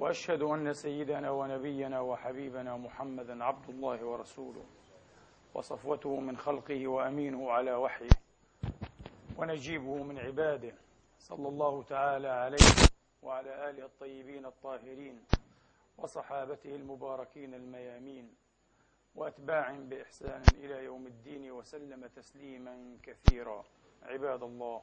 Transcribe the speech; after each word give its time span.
وأشهد 0.00 0.42
أن 0.42 0.72
سيدنا 0.72 1.30
ونبينا 1.30 2.00
وحبيبنا 2.00 2.76
محمدا 2.76 3.44
عبد 3.44 3.70
الله 3.70 4.04
ورسوله 4.04 4.64
وصفوته 5.54 6.20
من 6.20 6.36
خلقه 6.36 6.86
وأمينه 6.88 7.50
على 7.50 7.74
وحيه 7.74 8.08
ونجيبه 9.38 10.02
من 10.02 10.18
عباده. 10.18 10.74
صلى 11.18 11.48
الله 11.48 11.82
تعالى 11.82 12.28
عليه 12.28 12.66
وعلى 13.22 13.70
آله 13.70 13.84
الطيبين 13.84 14.46
الطاهرين 14.46 15.24
وصحابته 15.98 16.74
المباركين 16.74 17.54
الميامين 17.54 18.34
وأتباع 19.14 19.70
بإحسان 19.70 20.42
إلى 20.54 20.84
يوم 20.84 21.06
الدين 21.06 21.50
وسلم 21.50 22.06
تسليما 22.06 22.96
كثيرا. 23.02 23.64
عباد 24.02 24.42
الله 24.42 24.82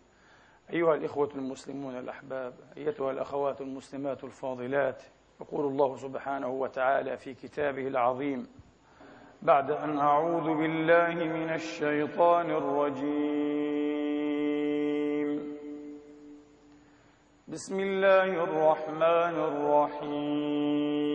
أيها 0.73 0.95
الإخوة 0.95 1.29
المسلمون 1.35 1.97
الأحباب 1.97 2.53
أيتها 2.77 3.11
الأخوات 3.11 3.61
المسلمات 3.61 4.23
الفاضلات 4.23 5.03
يقول 5.41 5.65
الله 5.65 5.95
سبحانه 5.95 6.47
وتعالى 6.49 7.17
في 7.17 7.33
كتابه 7.33 7.87
العظيم 7.87 8.47
بعد 9.41 9.71
أن 9.71 9.97
أعوذ 9.97 10.57
بالله 10.57 11.13
من 11.13 11.49
الشيطان 11.53 12.51
الرجيم. 12.51 13.91
بسم 17.47 17.79
الله 17.79 18.43
الرحمن 18.43 19.35
الرحيم. 19.49 21.11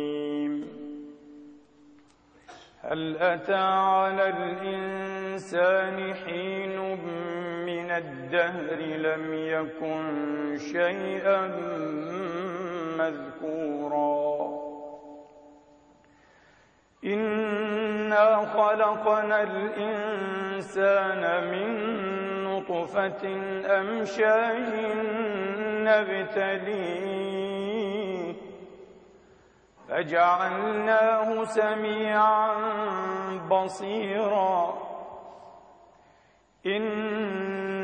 هل 2.80 3.16
أتى 3.16 3.54
على 3.54 4.28
الإنسان 4.28 6.14
حين 6.14 6.78
الدهر 7.98 8.80
لم 8.80 9.34
يكن 9.34 10.56
شيئا 10.58 11.46
مذكورا. 12.98 14.26
إنا 17.04 18.36
خلقنا 18.36 19.42
الإنسان 19.42 21.22
من 21.50 21.70
نطفة 22.44 23.22
أمشاج 23.80 24.68
نبتليه 25.88 27.16
فجعلناه 29.88 31.44
سميعا 31.44 32.52
بصيرا. 33.50 34.86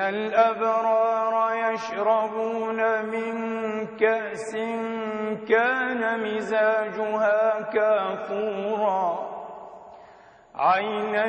الأبرار 0.00 1.54
يشربون 1.72 3.06
من 3.06 3.34
كأس 3.96 4.56
كان 5.48 6.20
مزاجها 6.24 7.60
كافورا 7.60 9.34
عينا 10.54 11.26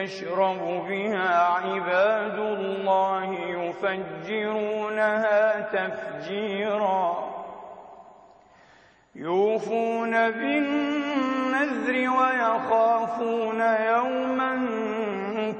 يشرب 0.00 0.58
بها 0.88 1.38
عباد 1.38 2.38
الله 2.38 3.34
يفجرونها 3.34 5.60
تفجيرا 5.60 7.26
يوفون 9.14 10.30
بالنذر 10.30 11.92
ويخافون 11.92 13.60
يوما 13.60 14.54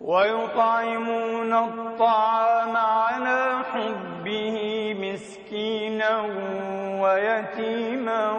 ويطعمون 0.00 1.52
الطعام 1.54 2.76
على 2.76 3.64
حبه 3.72 4.56
مسكينا 5.00 6.20
ويتيما 7.02 8.32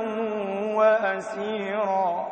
وأسيرا. 0.76 2.28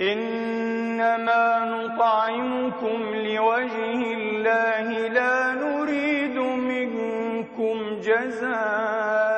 إنما 0.00 1.58
نطعمكم 1.58 3.14
لوجه 3.14 4.00
الله 4.18 5.08
لا 5.08 5.52
نريد 5.54 6.38
منكم 6.38 8.00
جزاء. 8.00 9.37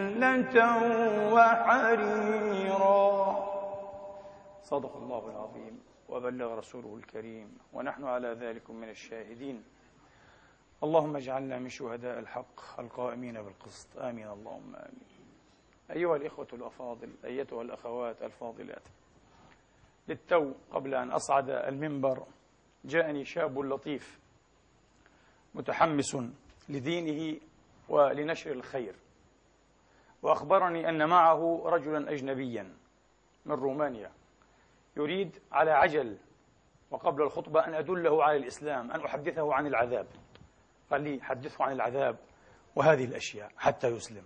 وحريرا. 1.33 3.01
صدق 4.63 4.95
الله 4.97 5.29
العظيم 5.29 5.79
وبلغ 6.09 6.55
رسوله 6.55 6.95
الكريم 6.95 7.57
ونحن 7.73 8.03
على 8.03 8.27
ذلك 8.27 8.69
من 8.69 8.89
الشاهدين. 8.89 9.63
اللهم 10.83 11.15
اجعلنا 11.15 11.59
من 11.59 11.69
شهداء 11.69 12.19
الحق 12.19 12.79
القائمين 12.79 13.41
بالقسط. 13.41 13.97
آمين 13.97 14.27
اللهم 14.27 14.75
آمين. 14.75 15.07
أيها 15.91 16.15
الإخوة 16.15 16.47
الأفاضل 16.53 17.09
أيتها 17.25 17.61
الأخوات 17.61 18.21
الفاضلات 18.23 18.87
للتو 20.07 20.53
قبل 20.71 20.95
أن 20.95 21.11
أصعد 21.11 21.49
المنبر 21.49 22.25
جاءني 22.85 23.25
شاب 23.25 23.59
لطيف 23.59 24.19
متحمس 25.55 26.17
لدينه 26.69 27.39
ولنشر 27.89 28.51
الخير. 28.51 28.95
وأخبرني 30.21 30.89
أن 30.89 31.09
معه 31.09 31.61
رجلا 31.65 32.11
أجنبيا 32.11 32.73
من 33.45 33.55
رومانيا. 33.55 34.11
يريد 34.97 35.39
على 35.51 35.71
عجل 35.71 36.17
وقبل 36.91 37.21
الخطبة 37.21 37.65
أن 37.65 37.73
أدله 37.73 38.23
على 38.23 38.37
الإسلام 38.37 38.91
أن 38.91 39.05
أحدثه 39.05 39.53
عن 39.53 39.67
العذاب. 39.67 40.07
قال 40.91 41.01
لي 41.01 41.21
حدثه 41.21 41.63
عن 41.63 41.71
العذاب 41.71 42.17
وهذه 42.75 43.05
الأشياء 43.05 43.51
حتى 43.57 43.87
يسلم. 43.87 44.23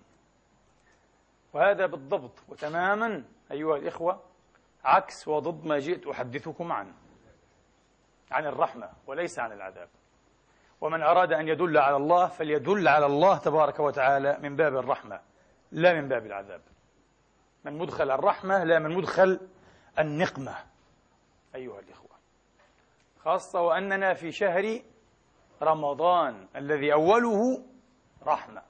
وهذا 1.53 1.85
بالضبط. 1.85 2.43
وتماما 2.49 3.23
أيها 3.51 3.75
الإخوة 3.75 4.21
عكس 4.83 5.27
وضد 5.27 5.65
ما 5.65 5.79
جئت 5.79 6.07
أحدثكم 6.07 6.71
عنه 6.71 6.93
عن 8.31 8.45
الرحمة 8.45 8.89
وليس 9.07 9.39
عن 9.39 9.51
العذاب. 9.51 9.89
ومن 10.81 11.01
أراد 11.01 11.33
أن 11.33 11.47
يدل 11.47 11.77
على 11.77 11.95
الله 11.95 12.27
فليدل 12.27 12.87
على 12.87 13.05
الله 13.05 13.37
تبارك 13.37 13.79
وتعالى 13.79 14.37
من 14.41 14.55
باب 14.55 14.77
الرحمة. 14.77 15.21
لا 15.75 15.93
من 15.93 16.07
باب 16.07 16.25
العذاب. 16.25 16.61
من 17.65 17.77
مدخل 17.77 18.11
الرحمة 18.11 18.63
لا 18.63 18.79
من 18.79 18.95
مدخل 18.95 19.39
النقمة. 19.99 20.55
أيها 21.55 21.79
الإخوة 21.79 22.09
خاصة 23.19 23.61
وأننا 23.61 24.13
في 24.13 24.31
شهر 24.31 24.81
رمضان 25.61 26.47
الذي 26.55 26.93
أوله 26.93 27.63
رحمة 28.23 28.61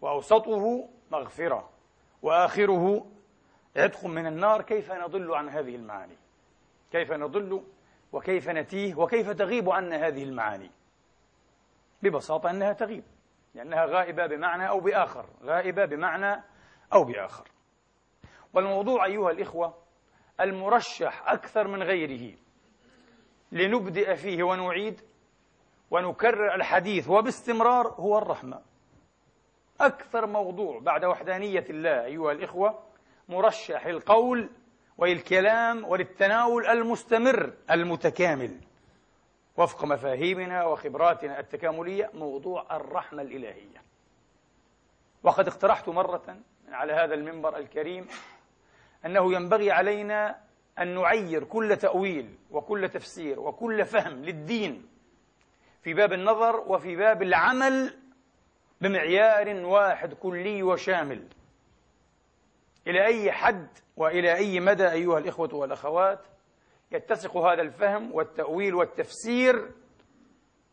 وأوسطه 0.00 0.88
مغفرة 1.10 1.70
وآخره 2.22 3.06
عتق 3.76 4.06
من 4.06 4.26
النار. 4.26 4.62
كيف 4.62 4.92
نضل 4.92 5.34
عن 5.34 5.48
هذه 5.48 5.76
المعاني؟ 5.76 6.16
كيف 6.92 7.12
نضل 7.12 7.64
وكيف 8.12 8.48
نتيه؟ 8.48 8.94
وكيف 8.94 9.30
تغيب 9.30 9.70
عنا 9.70 10.06
هذه 10.06 10.22
المعاني؟ 10.22 10.70
ببساطة 12.02 12.50
أنها 12.50 12.72
تغيب. 12.72 13.04
لأنها 13.54 13.84
غائبة 13.86 14.26
بمعنى 14.26 14.68
أو 14.68 14.80
بآخر. 14.80 15.26
غائبة 15.42 15.84
بمعنى 15.84 16.42
أو 16.92 17.04
بآخر. 17.04 17.48
والموضوع 18.54 19.04
أيها 19.04 19.30
الإخوة 19.30 19.74
المرشح 20.40 21.28
أكثر 21.28 21.68
من 21.68 21.82
غيره. 21.82 22.36
لنبدأ 23.52 24.14
فيه 24.14 24.42
ونعيد 24.42 25.00
ونكرر 25.90 26.54
الحديث 26.54 27.08
وباستمرار 27.08 27.86
هو 27.86 28.18
الرحمة. 28.18 28.62
أكثر 29.80 30.26
موضوع 30.26 30.80
بعد 30.80 31.04
وحدانية 31.04 31.64
الله 31.70 32.04
أيها 32.04 32.32
الإخوة 32.32 32.82
مرشح 33.28 33.86
القول 33.86 34.50
والكلام 34.98 35.84
وللتناول 35.84 36.66
المستمر 36.66 37.52
المتكامل. 37.70 38.60
وفق 39.56 39.84
مفاهيمنا 39.84 40.64
وخبراتنا 40.64 41.40
التكاملية 41.40 42.10
موضوع 42.14 42.76
الرحمة 42.76 43.22
الإلهية. 43.22 43.82
وقد 45.22 45.48
اقترحت 45.48 45.88
مرة 45.88 46.36
على 46.68 46.92
هذا 46.92 47.14
المنبر 47.14 47.56
الكريم 47.56 48.06
أنه 49.06 49.32
ينبغي 49.32 49.70
علينا 49.70 50.40
أن 50.78 50.94
نعير 50.94 51.44
كل 51.44 51.76
تأويل 51.76 52.34
وكل 52.50 52.88
تفسير 52.88 53.40
وكل 53.40 53.84
فهم 53.84 54.24
للدين 54.24 54.88
في 55.82 55.94
باب 55.94 56.12
النظر 56.12 56.56
وفي 56.56 56.96
باب 56.96 57.22
العمل 57.22 57.94
بمعيار 58.80 59.64
واحد 59.64 60.14
كلي 60.14 60.62
وشامل. 60.62 61.28
إلى 62.86 63.06
أي 63.06 63.32
حد 63.32 63.68
وإلى 63.96 64.34
أي 64.34 64.60
مدى 64.60 64.90
أيها 64.90 65.18
الإخوة 65.18 65.54
والأخوات 65.54 66.20
يتسق 66.94 67.36
هذا 67.36 67.62
الفهم 67.62 68.14
والتأويل 68.14 68.74
والتفسير 68.74 69.70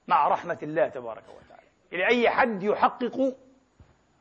مع 0.08 0.28
رحمة 0.28 0.58
الله 0.64 0.88
تبارك 0.88 1.24
وتعالى. 1.24 1.68
إلى 1.94 2.08
أي 2.08 2.30
حد 2.30 2.64
يحقق 2.64 3.38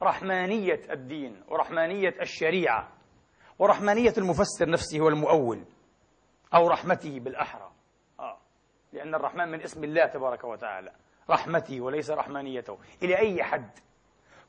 رحمانية 0.02 0.80
الدين 0.90 1.42
ورحمانية 1.48 2.14
الشريعة 2.20 2.88
ورحمانية 3.58 4.12
المفسر 4.18 4.70
نفسه 4.70 5.00
والمؤول 5.00 5.64
أو 6.54 6.68
رحمته 6.68 7.20
بالأحرى؟ 7.20 7.70
آه. 8.20 8.38
لأن 8.92 9.14
الرحمن 9.14 9.48
من 9.48 9.60
اسم 9.62 9.84
الله 9.84 10.06
تبارك 10.06 10.44
وتعالى. 10.44 10.92
رحمته 11.30 11.80
وليس 11.80 12.10
رحمانيته. 12.10 12.78
إلى 13.02 13.18
أي 13.18 13.42
حد؟ 13.42 13.70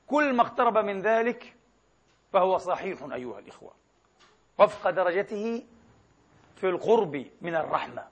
كل 0.08 0.36
ما 0.36 0.42
اقترب 0.42 0.78
من 0.78 1.02
ذلك 1.02 1.56
فهو 2.34 2.58
صحيح 2.58 3.04
أيها 3.04 3.40
الإخوة. 3.40 3.74
وفق 4.60 4.90
درجته 4.90 5.64
في 6.62 6.70
القرب 6.70 7.26
من 7.42 7.56
الرحمة. 7.56 8.08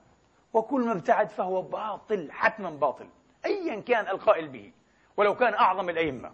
وكل 0.52 0.86
ما 0.86 0.92
ابتعد 0.92 1.28
فهو 1.28 1.62
باطل 1.62 2.32
حتما 2.32 2.70
باطل. 2.70 3.08
أيا 3.46 3.80
كان 3.80 4.08
القائل 4.08 4.48
به. 4.48 4.72
ولو 5.16 5.34
كان 5.34 5.54
أعظم 5.54 5.88
الأئمة. 5.88 6.30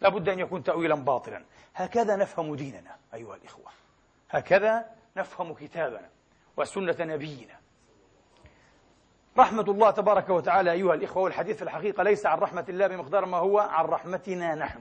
لابد 0.00 0.28
أن 0.28 0.38
يكون 0.38 0.62
تأويلا 0.62 0.94
باطلا. 0.94 1.44
هكذا 1.74 2.16
نفهم 2.16 2.54
ديننا 2.54 2.96
أيها 3.14 3.34
الإخوة. 3.34 3.70
هكذا 4.30 4.84
نفهم 5.16 5.54
كتابنا 5.54 6.08
وسنة 6.56 6.96
نبينا. 7.00 7.58
رحمة 9.38 9.62
الله 9.62 9.90
تبارك 9.90 10.30
وتعالى 10.30 10.72
أيها 10.72 10.94
الإخوة 10.94 11.22
والحديث 11.22 11.56
في 11.56 11.62
الحقيقة 11.62 12.02
ليس 12.02 12.26
عن 12.26 12.38
رحمة 12.38 12.64
الله 12.68 12.86
بمقدار 12.86 13.24
ما 13.24 13.36
هو 13.36 13.58
عن 13.58 13.84
رحمتنا 13.84 14.54
نحن. 14.54 14.80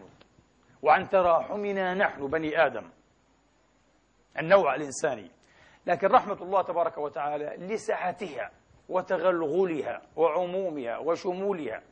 وعن 0.82 1.10
تراحمنا 1.10 1.94
نحن 1.94 2.28
بني 2.28 2.66
آدم. 2.66 2.90
النوع 4.40 4.76
الإنساني. 4.76 5.37
لكن 5.88 6.08
رحمة 6.08 6.42
الله 6.42 6.62
تبارك 6.62 6.98
وتعالى 6.98 7.56
لسعتها 7.58 8.52
وتغلغلها 8.90 10.02
وعمومها 10.16 10.98
وشمولها 10.98 11.84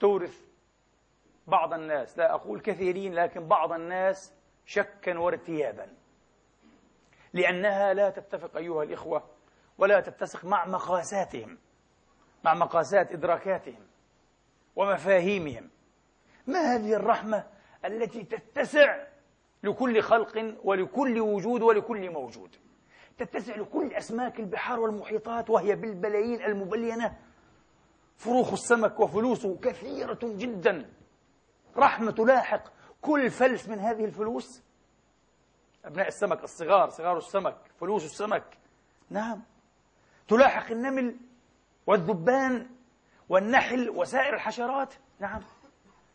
تورث 0.00 0.40
بعض 1.46 1.74
الناس. 1.74 2.18
لا 2.18 2.34
أقول 2.34 2.60
كثيرين 2.60 3.14
لكن 3.14 3.48
بعض 3.48 3.72
الناس 3.72 4.32
شكا 4.66 5.18
وارتيابا. 5.18 5.88
لأنها 7.32 7.94
لا 7.94 8.10
تتفق 8.10 8.56
أيها 8.56 8.82
الإخوة 8.82 9.22
ولا 9.78 10.00
تتسق 10.00 10.44
مع 10.44 10.66
مقاساتهم 10.66 11.58
مع 12.44 12.54
مقاسات 12.54 13.12
إدراكاتهم 13.12 13.86
ومفاهيمهم. 14.76 15.70
ما 16.46 16.74
هذه 16.74 16.94
الرحمة 16.94 17.46
التي 17.84 18.22
تتسع 18.24 19.06
لكل 19.62 20.02
خلق 20.02 20.54
ولكل 20.64 21.20
وجود 21.20 21.62
ولكل 21.62 22.10
موجود. 22.10 22.56
تتسع 23.18 23.56
لكل 23.56 23.92
أسماك 23.92 24.40
البحار 24.40 24.80
والمحيطات 24.80 25.50
وهي 25.50 25.76
بالبلايين 25.76 26.44
المبلينة 26.44 27.18
فروخ 28.16 28.52
السمك 28.52 29.00
وفلوسه 29.00 29.56
كثيرة 29.56 30.18
جدا. 30.22 30.90
رحمة 31.76 32.10
تلاحق 32.10 32.62
كل 33.00 33.30
فلس 33.30 33.68
من 33.68 33.78
هذه 33.78 34.04
الفلوس. 34.04 34.62
أبناء 35.84 36.08
السمك 36.08 36.44
الصغار 36.44 36.90
صغار 36.90 37.16
السمك 37.16 37.56
فلوس 37.80 38.04
السمك. 38.04 38.58
نعم. 39.10 39.42
تلاحق 40.28 40.70
النمل 40.70 41.16
والذبان 41.86 42.66
والنحل 43.28 43.90
وسائر 43.90 44.34
الحشرات. 44.34 44.94
نعم. 45.20 45.40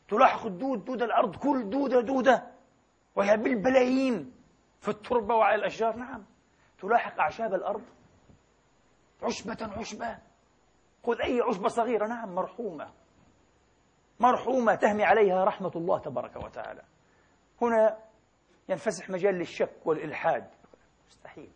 تلاحق 0.08 0.46
الدود 0.46 0.86
دود 0.86 1.02
الأرض 1.02 1.36
كل 1.36 1.70
دودة 1.70 2.02
دودة. 2.02 2.55
وهي 3.16 3.38
بالبلايين 3.38 4.34
في 4.80 4.90
التربة 4.90 5.36
وعلى 5.36 5.56
الأشجار 5.56 5.96
نعم. 5.96 6.26
تلاحق 6.80 7.20
أعشاب 7.20 7.54
الأرض. 7.54 7.84
عشبة 9.24 9.58
عشبة. 9.78 10.18
خذ 11.06 11.22
أي 11.22 11.42
عشبة 11.42 11.68
صغيرة 11.68 12.08
نعم 12.08 12.36
مرحومة. 12.36 12.92
مرحومة 14.20 14.76
تهمي 14.76 15.04
عليها 15.04 15.44
رحمة 15.44 15.72
الله 15.76 16.00
تبارك 16.00 16.36
وتعالى. 16.36 16.82
هنا 17.62 17.98
ينفسح 18.70 19.10
مجال 19.10 19.36
للشك 19.36 19.74
والإلحاد. 19.86 20.50
مستحيل. 21.08 21.52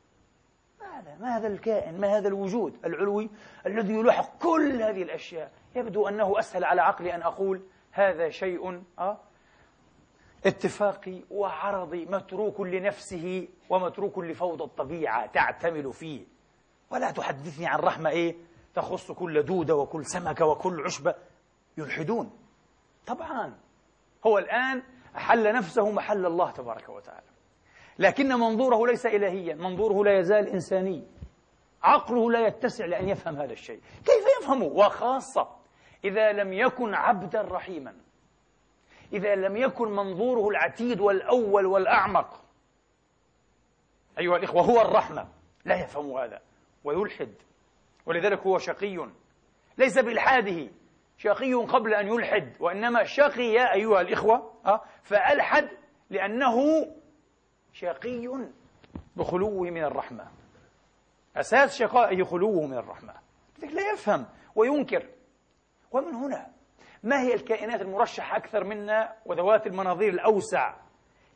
ما 0.79 0.99
هذا 0.99 1.15
ما 1.15 1.37
هذا 1.37 1.47
الكائن؟ 1.47 2.01
ما 2.01 2.17
هذا 2.17 2.27
الوجود 2.27 2.85
العلوي 2.85 3.29
الذي 3.65 3.93
يلاحق 3.93 4.37
كل 4.37 4.81
هذه 4.81 5.03
الأشياء؟ 5.03 5.51
يبدو 5.75 6.07
أنه 6.07 6.39
أسهل 6.39 6.63
على 6.63 6.81
عقلي 6.81 7.15
أن 7.15 7.21
أقول 7.21 7.61
هذا 7.91 8.29
شيء 8.29 8.83
أه 8.99 9.17
اتفاقي 10.45 11.21
وعرضي 11.31 12.05
متروك 12.05 12.61
لنفسه 12.61 13.47
ومتروك 13.69 14.19
لفوضى 14.19 14.63
الطبيعة 14.63 15.25
تعتمل 15.25 15.93
فيه. 15.93 16.25
ولا 16.91 17.11
تحدثني 17.11 17.67
عن 17.67 17.79
رحمة 17.79 18.09
إيه؟ 18.09 18.35
تخص 18.75 19.11
كل 19.11 19.43
دودة 19.43 19.75
وكل 19.75 20.05
سمكة 20.05 20.45
وكل 20.45 20.81
عشبة 20.85 21.15
يلحدون. 21.77 22.31
طبعا 23.05 23.57
هو 24.25 24.37
الآن 24.37 24.83
أحل 25.15 25.53
نفسه 25.53 25.91
محل 25.91 26.25
الله 26.25 26.51
تبارك 26.51 26.89
وتعالى. 26.89 27.29
لكن 27.99 28.27
منظوره 28.27 28.87
ليس 28.87 29.05
إلهيا 29.05 29.55
منظوره 29.55 30.03
لا 30.03 30.19
يزال 30.19 30.47
إنساني. 30.47 31.07
عقله 31.83 32.31
لا 32.31 32.47
يتسع 32.47 32.85
لأن 32.85 33.09
يفهم 33.09 33.35
هذا 33.35 33.53
الشيء. 33.53 33.81
كيف 34.05 34.25
يفهمه؟ 34.41 34.65
وخاصة 34.65 35.49
إذا 36.03 36.31
لم 36.31 36.53
يكن 36.53 36.93
عبدا 36.93 37.41
رحيما. 37.41 37.95
إذا 39.13 39.35
لم 39.35 39.57
يكن 39.57 39.91
منظوره 39.91 40.49
العتيد 40.49 40.99
والأول 40.99 41.65
والأعمق. 41.65 42.43
أيها 44.19 44.37
الإخوة 44.37 44.61
هو 44.61 44.81
الرحمة. 44.81 45.27
لا 45.65 45.83
يفهم 45.83 46.17
هذا. 46.17 46.41
ويلحد. 46.83 47.33
ولذلك 48.05 48.39
هو 48.39 48.57
شقي. 48.57 49.09
ليس 49.77 49.97
بإلحاده 49.97 50.67
شقي 51.17 51.53
قبل 51.53 51.93
أن 51.93 52.07
يلحد. 52.07 52.53
وإنما 52.59 53.03
شقي 53.03 53.73
أيها 53.73 54.01
الإخوة 54.01 54.53
أه؟ 54.65 54.81
فألحد 55.03 55.69
لأنه 56.09 56.87
شقي 57.73 58.47
بخلوه 59.15 59.61
من 59.61 59.83
الرحمة. 59.83 60.27
أساس 61.35 61.77
شقائه 61.77 62.23
خلوه 62.23 62.67
من 62.67 62.77
الرحمة. 62.77 63.13
لا 63.59 63.93
يفهم 63.93 64.25
وينكر. 64.55 65.05
ومن 65.91 66.15
هنا؟ 66.15 66.58
ما 67.03 67.21
هي 67.21 67.33
الكائنات 67.33 67.81
المرشحة 67.81 68.37
أكثر 68.37 68.63
منا 68.63 69.15
وذوات 69.25 69.67
المناظير 69.67 70.13
الأوسع 70.13 70.75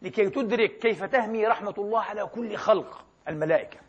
لكي 0.01 0.29
تدرك 0.29 0.77
كيف 0.77 1.03
تهمي 1.03 1.47
رحمة 1.47 1.73
الله 1.77 2.01
على 2.01 2.25
كل 2.25 2.55
خلق؟ 2.55 3.05
الملائكة. 3.27 3.79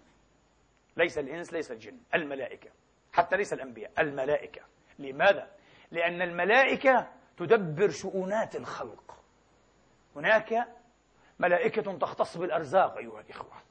ليس 0.96 1.18
الإنس 1.18 1.52
ليس 1.52 1.72
الجن 1.72 2.00
الملائكة. 2.14 2.70
حتى 3.12 3.36
ليس 3.36 3.52
الأنبياء 3.52 3.92
الملائكة. 3.98 4.62
لماذا؟ 4.98 5.50
لأن 5.90 6.22
الملائكة 6.22 7.08
تدبر 7.36 7.88
شؤونات 7.88 8.56
الخلق. 8.56 9.16
هناك 10.16 10.68
ملائكة 11.38 11.98
تختص 11.98 12.36
بالأرزاق 12.36 12.96
أيها 12.96 13.20
الإخوة 13.20 13.62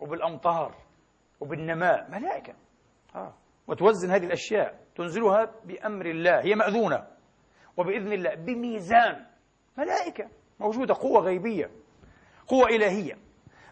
وبالأمطار 0.00 0.74
وبالنماء. 1.40 2.10
ملائكة. 2.10 2.54
آه. 3.14 3.34
وتوزن 3.66 4.10
هذه 4.10 4.26
الأشياء. 4.26 4.87
تنزلها 4.98 5.50
بأمر 5.64 6.06
الله 6.06 6.40
هي 6.40 6.54
مأذونة. 6.54 7.06
وبإذن 7.76 8.12
الله 8.12 8.34
بميزان. 8.34 9.26
ملائكة 9.78 10.28
موجودة 10.60 10.94
قوة 10.94 11.20
غيبية 11.20 11.70
قوة 12.46 12.68
إلهية. 12.68 13.18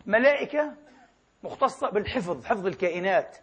ملائكة 0.06 0.72
مختصة 1.42 1.90
بالحفظ 1.90 2.44
حفظ 2.44 2.66
الكائنات 2.66 3.36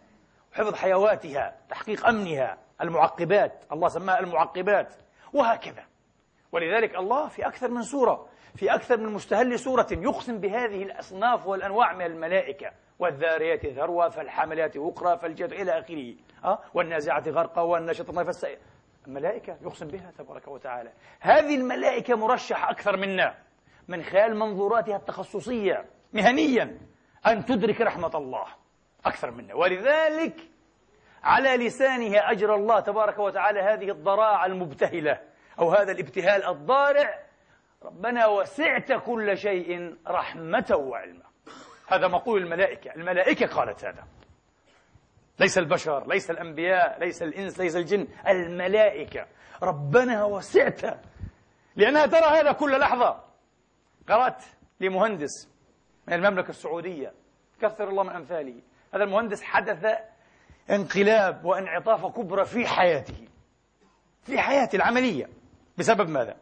وحفظ 0.52 0.74
حيواتها 0.74 1.56
تحقيق 1.68 2.06
أمنها 2.06 2.58
المعقبات. 2.80 3.64
الله 3.72 3.88
سماها 3.88 4.20
المعقبات. 4.20 4.94
وهكذا. 5.32 5.84
ولذلك 6.52 6.96
الله 6.96 7.28
في 7.28 7.46
أكثر 7.46 7.70
من 7.70 7.82
سورة 7.82 8.28
في 8.56 8.74
أكثر 8.74 8.96
من 8.96 9.12
مستهل 9.12 9.58
سورة 9.58 9.86
يقسم 9.90 10.40
بهذه 10.40 10.82
الأصناف 10.82 11.46
والأنواع 11.46 11.92
من 11.92 12.06
الملائكة. 12.06 12.70
والذاريات 12.98 13.66
ذروة 13.66 14.08
فالحاملات 14.08 14.76
وقرا 14.76 15.16
فالجد 15.16 15.52
إلى 15.52 15.78
آخره. 15.78 16.14
أه؟ 16.44 16.58
والنازعات 16.74 17.28
غرقا 17.28 17.62
والناشطة 17.62 18.22
نفسا 18.22 18.48
الملائكة 19.06 19.56
يقسم 19.62 19.88
بها 19.88 20.12
تبارك 20.18 20.48
وتعالى. 20.48 20.92
هذه 21.20 21.54
الملائكة 21.54 22.14
مرشحة 22.14 22.70
أكثر 22.70 22.96
منا 22.96 23.34
من 23.88 24.02
خلال 24.02 24.36
منظوراتها 24.36 24.96
التخصصية 24.96 25.84
مهنيا 26.12 26.78
أن 27.26 27.44
تدرك 27.44 27.80
رحمة 27.80 28.10
الله 28.14 28.46
أكثر 29.06 29.30
منا. 29.30 29.54
ولذلك 29.54 30.36
على 31.22 31.56
لسانها 31.56 32.30
أجر 32.30 32.54
الله 32.54 32.80
تبارك 32.80 33.18
وتعالى 33.18 33.60
هذه 33.60 33.90
الضراعة 33.90 34.46
المبتهلة 34.46 35.20
أو 35.58 35.70
هذا 35.70 35.92
الابتهال 35.92 36.44
الضارع. 36.44 37.24
ربنا 37.82 38.26
وسعت 38.26 38.92
كل 38.92 39.38
شيء 39.38 39.96
رحمة 40.08 40.76
وعلما. 40.76 41.24
هذا 41.88 42.08
مقول 42.08 42.42
الملائكة. 42.42 42.94
الملائكة 42.94 43.46
قالت 43.46 43.84
هذا. 43.84 44.04
ليس 45.38 45.58
البشر 45.58 46.08
ليس 46.08 46.30
الأنبياء 46.30 47.00
ليس 47.00 47.22
الإنس 47.22 47.60
ليس 47.60 47.76
الجن 47.76 48.08
الملائكة. 48.28 49.26
ربنا 49.62 50.24
وسعت. 50.24 51.00
لأنها 51.76 52.06
ترى 52.06 52.40
هذا 52.40 52.52
كل 52.52 52.78
لحظة. 52.80 53.24
قرأت 54.08 54.44
لمهندس 54.80 55.48
من 56.08 56.14
المملكة 56.14 56.50
السعودية. 56.50 57.12
كثر 57.60 57.88
الله 57.88 58.02
من 58.02 58.10
أمثاله. 58.10 58.62
هذا 58.94 59.04
المهندس 59.04 59.42
حدث 59.42 59.86
انقلاب 60.70 61.44
وانعطاف 61.44 62.06
كبرى 62.06 62.44
في 62.44 62.66
حياته. 62.66 63.28
في 64.22 64.38
حياته 64.38 64.76
العملية. 64.76 65.28
بسبب 65.78 66.08
ماذا؟ 66.08 66.36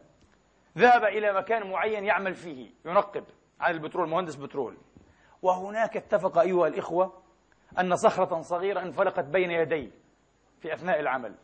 ذهب 0.77 1.03
إلى 1.03 1.33
مكان 1.33 1.69
معين 1.69 2.03
يعمل 2.05 2.35
فيه 2.35 2.69
ينقب 2.85 3.23
عن 3.59 3.73
البترول 3.73 4.09
مهندس 4.09 4.35
بترول. 4.35 4.77
وهناك 5.41 5.97
اتفق 5.97 6.37
أيها 6.37 6.67
الإخوة 6.67 7.22
أن 7.79 7.95
صخرة 7.95 8.41
صغيرة 8.41 8.81
انفلقت 8.81 9.25
بين 9.25 9.51
يديه 9.51 9.91
في 10.61 10.73
أثناء 10.73 10.99
العمل 10.99 11.35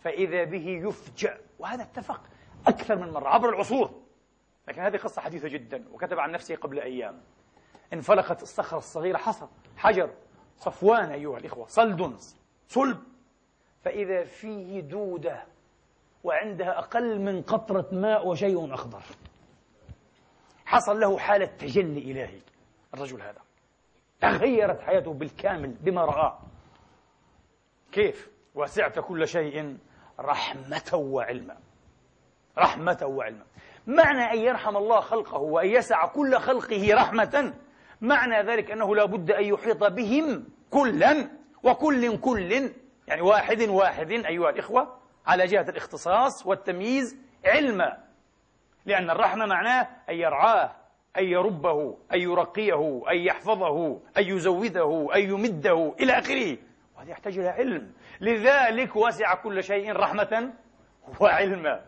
فإذا 0.00 0.44
به 0.44 0.68
يفجأ 0.68 1.38
وهذا 1.58 1.82
اتفق 1.82 2.20
أكثر 2.66 2.96
من 2.96 3.10
مرة 3.10 3.28
عبر 3.28 3.48
العصور. 3.48 4.02
لكن 4.68 4.82
هذه 4.82 4.96
قصة 4.96 5.22
حديثة 5.22 5.48
جدا 5.48 5.84
وكتب 5.92 6.18
عن 6.18 6.30
نفسه 6.32 6.56
قبل 6.56 6.80
أيام. 6.80 7.20
انفلقت 7.92 8.42
الصخرة 8.42 8.78
الصغيرة 8.78 9.18
حصى 9.18 9.46
حجر 9.76 10.14
صفوان 10.56 11.10
أيها 11.10 11.38
الإخوة 11.38 11.66
صلد 11.66 12.16
صلب. 12.68 13.02
فإذا 13.84 14.24
فيه 14.24 14.80
دودة 14.80 15.44
وعندها 16.24 16.78
أقل 16.78 17.20
من 17.20 17.42
قطرة 17.42 17.88
ماء 17.92 18.28
وشيء 18.28 18.74
أخضر. 18.74 19.02
حصل 20.64 21.00
له 21.00 21.18
حالة 21.18 21.46
تجلي 21.46 22.10
إلهي 22.10 22.40
الرجل 22.94 23.22
هذا. 23.22 23.45
تغيرت 24.20 24.80
حياته 24.80 25.12
بالكامل 25.12 25.70
بما 25.80 26.04
رآه 26.04 26.38
كيف؟ 27.92 28.30
وسعت 28.54 28.98
كل 28.98 29.28
شيء 29.28 29.78
رحمة 30.20 30.90
وعلما. 30.94 31.56
رحمة 32.58 32.98
وعلما. 33.02 33.44
معنى 33.86 34.32
أن 34.32 34.38
يرحم 34.38 34.76
الله 34.76 35.00
خلقه 35.00 35.38
وأن 35.38 35.68
يسع 35.68 36.06
كل 36.06 36.38
خلقه 36.38 36.94
رحمة 36.94 37.54
معنى 38.00 38.42
ذلك 38.42 38.70
أنه 38.70 38.96
لا 38.96 39.04
بد 39.04 39.30
أن 39.30 39.44
يحيط 39.44 39.84
بهم 39.84 40.44
كلا 40.70 41.28
وكل 41.62 42.18
كل. 42.18 42.70
يعني 43.06 43.20
واحد 43.20 43.62
واحد 43.62 44.10
أيها 44.10 44.50
الإخوة 44.50 44.98
على 45.26 45.46
جهة 45.46 45.68
الاختصاص 45.68 46.46
والتمييز 46.46 47.16
علما. 47.44 48.04
لأن 48.86 49.10
الرحمة 49.10 49.46
معناه 49.46 49.88
أن 50.08 50.14
يرعاه 50.14 50.72
أن 51.18 51.24
يربه 51.24 51.96
أن 52.14 52.20
يرقيه 52.20 53.02
أن 53.10 53.16
يحفظه 53.16 54.00
أن 54.18 54.22
يزوده 54.22 55.08
أن 55.14 55.20
يمده 55.20 55.94
إلى 56.00 56.12
آخره. 56.12 56.58
وهذا 56.96 57.10
يحتاج 57.10 57.38
إلى 57.38 57.48
علم. 57.48 57.92
لذلك 58.20 58.96
وسع 58.96 59.34
كل 59.34 59.62
شيء 59.62 59.92
رحمة 59.92 60.52
وعلما. 61.20 61.84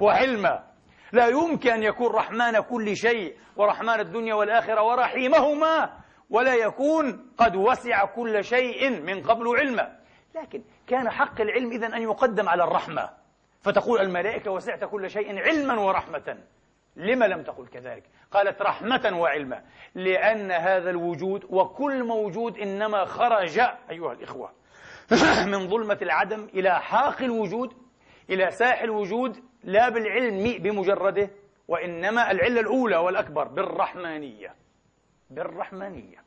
وعلما. 0.00 0.64
لا 1.12 1.26
يمكن 1.26 1.70
أن 1.70 1.82
يكون 1.82 2.12
رحمن 2.12 2.60
كل 2.60 2.96
شيء 2.96 3.36
ورحمن 3.56 4.00
الدنيا 4.00 4.34
والآخرة 4.34 4.82
ورحيمهما 4.82 5.90
ولا 6.30 6.54
يكون 6.54 7.30
قد 7.38 7.56
وسع 7.56 8.04
كل 8.04 8.44
شيء 8.44 9.02
من 9.02 9.22
قبل 9.22 9.56
علما. 9.58 9.96
لكن 10.34 10.62
كان 10.86 11.10
حق 11.10 11.40
العلم 11.40 11.70
إذن 11.70 11.94
أن 11.94 12.02
يقدم 12.02 12.48
على 12.48 12.64
الرحمة. 12.64 13.10
فتقول 13.62 14.00
الملائكة 14.00 14.50
وسعت 14.50 14.84
كل 14.84 15.10
شيء 15.10 15.38
علما 15.38 15.80
ورحمة. 15.80 16.38
لما 16.96 17.24
لم 17.24 17.42
تقل 17.42 17.66
كذلك؟ 17.66 18.02
قالت 18.30 18.62
رحمة 18.62 19.18
وعلما 19.20 19.62
لأن 19.94 20.50
هذا 20.52 20.90
الوجود 20.90 21.44
وكل 21.50 22.04
موجود 22.04 22.58
إنما 22.58 23.04
خرج 23.04 23.58
أيها 23.90 24.12
الإخوة 24.12 24.52
من 25.52 25.68
ظلمة 25.68 25.98
العدم 26.02 26.48
إلى 26.54 26.80
حاق 26.80 27.22
الوجود 27.22 27.72
إلى 28.30 28.50
ساح 28.50 28.82
الوجود 28.82 29.36
لا 29.64 29.88
بالعلم 29.88 30.62
بمجرده 30.62 31.30
وإنما 31.68 32.30
العلة 32.30 32.60
الأولى 32.60 32.96
والأكبر 32.96 33.48
بالرحمانية 33.48 34.54
بالرحمانية. 35.30 36.24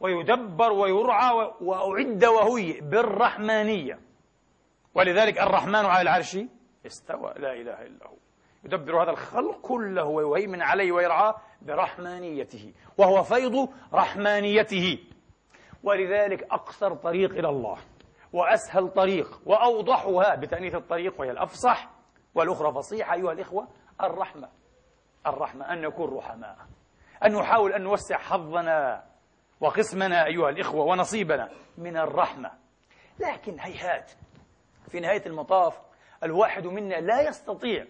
ويدبر 0.00 0.72
ويرعى 0.72 1.52
وأعد 1.60 2.24
وهي 2.24 2.80
بالرحمانية. 2.80 4.00
ولذلك 4.94 5.38
الرحمن 5.38 5.74
على 5.74 6.02
العرش 6.02 6.38
استوى 6.86 7.34
لا 7.36 7.52
إله 7.52 7.82
إلا 7.82 8.06
هو. 8.06 8.16
يدبر 8.64 9.02
هذا 9.02 9.10
الخلق 9.10 9.60
كله 9.60 10.04
ويهيمن 10.04 10.62
عليه 10.62 10.92
ويرعاه 10.92 11.36
برحمانيته 11.62 12.74
وهو 12.98 13.22
فيض 13.22 13.68
رحمانيته. 13.94 14.98
ولذلك 15.82 16.42
أقصر 16.42 16.94
طريق 16.94 17.30
إلى 17.30 17.48
الله 17.48 17.78
وأسهل 18.32 18.88
طريق 18.88 19.40
وأوضحها 19.46 20.34
بتأنيث 20.34 20.74
الطريق 20.74 21.20
وهي 21.20 21.30
الأفصح 21.30 21.90
والأخرى 22.34 22.72
فصيحة 22.72 23.14
أيها 23.14 23.32
الإخوة 23.32 23.68
الرحمة. 24.02 24.48
الرحمة 25.26 25.72
أن 25.72 25.80
نكون 25.80 26.16
رحماء 26.16 26.56
أن 27.24 27.32
نحاول 27.32 27.72
أن 27.72 27.82
نوسع 27.82 28.16
حظنا 28.16 29.04
وقسمنا 29.60 30.26
أيها 30.26 30.48
الإخوة 30.48 30.84
ونصيبنا 30.84 31.50
من 31.78 31.96
الرحمة. 31.96 32.50
لكن 33.18 33.60
هيهات 33.60 34.10
في 34.88 35.00
نهاية 35.00 35.26
المطاف 35.26 35.80
الواحد 36.22 36.66
منا 36.66 36.94
لا 36.94 37.28
يستطيع 37.28 37.86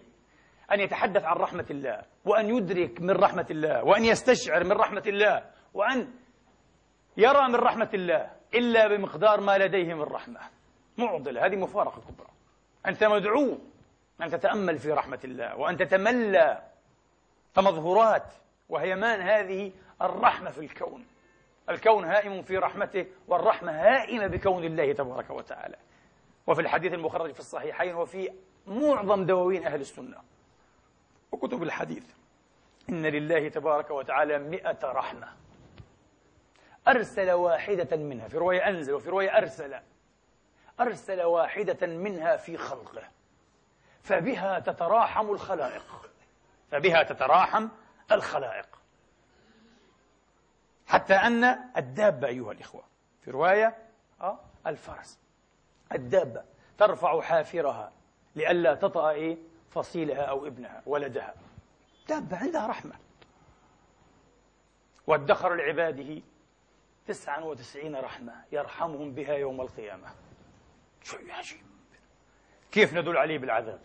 أن 0.71 0.79
يتحدث 0.79 1.23
عن 1.23 1.35
رحمة 1.35 1.65
الله 1.71 2.01
وأن 2.25 2.55
يدرك 2.55 3.01
من 3.01 3.11
رحمة 3.11 3.45
الله 3.51 3.83
وأن 3.83 4.05
يستشعر 4.05 4.63
من 4.63 4.71
رحمة 4.71 5.03
الله 5.07 5.43
وأن 5.73 6.07
يرى 7.17 7.47
من 7.47 7.55
رحمة 7.55 7.89
الله 7.93 8.31
إلا 8.53 8.87
بمقدار 8.87 9.41
ما 9.41 9.57
لديه 9.57 9.93
من 9.93 10.01
رحمة. 10.01 10.39
معضلة 10.97 11.45
هذه 11.45 11.55
مفارقة 11.55 12.01
كبرى. 12.01 12.29
أنت 12.87 13.03
مدعو 13.03 13.57
أن 14.21 14.29
تتأمل 14.29 14.77
في 14.77 14.91
رحمة 14.91 15.19
الله 15.23 15.57
وأن 15.57 15.77
تتملى 15.77 16.61
تمظهرات 17.53 18.33
وهيمان 18.69 19.21
هذه 19.21 19.71
الرحمة 20.01 20.49
في 20.49 20.59
الكون. 20.59 21.05
الكون 21.69 22.05
هائم 22.05 22.41
في 22.41 22.57
رحمته 22.57 23.05
والرحمة 23.27 23.71
هائمة 23.71 24.27
بكون 24.27 24.63
الله 24.63 24.93
تبارك 24.93 25.29
وتعالى. 25.29 25.75
وفي 26.47 26.61
الحديث 26.61 26.93
المخرج 26.93 27.33
في 27.33 27.39
الصحيحين 27.39 27.95
وفي 27.95 28.29
معظم 28.67 29.25
دواوين 29.25 29.67
أهل 29.67 29.81
السنة. 29.81 30.17
وكتب 31.31 31.63
الحديث. 31.63 32.03
إن 32.89 33.05
لله 33.05 33.49
تبارك 33.49 33.91
وتعالى 33.91 34.39
مئة 34.39 34.79
رحمة. 34.83 35.27
أرسل 36.87 37.31
واحدة 37.31 37.97
منها 37.97 38.27
في 38.27 38.37
رواية 38.37 38.67
أنزل 38.67 38.93
وفي 38.93 39.09
رواية 39.09 39.37
أرسل. 39.37 39.79
أرسل 40.79 41.21
واحدة 41.21 41.87
منها 41.87 42.37
في 42.37 42.57
خلقه. 42.57 43.03
فبها 44.03 44.59
تتراحم 44.59 45.29
الخلائق. 45.31 46.11
فبها 46.71 47.03
تتراحم 47.03 47.67
الخلائق. 48.11 48.79
حتى 50.87 51.13
أن 51.13 51.43
الدابة 51.77 52.27
أيها 52.27 52.51
الإخوة 52.51 52.83
في 53.21 53.31
رواية 53.31 53.77
آه 54.21 54.39
الفرس. 54.67 55.19
الدابة 55.91 56.43
ترفع 56.77 57.21
حافرها 57.21 57.91
لئلا 58.35 58.75
تطأ 58.75 59.09
إيه؟ 59.09 59.37
فصيلها 59.69 60.21
أو 60.21 60.47
ابنها 60.47 60.83
ولدها. 60.85 61.33
دابة 62.09 62.37
عندها 62.37 62.67
رحمة. 62.67 62.95
وادخر 65.07 65.55
لعباده 65.55 66.21
تسعا 67.05 67.39
وتسعين 67.39 67.95
رحمة 67.95 68.45
يرحمهم 68.51 69.13
بها 69.13 69.33
يوم 69.33 69.61
القيامة. 69.61 70.15
شيء 71.03 71.31
عجيب. 71.31 71.61
كيف 72.71 72.93
ندل 72.93 73.17
عليه 73.17 73.37
بالعذاب؟ 73.37 73.81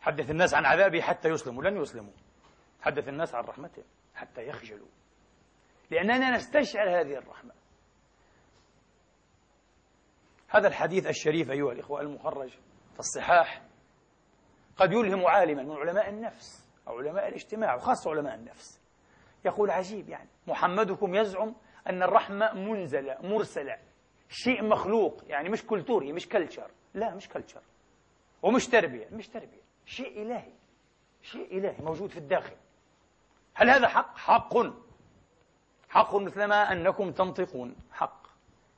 حدث 0.00 0.30
الناس 0.30 0.54
عن 0.54 0.64
عذابه 0.64 1.00
حتى 1.00 1.28
يسلموا. 1.28 1.62
لن 1.62 1.76
يسلموا. 1.76 2.12
حدث 2.80 3.08
الناس 3.08 3.34
عن 3.34 3.44
رحمته 3.44 3.84
حتى 4.14 4.46
يخجلوا. 4.46 4.88
لأننا 5.90 6.36
نستشعر 6.36 7.00
هذه 7.00 7.18
الرحمة. 7.18 7.52
هذا 10.48 10.68
الحديث 10.68 11.06
الشريف 11.06 11.50
أيها 11.50 11.72
الإخوة 11.72 12.00
المخرج 12.00 12.50
في 12.92 12.98
الصحاح 12.98 13.65
قد 14.76 14.92
يلهم 14.92 15.26
عالما 15.26 15.62
من 15.62 15.76
علماء 15.76 16.08
النفس 16.08 16.68
أو 16.88 16.98
علماء 16.98 17.28
الاجتماع 17.28 17.74
وخاصة 17.74 18.10
علماء 18.10 18.34
النفس. 18.34 18.80
يقول 19.44 19.70
عجيب 19.70 20.08
يعني 20.08 20.28
محمدكم 20.46 21.14
يزعم 21.14 21.54
أن 21.88 22.02
الرحمة 22.02 22.52
منزلة 22.54 23.16
مرسلة 23.22 23.78
شيء 24.28 24.64
مخلوق 24.64 25.22
يعني 25.26 25.48
مش 25.48 25.66
كلتوري 25.66 26.12
مش 26.12 26.28
culture 26.28 26.70
لا 26.94 27.14
مش 27.14 27.28
culture 27.28 27.60
ومش 28.42 28.68
تربية 28.68 29.08
مش 29.12 29.28
تربية. 29.28 29.66
شيء 29.86 30.22
إلهي 30.22 30.52
شيء 31.22 31.58
إلهي 31.58 31.76
موجود 31.80 32.10
في 32.10 32.16
الداخل. 32.18 32.56
هل 33.54 33.70
هذا 33.70 33.88
حق؟ 33.88 34.16
حق. 34.16 34.54
حق 35.88 36.16
مثلما 36.16 36.72
أنكم 36.72 37.12
تنطقون. 37.12 37.76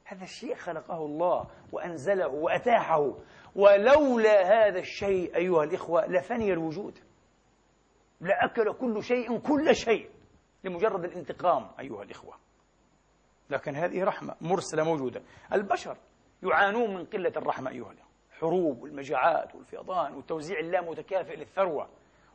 هذا 0.08 0.24
الشيء 0.24 0.54
خلقه 0.54 0.96
الله 0.96 1.46
وأنزله 1.72 2.28
وأتاحه. 2.28 3.14
ولولا 3.54 4.42
هذا 4.42 4.78
الشيء 4.78 5.36
أيها 5.36 5.64
الإخوة 5.64 6.06
لفني 6.06 6.52
الوجود. 6.52 6.98
لأكل 8.20 8.72
كل 8.72 9.02
شيء 9.02 9.38
كل 9.38 9.74
شيء 9.74 10.10
لمجرد 10.64 11.04
الانتقام 11.04 11.70
أيها 11.80 12.02
الإخوة. 12.02 12.34
لكن 13.50 13.76
هذه 13.76 14.04
رحمة 14.04 14.34
مرسلة 14.40 14.84
موجودة. 14.84 15.22
البشر 15.52 15.96
يعانون 16.42 16.94
من 16.94 17.04
قلة 17.04 17.32
الرحمة 17.36 17.70
أيها 17.70 17.92
الإخوة. 17.92 18.08
الحروب 18.30 18.82
والمجاعات 18.82 19.54
والفيضان 19.54 20.14
والتوزيع 20.14 20.58
اللامتكافئ 20.58 21.36
للثروة. 21.36 21.88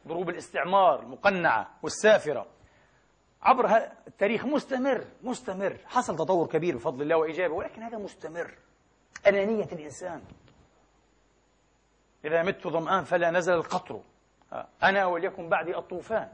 ضروب 0.08 0.30
الاستعمار 0.30 1.00
المقنعة 1.00 1.70
والسافرة. 1.84 2.48
عبر 3.44 3.76
التاريخ 4.08 4.46
مستمر 4.46 5.06
مستمر. 5.24 5.78
حصل 5.86 6.16
تطور 6.16 6.48
كبير 6.48 6.76
بفضل 6.76 7.02
الله 7.02 7.18
وإيجابه 7.18 7.54
ولكن 7.54 7.84
هذا 7.84 7.98
مستمر. 7.98 8.54
أنانية 9.28 9.66
الإنسان. 9.72 10.22
إذا 12.26 12.44
مت 12.44 12.68
ظمآن 12.68 13.04
فلا 13.04 13.32
نزل 13.32 13.54
القطر. 13.54 14.02
أنا 14.84 15.06
وليكن 15.06 15.50
بعدي 15.50 15.78
الطوفان. 15.78 16.30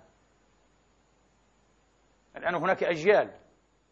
الآن 2.37 2.55
هناك 2.55 2.83
أجيال 2.83 3.31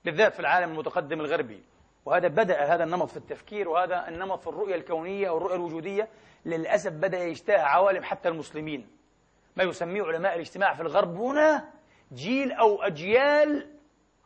بالذات 0.05 0.33
في 0.33 0.39
العالم 0.39 0.71
المتقدم 0.71 1.21
الغربي. 1.21 1.63
وهذا 2.05 2.27
بدأ 2.27 2.73
هذا 2.73 2.83
النمط 2.83 3.09
في 3.09 3.17
التفكير 3.17 3.69
وهذا 3.69 4.07
النمط 4.07 4.41
في 4.41 4.47
الرؤية 4.47 4.75
الكونية 4.75 5.29
أو 5.29 5.37
الرؤية 5.37 5.55
الوجودية. 5.55 6.09
للأسف 6.45 6.91
بدأ 6.91 7.23
يجتاح 7.23 7.75
عوالم 7.75 8.03
حتى 8.03 8.29
المسلمين. 8.29 8.87
ما 9.55 9.63
يسميه 9.63 10.03
علماء 10.03 10.35
الاجتماع 10.35 10.73
في 10.73 10.81
الغرب 10.81 11.17
هنا 11.17 11.76
جيل 12.13 12.51
أو 12.51 12.81
أجيال 12.81 13.69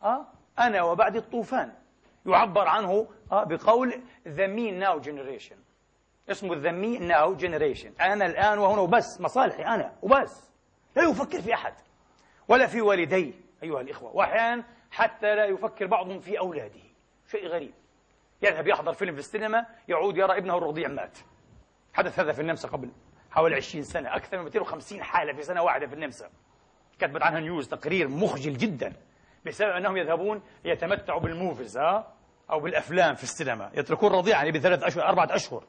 أه؟ 0.02 0.26
أنا 0.58 0.82
وبعد 0.82 1.16
الطوفان. 1.16 1.72
يعبر 2.26 2.68
عنه 2.68 3.06
أه؟ 3.32 3.44
بقول 3.44 4.00
the 4.26 4.48
me 4.56 4.84
now 4.84 5.04
generation 5.04 5.56
اسمه 6.30 6.54
the 6.62 6.72
me 6.72 7.00
now 7.00 7.42
generation 7.42 8.02
أنا 8.02 8.26
الآن 8.26 8.58
وهنا 8.58 8.80
وبس 8.80 9.20
مصالحي 9.20 9.64
أنا 9.64 9.92
وبس. 10.02 10.50
لا 10.96 11.02
يفكر 11.02 11.40
في 11.40 11.54
أحد 11.54 11.74
ولا 12.48 12.66
في 12.66 12.80
والديه 12.80 13.32
أيها 13.62 13.80
الإخوة. 13.80 14.16
وأحيانا 14.16 14.64
حتى 14.90 15.34
لا 15.34 15.44
يفكر 15.44 15.86
بعضهم 15.86 16.20
في 16.20 16.38
أولاده. 16.38 16.80
شيء 17.30 17.46
غريب. 17.46 17.74
يذهب 18.42 18.68
يحضر 18.68 18.92
فيلم 18.92 19.14
في 19.14 19.20
السينما 19.20 19.66
يعود 19.88 20.16
يرى 20.16 20.36
ابنه 20.38 20.58
الرضيع 20.58 20.88
مات. 20.88 21.18
حدث 21.94 22.18
هذا 22.18 22.32
في 22.32 22.40
النمسا 22.40 22.68
قبل 22.68 22.90
حوالي 23.30 23.56
20 23.56 23.84
سنة 23.84 24.16
أكثر 24.16 24.38
من 24.38 24.44
250 24.44 25.02
حالة 25.02 25.32
في 25.32 25.42
سنة 25.42 25.62
واحدة 25.62 25.86
في 25.86 25.94
النمسا. 25.94 26.30
كتبت 27.02 27.22
عنها 27.22 27.40
نيوز 27.40 27.68
تقرير 27.68 28.08
مخجل 28.08 28.56
جدا 28.56 28.92
بسبب 29.46 29.70
أنهم 29.70 29.96
يذهبون 29.96 30.42
يتمتعوا 30.64 31.20
بالموفيز 31.20 31.78
ها 31.78 32.14
أو 32.50 32.60
بالأفلام 32.60 33.14
في 33.14 33.22
السينما 33.22 33.70
يتركون 33.74 34.12
رضيعا 34.12 34.38
يعني 34.38 34.58
بثلاث 34.58 34.82
أشهر 34.82 35.04
أربعة 35.04 35.28
أشهر 35.30 35.64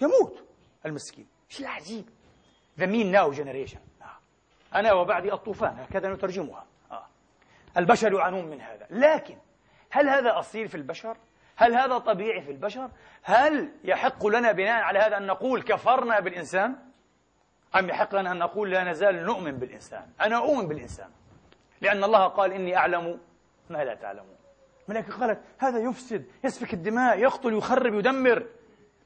يموت 0.00 0.44
المسكين 0.86 1.26
شيء 1.48 1.66
عجيب 1.66 2.04
The 2.78 2.86
mean 2.86 3.12
now 3.12 3.38
generation 3.38 3.78
أنا 4.74 4.92
وبعدي 4.92 5.32
الطوفان 5.32 5.78
هكذا 5.78 6.08
نترجمها 6.08 6.66
آه. 6.90 7.06
البشر 7.76 8.12
يعانون 8.12 8.44
من 8.44 8.60
هذا 8.60 8.86
لكن 8.90 9.36
هل 9.90 10.08
هذا 10.08 10.38
أصيل 10.38 10.68
في 10.68 10.74
البشر؟ 10.74 11.16
هل 11.56 11.74
هذا 11.74 11.98
طبيعي 11.98 12.42
في 12.42 12.50
البشر؟ 12.50 12.90
هل 13.22 13.72
يحق 13.84 14.26
لنا 14.26 14.52
بناء 14.52 14.82
على 14.82 14.98
هذا 14.98 15.16
أن 15.16 15.26
نقول 15.26 15.62
كفرنا 15.62 16.20
بالإنسان؟ 16.20 16.89
أم 17.76 17.88
يحق 17.88 18.14
لنا 18.14 18.32
أن 18.32 18.38
نقول 18.38 18.70
لا 18.70 18.84
نزال 18.84 19.24
نؤمن 19.24 19.58
بالإنسان؟ 19.58 20.06
أنا 20.20 20.36
أؤمن 20.36 20.68
بالإنسان. 20.68 21.10
لأن 21.80 22.04
الله 22.04 22.26
قال 22.26 22.52
إني 22.52 22.76
أعلم 22.76 23.20
ما 23.70 23.84
لا 23.84 23.94
تعلمون. 23.94 24.36
الملائكة 24.88 25.20
قالت 25.20 25.40
هذا 25.58 25.78
يفسد 25.78 26.24
يسفك 26.44 26.74
الدماء 26.74 27.18
يقتل 27.18 27.54
يخرب 27.54 27.94
يدمر. 27.94 28.46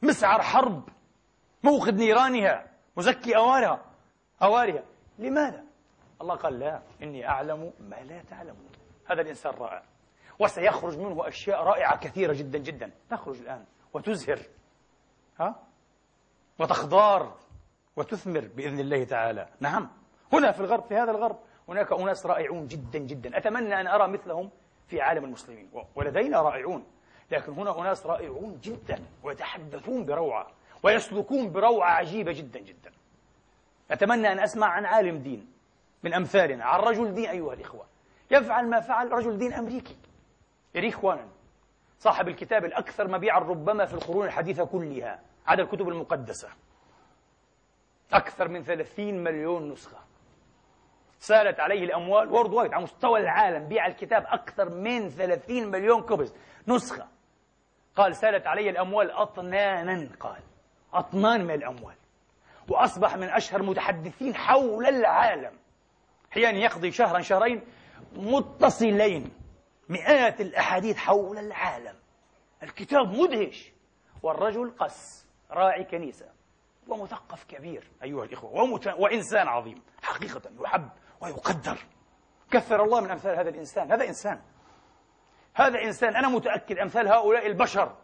مسعر 0.02 0.42
حرب. 0.42 0.88
موقد 1.62 1.94
نيرانها 1.94 2.66
مزكي 2.96 3.36
أوارها. 3.36 3.84
أوارها. 4.42 4.82
لماذا؟ 5.18 5.64
الله 6.20 6.34
قال 6.34 6.58
لا 6.58 6.82
إني 7.02 7.28
أعلم 7.28 7.72
ما 7.80 7.96
لا 7.96 8.22
تعلمون. 8.30 8.70
هذا 9.06 9.20
الإنسان 9.20 9.52
رائع. 9.52 9.82
وسيخرج 10.38 10.98
منه 10.98 11.28
أشياء 11.28 11.62
رائعة 11.62 11.96
كثيرة 11.96 12.32
جدا 12.32 12.58
جدا. 12.58 12.90
تخرج 13.10 13.38
الآن 13.38 13.64
وتزهر. 13.92 14.38
ها؟ 15.40 15.62
وتخضار. 16.58 17.36
وتثمر 17.96 18.48
بإذن 18.56 18.80
الله 18.80 19.04
تعالى. 19.04 19.48
نعم. 19.60 19.90
هنا 20.32 20.52
في 20.52 20.60
الغرب 20.60 20.84
في 20.84 20.94
هذا 20.94 21.10
الغرب 21.10 21.38
هناك 21.68 21.92
أناس 21.92 22.26
رائعون 22.26 22.66
جدا 22.66 22.98
جدا. 22.98 23.38
أتمنى 23.38 23.80
أن 23.80 23.86
أرى 23.86 24.08
مثلهم 24.08 24.50
في 24.88 25.00
عالم 25.00 25.24
المسلمين. 25.24 25.70
ولدينا 25.96 26.42
رائعون. 26.42 26.84
لكن 27.30 27.52
هنا 27.52 27.80
أناس 27.80 28.06
رائعون 28.06 28.58
جدا 28.62 28.98
ويتحدثون 29.22 30.04
بروعة 30.04 30.46
ويسلكون 30.82 31.52
بروعة 31.52 31.90
عجيبة 31.90 32.32
جدا 32.32 32.60
جدا. 32.60 32.90
أتمنى 33.90 34.32
أن 34.32 34.38
أسمع 34.38 34.66
عن 34.66 34.84
عالم 34.84 35.18
دين 35.18 35.52
من 36.02 36.14
أمثالنا 36.14 36.64
عن 36.64 36.80
رجل 36.80 37.14
دين 37.14 37.28
أيها 37.28 37.52
الإخوة. 37.52 37.84
يفعل 38.30 38.70
ما 38.70 38.80
فعل 38.80 39.12
رجل 39.12 39.38
دين 39.38 39.52
أمريكي. 39.52 39.96
إريخ 40.76 41.04
وانن 41.04 41.28
صاحب 41.98 42.28
الكتاب 42.28 42.64
الأكثر 42.64 43.08
مبيعا 43.08 43.38
ربما 43.38 43.84
في 43.84 43.94
القرون 43.94 44.26
الحديثة 44.26 44.64
كلها 44.64 45.20
عدا 45.46 45.62
الكتب 45.62 45.88
المقدسة. 45.88 46.48
أكثر 48.12 48.48
من 48.48 48.62
30 48.62 49.24
مليون 49.24 49.72
نسخة. 49.72 49.98
سألت 51.18 51.60
عليه 51.60 51.84
الأموال 51.84 52.32
وورد 52.32 52.52
وايد 52.52 52.72
على 52.72 52.82
مستوى 52.82 53.20
العالم 53.20 53.68
بيع 53.68 53.86
الكتاب 53.86 54.26
أكثر 54.26 54.68
من 54.68 55.08
30 55.08 55.70
مليون 55.70 56.02
قبض 56.02 56.32
نسخة. 56.68 57.08
قال 57.96 58.16
سألت 58.16 58.46
علي 58.46 58.70
الأموال 58.70 59.10
أطنانا 59.10 60.08
قال. 60.20 60.42
أطنان 60.92 61.44
من 61.44 61.54
الأموال. 61.54 61.94
وأصبح 62.68 63.16
من 63.16 63.28
أشهر 63.28 63.62
متحدثين 63.62 64.34
حول 64.34 64.86
العالم. 64.86 65.58
أحيانا 66.32 66.58
يقضي 66.58 66.92
شهرا 66.92 67.20
شهرين 67.20 67.64
متصلين 68.12 69.30
مئات 69.88 70.40
الأحاديث 70.40 70.96
حول 70.96 71.38
العالم. 71.38 71.94
الكتاب 72.62 73.08
مدهش. 73.08 73.72
والرجل 74.22 74.70
قس 74.70 75.26
راعي 75.50 75.84
كنيسة. 75.84 76.26
ومثقف 76.88 77.44
كبير 77.44 77.90
أيها 78.02 78.24
الإخوة 78.24 78.52
ومت... 78.52 78.86
وإنسان 78.86 79.48
عظيم 79.48 79.82
حقيقة 80.02 80.42
يحب 80.60 80.88
ويقدر. 81.20 81.78
كثر 82.50 82.84
الله 82.84 83.00
من 83.00 83.10
أمثال 83.10 83.36
هذا 83.36 83.48
الإنسان 83.48 83.92
هذا 83.92 84.04
إنسان. 84.08 84.40
هذا 85.54 85.82
إنسان 85.82 86.16
أنا 86.16 86.28
متأكد 86.28 86.78
أمثال 86.78 87.08
هؤلاء 87.08 87.46
البشر 87.46 87.96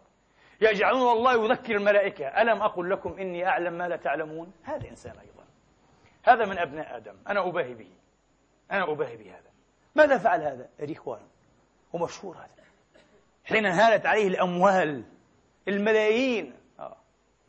يجعلون 0.61 1.13
الله 1.13 1.45
يذكر 1.45 1.77
الملائكة. 1.77 2.27
ألم 2.27 2.63
أقل 2.63 2.91
لكم 2.91 3.13
إني 3.19 3.47
أعلم 3.47 3.73
ما 3.73 3.89
لا 3.89 3.97
تعلمون؟ 3.97 4.53
هذا 4.63 4.89
إنسان 4.89 5.19
أيضا. 5.19 5.45
هذا 6.23 6.45
من 6.45 6.59
أبناء 6.59 6.97
آدم. 6.97 7.17
أنا 7.29 7.49
أباهي 7.49 7.75
به. 7.75 7.91
أنا 8.73 8.93
أباهي 8.93 9.17
بهذا. 9.17 9.51
ماذا 9.95 10.19
فعل 10.19 10.43
هذا؟ 10.43 10.69
ريخوان 10.81 11.23
ومشهور 11.93 12.37
هذا. 12.37 12.65
حين 13.45 13.67
انهالت 13.67 14.07
عليه 14.07 14.29
الأموال 14.29 15.05
الملايين. 15.69 16.60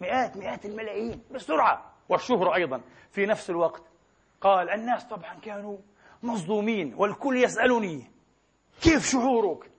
مئات 0.02 0.38
مئات 0.38 0.66
الملايين 0.66 1.24
بسرعة. 1.32 1.94
والشهرة 2.10 2.56
أيضا. 2.56 2.82
في 3.12 3.26
نفس 3.26 3.50
الوقت 3.50 3.84
قال 4.42 4.70
الناس 4.70 5.06
طبعا 5.06 5.34
كانوا 5.40 5.78
مصدومين 6.24 6.94
والكل 6.98 7.44
يسألني 7.44 8.12
كيف 8.82 9.06
شعورك؟ 9.06 9.72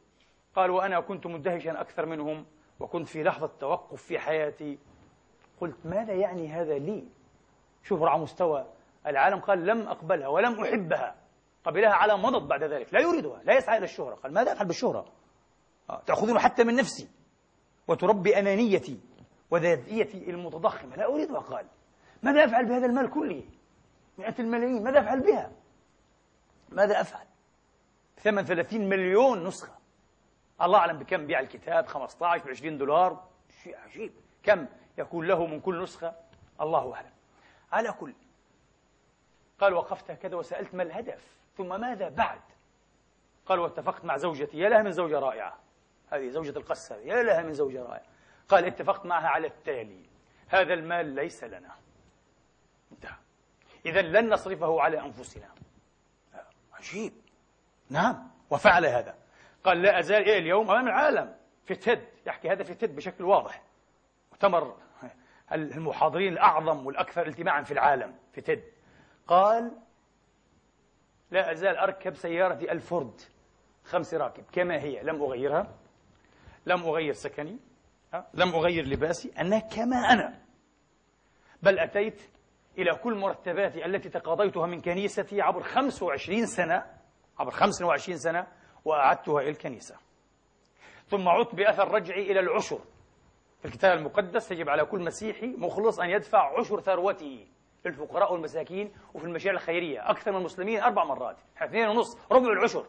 قال 0.57 0.71
وأنا 0.71 1.01
كنت 1.01 1.27
مندهشا 1.27 1.81
أكثر 1.81 2.07
منهم 2.07 2.47
وكنت 2.81 3.09
في 3.09 3.23
لحظة 3.23 3.51
توقف 3.61 4.03
في 4.03 4.19
حياتي. 4.19 4.79
قلت 5.61 5.77
ماذا 5.85 6.13
يعني 6.13 6.49
هذا 6.49 6.79
لي؟ 6.79 7.05
شهرة 7.85 8.11
على 8.11 8.23
مستوى 8.23 8.67
العالم. 9.07 9.41
قال 9.41 9.67
لم 9.67 9.89
أقبلها 9.89 10.29
ولم 10.29 10.65
أحبها. 10.65 11.15
قبلها 11.65 11.93
على 11.93 12.17
مضض 12.17 12.49
بعد 12.49 12.65
ذلك. 12.65 12.95
لا 12.95 13.01
يريدها 13.01 13.43
لا 13.45 13.57
يسعى 13.57 13.79
إلى 13.79 13.85
الشهرة. 13.85 14.15
قال 14.15 14.35
ماذا 14.35 14.53
أفعل 14.53 14.67
بالشهرة؟ 14.67 15.07
آه، 15.91 16.03
تأخذون 16.07 16.39
حتى 16.39 16.65
من 16.65 16.75
نفسي 16.75 17.09
وتربي 17.89 18.39
أنانيتي. 18.39 19.01
وذاتيتي 19.53 20.31
المتضخمة 20.31 20.97
لا 20.97 21.07
أريدها 21.07 21.39
قال 21.39 21.67
ماذا 22.23 22.45
أفعل 22.45 22.67
بهذا 22.67 22.87
المال 22.87 23.11
كله؟ 23.11 23.45
مئة 24.19 24.35
الملايين 24.39 24.85
ماذا 24.85 25.01
أفعل 25.01 25.21
بها؟ 25.21 25.53
ماذا 26.69 27.01
أفعل؟ 27.01 27.27
ثمن 28.23 28.45
30 28.45 28.89
مليون 28.89 29.47
نسخة. 29.47 29.73
الله 30.63 30.79
أعلم 30.79 30.99
بكم 30.99 31.27
بيع 31.27 31.41
الكتاب 31.41 31.87
15 31.87 32.45
ب 32.45 32.49
20 32.49 32.79
دولار. 32.79 33.25
شيء 33.63 33.77
عجيب. 33.77 34.13
كم 34.43 34.67
يكون 34.99 35.27
له 35.27 35.47
من 35.47 35.61
كل 35.61 35.83
نسخة؟ 35.83 36.15
الله 36.61 36.95
أعلم. 36.95 37.13
على 37.73 37.93
كل. 37.93 38.13
قال 39.61 39.75
وقفت 39.75 40.11
هكذا 40.11 40.37
وسألت 40.37 40.75
ما 40.75 40.83
الهدف 40.83 41.25
ثم 41.57 41.81
ماذا 41.81 42.09
بعد؟ 42.09 42.41
قال 43.47 43.59
واتفقت 43.59 44.05
مع 44.05 44.17
زوجتي 44.17 44.59
يا 44.59 44.69
لها 44.69 44.83
من 44.83 44.93
زوجة 44.93 45.19
رائعة. 45.19 45.59
هذه 46.11 46.29
زوجة 46.29 46.59
القصة 46.59 46.97
يا 46.97 47.23
لها 47.23 47.43
من 47.43 47.55
زوجة 47.55 47.83
رائعة. 47.83 48.12
قال 48.53 48.65
اتفقت 48.65 49.07
معها 49.07 49.29
على 49.29 49.47
التالي. 49.47 50.03
هذا 50.49 50.75
المال 50.75 51.07
ليس 51.15 51.45
لنا. 51.45 51.75
انتهى. 52.93 53.17
إذا 53.87 54.03
لن 54.03 54.33
نصرفه 54.33 54.81
على 54.81 55.01
أنفسنا. 55.01 55.49
عجيب. 56.73 57.13
نعم. 57.91 58.31
وفعل 58.51 58.87
هذا. 58.87 59.15
قال 59.65 59.83
لا 59.83 59.99
أزال 59.99 60.25
إيه 60.25 60.39
اليوم 60.39 60.71
أمام 60.71 60.89
العالم. 60.89 61.35
في 61.65 61.75
تيد 61.75 62.05
يحكي 62.27 62.51
هذا 62.51 62.65
في 62.65 62.75
تيد 62.75 62.97
بشكل 62.97 63.25
واضح. 63.25 63.63
مؤتمر 64.33 64.77
المحاضرين 65.53 66.33
الأعظم 66.33 66.87
والأكثر 66.87 67.27
التماعا 67.27 67.63
في 67.63 67.73
العالم. 67.73 68.15
في 68.33 68.41
تيد 68.41 68.65
قال 69.27 69.73
لا 71.31 71.53
أزال 71.53 71.77
أركب 71.77 72.15
سيارتي 72.15 72.73
الفورد. 72.73 73.21
خمس 73.85 74.15
راكب. 74.15 74.45
كما 74.53 74.81
هي. 74.81 75.03
لم 75.03 75.23
أغيرها. 75.23 75.75
لم 76.67 76.83
أغير 76.83 77.13
سكني. 77.13 77.59
لم 78.35 78.55
أغير 78.55 78.87
لباسي 78.87 79.33
أنا 79.39 79.59
كما 79.59 79.97
أنا. 79.97 80.39
بل 81.63 81.79
أتيت 81.79 82.23
إلى 82.79 82.95
كل 82.95 83.15
مرتباتي 83.15 83.87
التي 83.87 84.09
تقاضيتها 84.09 84.67
من 84.67 84.81
كنيستي 84.81 85.41
عبر 85.41 85.63
25 85.63 86.47
سنة 86.47 86.85
عبر 87.39 87.51
25 87.51 88.19
سنة 88.19 88.47
وأعدتها 88.85 89.41
إلى 89.41 89.51
الكنيسة. 89.51 89.97
ثم 91.09 91.29
عدت 91.29 91.55
بأثر 91.55 91.89
رجعي 91.89 92.33
إلى 92.33 92.41
العشر. 92.41 92.79
في 93.59 93.69
الكتاب 93.69 93.99
المقدس 93.99 94.53
يجب 94.53 94.69
على 94.69 94.85
كل 94.85 95.05
مسيحي 95.05 95.47
مخلص 95.47 96.01
أن 96.01 96.11
يدفع 96.11 96.59
عشر 96.59 96.81
ثروته 96.81 97.47
للفقراء 97.85 98.33
والمساكين 98.33 98.93
وفي 99.15 99.25
المشاريع 99.25 99.61
الخيرية 99.61 100.11
أكثر 100.11 100.31
من 100.31 100.39
المسلمين 100.39 100.81
أربع 100.81 101.05
مرات 101.05 101.37
اثنين 101.59 101.89
ونص 101.89 102.19
ربع 102.33 102.53
العشر 102.53 102.87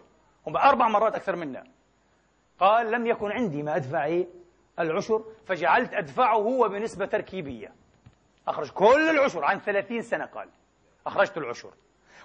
هم 0.47 0.57
أربع 0.57 0.87
مرات 0.87 1.15
أكثر 1.15 1.35
منا. 1.35 1.63
قال 2.59 2.91
لم 2.91 3.05
يكن 3.05 3.31
عندي 3.31 3.63
ما 3.63 3.75
أدفع؟ 3.75 4.23
العشر 4.79 5.23
فجعلت 5.45 5.93
أدفعه 5.93 6.37
وبنسبة 6.37 7.05
تركيبية. 7.05 7.73
أخرج 8.47 8.69
كل 8.69 9.09
العشر 9.09 9.43
عن 9.43 9.59
ثلاثين 9.59 10.01
سنة 10.01 10.25
قال. 10.25 10.49
أخرجت 11.07 11.37
العشر. 11.37 11.73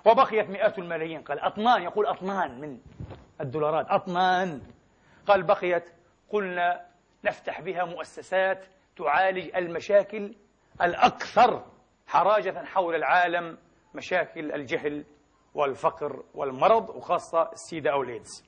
وبقيت 0.05 0.51
مئات 0.51 0.79
الملايين 0.79 1.23
قال. 1.23 1.41
أطنان 1.41 1.83
يقول 1.83 2.07
أطنان 2.07 2.61
من 2.61 2.79
الدولارات. 3.41 3.87
أطنان. 3.89 4.63
قال 5.27 5.43
بقيت. 5.43 5.85
قلنا 6.31 6.87
نفتح 7.25 7.61
بها 7.61 7.85
مؤسسات 7.85 8.65
تعالج 8.97 9.57
المشاكل 9.57 10.35
الأكثر 10.83 11.65
حراجة 12.07 12.65
حول 12.65 12.95
العالم 12.95 13.59
مشاكل 13.95 14.53
الجهل 14.53 15.05
والفقر 15.55 16.23
والمرض 16.35 16.89
وخاصة 16.89 17.53
السيدا 17.53 17.93
أو 17.93 18.03
الإيدز 18.03 18.45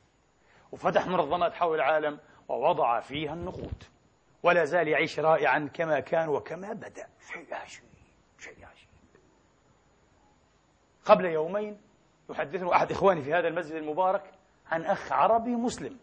وفتح 0.72 1.06
منظمات 1.06 1.54
حول 1.54 1.74
العالم 1.74 2.18
ووضع 2.50 3.00
فيها 3.00 3.32
النقود. 3.32 3.84
ولا 4.42 4.64
زال 4.64 4.88
يعيش 4.88 5.20
رائعا 5.20 5.70
كما 5.74 6.00
كان 6.00 6.28
وكما 6.28 6.72
بدأ. 6.72 7.08
شيء 7.32 7.54
عجيب 7.54 7.82
شيء 8.38 8.54
عجيب 8.54 8.88
قبل 11.04 11.24
يومين 11.24 11.80
يحدثنا 12.30 12.76
أحد 12.76 12.90
إخواني 12.90 13.22
في 13.22 13.34
هذا 13.34 13.48
المسجد 13.48 13.74
المبارك 13.74 14.32
عن 14.66 14.84
أخ 14.84 15.12
عربي 15.12 15.50
مسلم. 15.50 15.98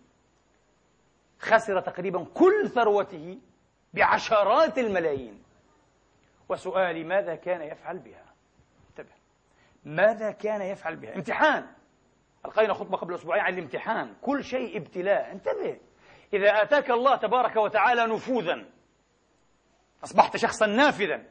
خسر 1.39 1.79
تقريبا 1.79 2.25
كل 2.33 2.69
ثروته 2.69 3.39
بعشرات 3.93 4.77
الملايين. 4.77 5.43
وسؤالي 6.49 7.03
ماذا 7.03 7.35
كان 7.35 7.61
يفعل 7.61 7.99
بها؟ 7.99 8.25
انتبه. 8.89 9.15
ماذا 9.85 10.31
كان 10.31 10.61
يفعل 10.61 10.95
بها؟ 10.95 11.15
امتحان. 11.15 11.67
ألقينا 12.45 12.73
خطبة 12.73 12.97
قبل 12.97 13.15
أسبوعين 13.15 13.41
عن 13.41 13.53
الامتحان. 13.53 14.15
كل 14.21 14.43
شيء 14.43 14.77
ابتلاء. 14.77 15.31
انتبه. 15.31 15.79
إذا 16.33 16.61
آتاك 16.61 16.91
الله 16.91 17.15
تبارك 17.15 17.55
وتعالى 17.55 18.05
نفوذا 18.05 18.65
أصبحت 20.03 20.37
شخصا 20.37 20.65
نافذا 20.65 21.23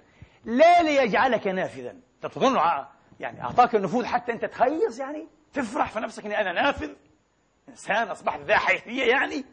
لا 0.44 0.82
ليجعلك 0.82 1.46
نافذا. 1.46 1.96
تظن 2.22 2.58
يعني 3.20 3.42
أعطاك 3.42 3.74
النفوذ 3.74 4.04
حتى 4.06 4.32
أنت 4.32 4.44
تهيص 4.44 4.98
يعني؟ 4.98 5.28
تفرح 5.52 5.90
في 5.90 6.00
نفسك 6.00 6.24
أني 6.24 6.40
أنا 6.40 6.52
نافذ؟ 6.52 6.90
إنسان 7.68 8.08
أصبحت 8.08 8.40
ذا 8.40 8.56
حيثية 8.56 9.04
يعني؟ 9.04 9.44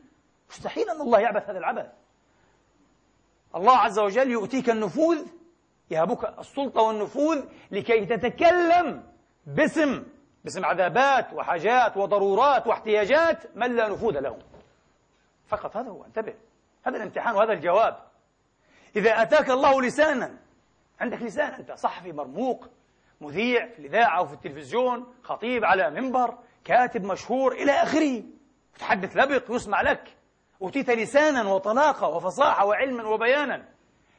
مستحيل 0.49 0.89
أن 0.89 1.01
الله 1.01 1.19
يعبث 1.19 1.49
هذا 1.49 1.57
العبث. 1.57 1.91
الله 3.55 3.77
عز 3.77 3.99
وجل 3.99 4.31
يؤتيك 4.31 4.69
النفوذ 4.69 5.25
يهبك 5.91 6.39
السلطة 6.39 6.81
والنفوذ 6.81 7.45
لكي 7.71 8.05
تتكلم 8.05 9.03
باسم 9.45 10.03
باسم 10.43 10.65
عذابات 10.65 11.33
وحاجات 11.33 11.97
وضرورات 11.97 12.67
واحتياجات 12.67 13.57
من 13.57 13.75
لا 13.75 13.89
نفوذ 13.89 14.19
له. 14.19 14.39
فقط 15.47 15.77
هذا 15.77 15.89
هو 15.89 16.05
انتبه. 16.05 16.33
هذا 16.83 16.97
الامتحان 16.97 17.35
وهذا 17.35 17.53
الجواب. 17.53 17.97
إذا 18.95 19.21
أتاك 19.21 19.49
الله 19.49 19.81
لسانا 19.81 20.37
عندك 20.99 21.21
لسان 21.21 21.53
أنت 21.53 21.71
صحفي 21.71 22.11
مرموق 22.11 22.69
مذيع 23.21 23.67
في 23.67 23.79
الإذاعة 23.79 24.17
أو 24.17 24.25
في 24.25 24.33
التلفزيون 24.33 25.13
خطيب 25.23 25.65
على 25.65 25.89
منبر 25.89 26.37
كاتب 26.65 27.03
مشهور 27.03 27.51
إلى 27.51 27.71
آخره. 27.71 28.23
تحدث 28.79 29.17
لبق 29.17 29.43
يسمع 29.49 29.81
لك. 29.81 30.17
أوتيت 30.61 30.89
لسانا 30.89 31.53
وطلاقة 31.53 32.07
وفصاحة 32.07 32.65
وعلما 32.65 33.03
وبيانا. 33.03 33.65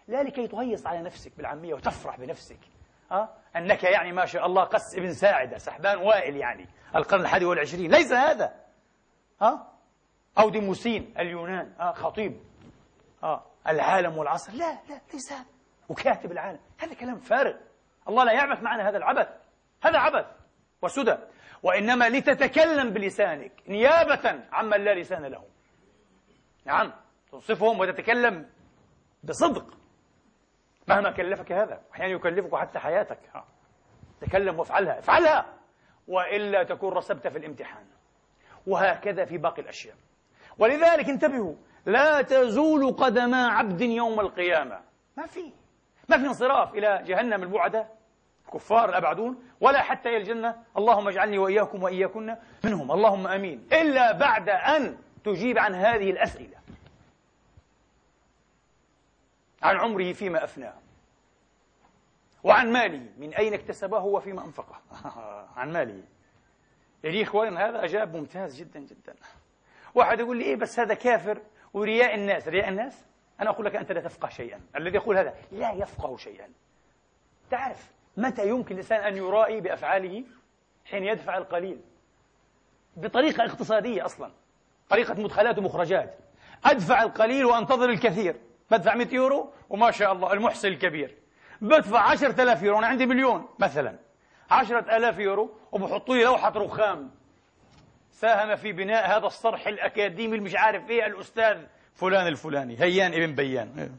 لا 0.08 0.22
لكي 0.22 0.48
تهيص 0.48 0.86
على 0.86 1.02
نفسك 1.02 1.32
بالعامية 1.36 1.74
وتفرح 1.74 2.18
بنفسك. 2.18 2.58
أه؟ 3.12 3.28
أنك 3.56 3.84
يعني 3.84 4.12
ما 4.12 4.26
شاء 4.26 4.46
الله 4.46 4.64
قس 4.64 4.94
ابن 4.94 5.12
ساعدة 5.12 5.58
سحبان 5.58 5.98
وائل 5.98 6.36
يعني. 6.36 6.68
القرن 6.96 7.20
الحادي 7.20 7.44
والعشرين. 7.44 7.90
ليس 7.90 8.12
هذا. 8.12 8.54
أه؟ 9.42 9.73
أو 10.38 10.50
ديموسين 10.50 11.14
اليونان 11.18 11.72
أه؟ 11.80 11.92
خطيب 11.92 12.40
أه؟ 13.22 13.42
العالم 13.68 14.18
والعصر. 14.18 14.52
لا 14.52 14.78
لا 14.88 15.00
ليس. 15.12 15.32
هذا 15.32 15.44
وكاتب 15.88 16.32
العالم. 16.32 16.60
هذا 16.78 16.94
كلام 16.94 17.18
فارغ. 17.18 17.56
الله 18.08 18.24
لا 18.24 18.32
يعبث 18.32 18.62
معنا 18.62 18.88
هذا 18.88 18.96
العبث. 18.96 19.28
هذا 19.82 19.98
عبث 19.98 20.26
وسدى. 20.82 21.16
وإنما 21.62 22.08
لتتكلم 22.08 22.90
بلسانك 22.90 23.52
نيابة 23.68 24.44
عمن 24.52 24.84
لا 24.84 24.94
لسان 24.94 25.24
له. 25.24 25.44
نعم 26.64 26.92
تنصفهم 27.32 27.80
وتتكلم 27.80 28.50
بصدق. 29.24 29.78
مهما 30.88 31.10
كلفك 31.10 31.52
هذا 31.52 31.80
أحيانا 31.92 32.12
يكلفك 32.12 32.54
حتى 32.54 32.78
حياتك. 32.78 33.18
ها. 33.34 33.44
تكلم 34.20 34.58
وافعلها. 34.58 34.98
افعلها. 34.98 35.46
وإلا 36.08 36.62
تكون 36.62 36.92
رسبت 36.92 37.28
في 37.28 37.38
الامتحان. 37.38 37.86
وهكذا 38.66 39.24
في 39.24 39.38
باقي 39.38 39.62
الأشياء. 39.62 39.96
ولذلك 40.58 41.08
انتبهوا 41.08 41.54
لا 41.86 42.22
تزول 42.22 42.92
قدم 42.92 43.34
عبد 43.34 43.80
يوم 43.80 44.20
القيامة. 44.20 44.80
ما 45.16 45.26
في 45.26 45.52
ما 46.08 46.18
في 46.18 46.26
انصراف 46.26 46.74
إلى 46.74 47.02
جهنم 47.06 47.42
البعدة. 47.42 47.88
الكفار 48.46 48.88
الأبعدون 48.88 49.42
ولا 49.60 49.82
حتى 49.82 50.08
إلى 50.08 50.16
الجنة. 50.16 50.62
اللهم 50.76 51.08
اجعلني 51.08 51.38
وإياكم 51.38 51.82
وإياكن 51.82 52.36
منهم. 52.64 52.92
اللهم 52.92 53.26
أمين. 53.26 53.68
إلا 53.72 54.12
بعد 54.12 54.48
أن 54.48 54.96
تجيب 55.24 55.58
عن 55.58 55.74
هذه 55.74 56.10
الأسئلة. 56.10 56.56
عن 59.62 59.76
عمره 59.76 60.12
فيما 60.12 60.44
أفناه 60.44 60.74
وعن 62.44 62.72
ماله. 62.72 63.06
من 63.18 63.34
أين 63.34 63.54
اكتسبه 63.54 63.98
وفيما 64.04 64.44
أنفقه. 64.44 64.80
عن 65.56 65.72
ماله. 65.72 66.02
يعني 67.04 67.22
إخوان 67.22 67.56
هذا 67.56 67.84
أجاب 67.84 68.16
ممتاز 68.16 68.56
جدا 68.56 68.80
جدا. 68.80 69.14
واحد 69.94 70.20
يقول 70.20 70.36
لي 70.36 70.44
إيه 70.44 70.56
بس 70.56 70.80
هذا 70.80 70.94
كافر. 70.94 71.42
ورياء 71.74 72.14
الناس. 72.14 72.48
رياء 72.48 72.68
الناس؟ 72.68 73.04
أنا 73.40 73.50
أقول 73.50 73.66
لك 73.66 73.76
أنت 73.76 73.92
لا 73.92 74.00
تفقه 74.00 74.28
شيئا. 74.28 74.60
الذي 74.76 74.96
يقول 74.96 75.18
هذا 75.18 75.34
لا 75.52 75.72
يفقه 75.72 76.16
شيئا. 76.16 76.48
تعرف 77.50 77.90
متى 78.16 78.48
يمكن 78.48 78.74
الإنسان 78.74 79.00
أن 79.00 79.16
يرائي 79.16 79.60
بأفعاله؟ 79.60 80.24
حين 80.84 81.04
يدفع 81.04 81.36
القليل. 81.36 81.80
بطريقة 82.96 83.44
اقتصادية 83.44 84.04
أصلا. 84.04 84.30
طريقة 84.88 85.14
مدخلات 85.14 85.58
ومخرجات. 85.58 86.18
أدفع 86.64 87.02
القليل 87.02 87.44
وأنتظر 87.44 87.90
الكثير. 87.90 88.36
بدفع 88.70 88.94
100 88.94 89.14
يورو 89.14 89.52
وما 89.70 89.90
شاء 89.90 90.12
الله 90.12 90.32
المحسن 90.32 90.68
الكبير. 90.68 91.14
بدفع 91.60 92.00
10000 92.00 92.62
يورو 92.62 92.78
أنا 92.78 92.86
عندي 92.86 93.06
مليون 93.06 93.48
مثلا. 93.58 93.98
10000 94.50 95.18
يورو 95.18 95.50
وبحطوا 95.72 96.14
لي 96.14 96.24
لوحة 96.24 96.52
رخام. 96.56 97.10
ساهم 98.14 98.56
في 98.56 98.72
بناء 98.72 99.18
هذا 99.18 99.26
الصرح 99.26 99.66
الأكاديمي 99.66 100.36
المش 100.36 100.56
عارف 100.56 100.90
إيه 100.90 101.06
الأستاذ 101.06 101.66
فلان 101.94 102.26
الفلاني 102.26 102.80
هيان 102.80 103.12
ابن 103.14 103.34
بيان. 103.34 103.90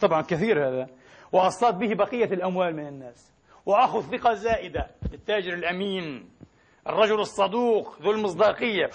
طبعا 0.00 0.22
كثير 0.22 0.68
هذا. 0.68 0.86
وأصطاد 1.32 1.78
به 1.78 1.94
بقية 1.94 2.24
الأموال 2.24 2.76
من 2.76 2.86
الناس. 2.86 3.32
وأخذ 3.66 4.16
ثقة 4.16 4.34
زائدة. 4.34 4.86
للتاجر 5.12 5.52
الأمين 5.52 6.30
الرجل 6.86 7.20
الصدوق 7.20 8.02
ذو 8.02 8.10
المصداقية. 8.10 8.90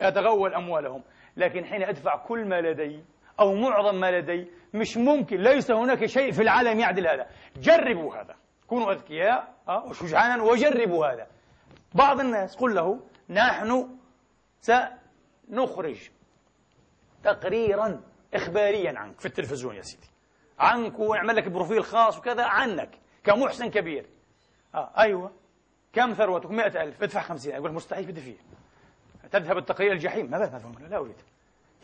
أتغول 0.00 0.54
أموالهم. 0.54 1.02
لكن 1.36 1.64
حين 1.64 1.82
أدفع 1.82 2.16
كل 2.16 2.48
ما 2.48 2.60
لدي 2.60 3.04
أو 3.40 3.54
معظم 3.54 4.00
ما 4.00 4.10
لدي 4.10 4.50
مش 4.74 4.96
ممكن. 4.96 5.36
ليس 5.36 5.70
هناك 5.70 6.06
شيء 6.06 6.32
في 6.32 6.42
العالم 6.42 6.80
يعدل 6.80 7.06
هذا. 7.08 7.26
جربوا 7.56 8.16
هذا. 8.16 8.34
كونوا 8.66 8.92
أذكياء 8.92 9.54
أه؟ 9.68 9.84
وشجعانا 9.84 10.42
وجربوا 10.42 11.06
هذا. 11.06 11.26
بعض 11.94 12.20
الناس 12.20 12.56
قل 12.56 12.74
له 12.74 13.00
نحن 13.30 13.97
سنخرج 14.60 16.10
تقريرا 17.24 18.00
إخباريا 18.34 18.98
عنك 18.98 19.20
في 19.20 19.26
التلفزيون 19.26 19.76
يا 19.76 19.82
سيدي. 19.82 20.06
عنك 20.58 20.98
ونعمل 20.98 21.36
لك 21.36 21.48
بروفيل 21.48 21.84
خاص 21.84 22.18
وكذا 22.18 22.44
عنك 22.44 22.98
كمحسن 23.24 23.70
كبير. 23.70 24.06
آه 24.74 24.90
أيوة. 24.98 25.32
كم 25.92 26.14
ثروتك؟ 26.14 26.50
مئة 26.50 26.82
ألف. 26.82 27.02
ادفع 27.02 27.20
خمسين. 27.20 27.54
أقول 27.54 27.72
مستحيل 27.72 28.06
بدي 28.06 28.20
فيه 28.20 28.36
تذهب 29.30 29.58
التقرير 29.58 29.92
الجحيم. 29.92 30.30
ماذا 30.30 30.46
تفهم 30.46 30.74
لا 30.88 30.96
أريد. 30.96 31.16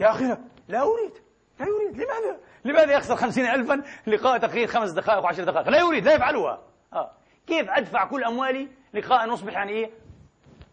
يا 0.00 0.10
أخي 0.10 0.36
لا. 0.68 0.82
أريد. 0.82 1.12
لا 1.60 1.66
يريد 1.66 1.96
لماذا؟ 1.96 2.40
لماذا 2.64 2.92
يخسر 2.92 3.16
خمسين 3.16 3.46
ألفا 3.46 3.82
لقاء 4.06 4.38
تقرير 4.38 4.66
خمس 4.66 4.90
دقائق 4.90 5.24
وعشر 5.24 5.44
دقائق؟ 5.44 5.68
لا 5.68 5.78
يريد 5.78 6.04
لا 6.04 6.14
يفعلها. 6.14 6.62
آه. 6.92 7.10
كيف 7.46 7.70
أدفع 7.70 8.04
كل 8.04 8.24
أموالي 8.24 8.68
لقاء 8.94 9.26
نصبح 9.26 9.52
يعني 9.52 9.72
إيه؟ 9.72 9.90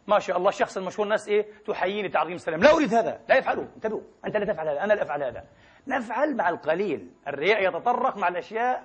ما 0.07 0.19
شاء 0.19 0.37
الله 0.37 0.49
الشخص 0.49 0.77
المشهور 0.77 1.05
الناس 1.05 1.27
إيه؟ 1.27 1.45
تحييني 1.67 2.09
تعظيم 2.09 2.35
السلام. 2.35 2.59
لا 2.59 2.73
أريد 2.73 2.93
هذا. 2.93 3.19
لا 3.29 3.37
يفعله. 3.37 3.67
انتبهوا. 3.75 4.01
أنت 4.25 4.37
لا 4.37 4.53
تفعل 4.53 4.67
هذا. 4.67 4.83
أنا 4.83 4.93
لا 4.93 5.03
أفعل 5.03 5.23
هذا. 5.23 5.43
نفعل 5.87 6.35
مع 6.35 6.49
القليل. 6.49 7.11
الرياء 7.27 7.67
يتطرق 7.67 8.17
مع 8.17 8.27
الأشياء 8.27 8.83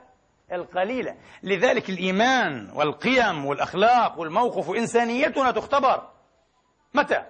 القليلة. 0.53 1.17
لذلك 1.43 1.91
الإيمان 1.91 2.71
والقيم 2.75 3.47
والأخلاق 3.47 4.19
والموقف 4.19 4.69
وإنسانيتنا 4.69 5.51
تختبر. 5.51 6.09
متى؟ 6.95 7.23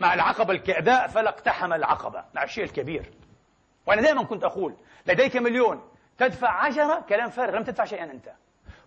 مع 0.00 0.14
العقبة 0.14 0.52
الكأداء 0.52 1.06
فلا 1.06 1.28
اقتحم 1.28 1.72
العقبة 1.72 2.24
مع 2.34 2.42
الشيء 2.42 2.64
الكبير. 2.64 3.10
وأنا 3.86 4.02
دائما 4.02 4.24
كنت 4.24 4.44
أقول 4.44 4.74
لديك 5.06 5.36
مليون. 5.36 5.88
تدفع 6.18 6.50
عشرة 6.64 7.04
كلام 7.08 7.30
فارغ. 7.30 7.56
لم 7.56 7.64
تدفع 7.64 7.84
شيئا 7.84 8.04
أنت. 8.04 8.32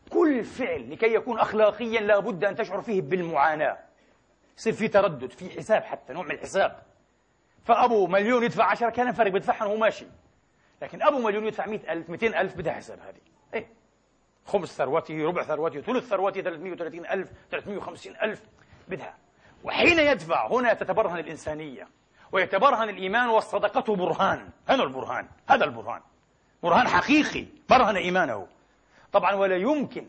كل 0.09 0.43
فعل 0.43 0.91
لكي 0.91 1.13
يكون 1.13 1.39
أخلاقيا 1.39 2.01
لا 2.01 2.19
بد 2.19 2.45
أن 2.45 2.55
تشعر 2.55 2.81
فيه 2.81 3.01
بالمعاناة. 3.01 3.86
يصير 4.57 4.73
في 4.73 4.87
تردد 4.87 5.31
في 5.31 5.49
حساب 5.49 5.83
حتى 5.83 6.13
نوع 6.13 6.23
من 6.23 6.31
الحساب. 6.31 6.83
فأبو 7.65 8.07
مليون 8.07 8.43
يدفع 8.43 8.63
عشرة 8.63 8.89
كلام 8.89 9.13
فارغ 9.13 9.31
بدفعها 9.31 9.65
وهو 9.65 9.77
ماشي 9.77 10.05
لكن 10.81 11.01
أبو 11.01 11.19
مليون 11.19 11.45
يدفع 11.45 11.65
مئة 11.65 11.93
ألف 11.93 12.09
مئتين 12.09 12.35
ألف 12.35 12.55
بدها 12.55 12.73
حساب 12.73 12.99
هذه. 12.99 13.21
إيه؟ 13.53 13.67
خمس 14.45 14.77
ثروته 14.77 15.27
ربع 15.27 15.43
ثروته 15.43 15.81
ثلث 15.81 16.07
ثروته 16.07 16.41
330 16.41 17.05
ألف 17.05 17.29
350 17.51 18.15
ألف 18.21 18.41
بدها. 18.87 19.17
وحين 19.63 19.99
يدفع 19.99 20.47
هنا 20.47 20.73
تتبرهن 20.73 21.19
الإنسانية 21.19 21.87
ويتبرهن 22.31 22.89
الإيمان 22.89 23.29
والصدقة 23.29 23.95
برهان. 23.95 24.49
هنا 24.69 24.83
البرهان 24.83 25.27
هذا 25.49 25.65
البرهان. 25.65 26.01
برهان 26.63 26.87
حقيقي 26.87 27.45
برهن 27.69 27.95
إيمانه. 27.95 28.47
طبعا 29.11 29.33
ولا 29.33 29.55
يمكن 29.55 30.07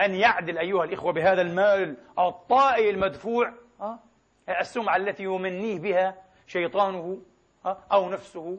أن 0.00 0.14
يعدل 0.14 0.58
أيها 0.58 0.84
الإخوة 0.84 1.12
بهذا 1.12 1.42
المال 1.42 1.96
الطائي 2.18 2.90
المدفوع 2.90 3.52
آه، 3.80 3.98
السمعة 4.60 4.96
التي 4.96 5.22
يمنيه 5.22 5.78
بها 5.78 6.14
شيطانه 6.46 7.18
آه، 7.66 7.78
أو 7.92 8.08
نفسه 8.10 8.58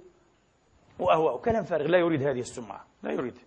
وأهواءه 1.00 1.38
كلام 1.38 1.64
فارغ 1.64 1.88
لا 1.88 1.98
يريد 1.98 2.24
هذه 2.24 2.40
السمعة 2.40 2.86
لا 3.04 3.12
يريد. 3.12 3.38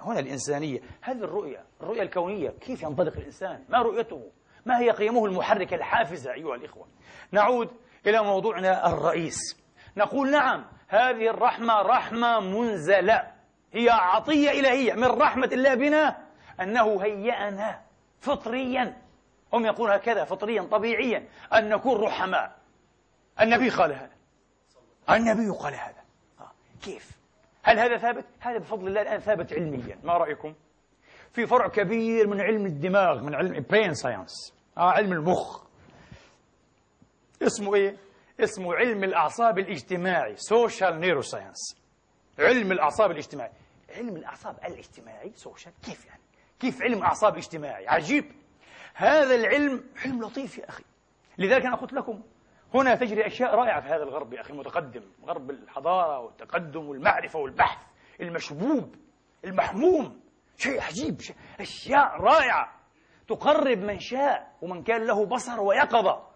هنا 0.00 0.18
الإنسانية 0.18 0.80
هذه 1.00 1.18
الرؤية 1.24 1.64
الرؤية 1.80 2.02
الكونية 2.02 2.50
كيف 2.50 2.82
ينطلق 2.82 3.16
الإنسان؟ 3.16 3.64
ما 3.68 3.78
رؤيته؟ 3.78 4.30
ما 4.66 4.78
هي 4.78 4.90
قيمه 4.90 5.26
المحركة 5.26 5.74
الحافزة 5.74 6.32
أيها 6.32 6.54
الإخوة؟ 6.54 6.86
نعود 7.32 7.68
إلى 8.06 8.22
موضوعنا 8.22 8.92
الرئيس. 8.92 9.38
نقول 9.96 10.30
نعم 10.30 10.64
هذه 10.88 11.30
الرحمة 11.30 11.82
رحمة 11.82 12.40
منزلة 12.40 13.32
هي 13.72 13.90
عطية 13.90 14.50
إلهية 14.50 14.92
من 14.94 15.04
رحمة 15.04 15.48
الله 15.52 15.74
بنا 15.74 16.16
أنه 16.60 17.02
هيأنا 17.02 17.80
فطريا. 18.20 18.96
هم 19.52 19.66
يقولون 19.66 19.94
هكذا 19.94 20.24
فطريا 20.24 20.62
طبيعيا 20.62 21.28
أن 21.54 21.68
نكون 21.68 22.00
رحماء 22.00 22.56
النبي 23.40 23.68
قال 23.70 23.92
هذا 23.92 24.16
النبي 25.10 25.50
قال 25.50 25.74
هذا 25.74 26.04
آه. 26.40 26.50
كيف 26.82 27.10
هل 27.62 27.78
هذا 27.78 27.96
ثابت؟ 27.96 28.24
هذا 28.40 28.58
بفضل 28.58 28.88
الله 28.88 29.02
الآن 29.02 29.18
ثابت 29.18 29.52
علميا 29.52 29.98
ما 30.04 30.12
رأيكم؟ 30.12 30.54
في 31.32 31.46
فرع 31.46 31.68
كبير 31.68 32.28
من 32.28 32.40
علم 32.40 32.66
الدماغ 32.66 33.22
من 33.22 33.34
علم 33.34 33.54
ال 33.54 33.61
brain 33.61 33.94
science 33.94 34.54
آه 34.78 34.90
علم 34.90 35.12
المخ 35.12 35.64
اسمه 37.42 37.74
إيه؟ 37.74 37.96
اسمه 38.40 38.74
علم 38.74 39.04
الأعصاب 39.04 39.58
الاجتماعي 39.58 40.36
social 40.36 41.00
neuroscience 41.00 41.76
علم 42.38 42.72
الأعصاب 42.72 43.10
الاجتماعي 43.10 43.52
علم 43.96 44.16
الأعصاب 44.16 44.56
الاجتماعي 44.64 45.32
social 45.34 45.74
كيف 45.84 46.06
يعني؟ 46.06 46.20
كيف 46.60 46.82
علم 46.82 47.02
أعصاب 47.02 47.36
اجتماعي؟ 47.36 47.88
عجيب 47.88 48.32
هذا 48.98 49.34
العلم 49.34 49.84
علم 50.04 50.22
لطيف 50.22 50.58
يا 50.58 50.68
أخي. 50.68 50.84
لذلك 51.38 51.66
أنا 51.66 51.76
قلت 51.76 51.92
لكم 51.92 52.22
هنا 52.74 52.94
تجري 52.94 53.26
أشياء 53.26 53.54
رائعة 53.54 53.80
في 53.80 53.88
هذا 53.88 54.02
الغرب 54.02 54.32
يا 54.32 54.40
أخي 54.40 54.52
المتقدم 54.52 55.02
غرب 55.24 55.50
الحضارة 55.50 56.18
والتقدم 56.20 56.88
والمعرفة 56.88 57.38
والبحث 57.38 57.78
المشبوب 58.20 58.94
المحموم 59.44 60.20
شيء 60.56 60.82
عجيب 60.82 61.20
شيء 61.20 61.36
أشياء 61.60 62.20
رائعة. 62.20 62.72
تقرب 63.28 63.78
من 63.78 63.98
شاء 63.98 64.52
ومن 64.62 64.82
كان 64.82 65.06
له 65.06 65.26
بصر 65.26 65.60
ويقظة. 65.60 66.26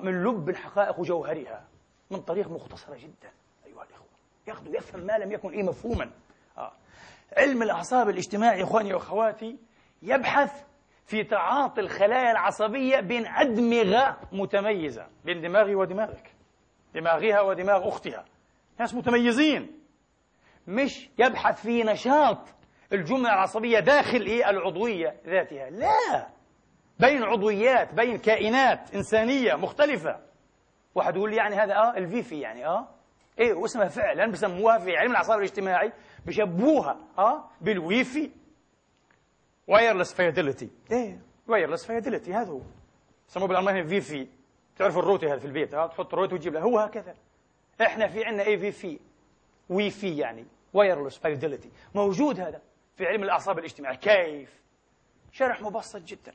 من 0.00 0.24
لب 0.24 0.48
الحقائق 0.48 1.00
وجوهرها 1.00 1.64
من 2.10 2.20
طريق 2.20 2.48
مختصرة 2.48 2.96
جدا 2.96 3.32
أيها 3.66 3.82
الإخوة. 3.82 4.08
ياخذ 4.46 4.74
يفهم 4.74 5.00
ما 5.00 5.18
لم 5.18 5.32
يكن 5.32 5.50
إيه 5.50 5.62
مفهوما. 5.62 6.10
آه. 6.58 6.72
علم 7.36 7.62
الأعصاب 7.62 8.08
الاجتماعي 8.08 8.62
إخواني 8.62 8.94
وأخواتي 8.94 9.58
يبحث 10.02 10.64
في 11.06 11.24
تعاطي 11.24 11.80
الخلايا 11.80 12.30
العصبية 12.30 13.00
بين 13.00 13.26
أدمغة 13.26 14.16
متميزة 14.32 15.06
بين 15.24 15.40
دماغي 15.40 15.74
ودماغك 15.74 16.34
دماغها 16.94 17.40
ودماغ 17.40 17.88
أختها. 17.88 18.24
ناس 18.80 18.94
متميزين. 18.94 19.80
مش 20.66 21.10
يبحث 21.18 21.62
في 21.62 21.82
نشاط 21.82 22.38
الجملة 22.92 23.28
العصبية 23.34 23.78
داخل 23.80 24.20
إيه؟ 24.20 24.50
العضوية 24.50 25.16
ذاتها. 25.26 25.70
لا. 25.70 26.28
بين 26.98 27.22
عضويات 27.22 27.94
بين 27.94 28.18
كائنات 28.18 28.94
إنسانية 28.94 29.54
مختلفة. 29.54 30.20
واحد 30.94 31.16
يقول 31.16 31.30
لي 31.30 31.36
يعني 31.36 31.54
هذا 31.54 31.74
آه 31.74 31.96
الفيفي 31.96 32.40
يعني 32.40 32.66
آه. 32.66 32.88
إيه 33.38 33.54
واسمها 33.54 33.88
فعلا 33.88 34.26
بسموها 34.26 34.78
في 34.78 34.96
علم 34.96 35.10
الأعصاب 35.10 35.38
الاجتماعي 35.38 35.92
بشبهوها 36.26 36.96
آه 37.18 37.44
بال 37.60 37.83
WiFi 37.83 38.30
wireless 39.68 40.12
fidelity 40.12 40.70
إيه. 40.92 41.18
wireless 41.48 41.84
fidelity 41.84 42.34
هذا 42.34 42.50
هو. 42.50 42.60
سموه 43.28 43.48
بالالماني 43.48 43.84
في 43.84 44.00
في 44.00 44.26
تعرف 44.78 44.98
الراوتر 44.98 45.28
هذا 45.28 45.38
في 45.38 45.44
البيت 45.44 45.74
ها 45.74 45.86
تحط 45.86 46.12
الراوتر 46.12 46.34
وتجيب 46.34 46.54
له 46.54 46.60
هو 46.60 46.78
هكذا. 46.78 47.14
إحنا 47.80 48.08
في 48.08 48.24
عندنا 48.24 48.46
اي 48.46 48.58
WiFi 48.58 48.72
WiFi 48.72 50.16
يعني 50.18 50.46
wireless 50.74 51.18
fidelity 51.18 51.70
موجود 51.94 52.40
هذا 52.40 52.60
في 52.96 53.06
علم 53.06 53.22
الأعصاب 53.22 53.58
الاجتماعي 53.58 53.96
كيف؟ 53.96 54.60
شرح 55.32 55.62
مبسط 55.62 56.00
جدا. 56.00 56.34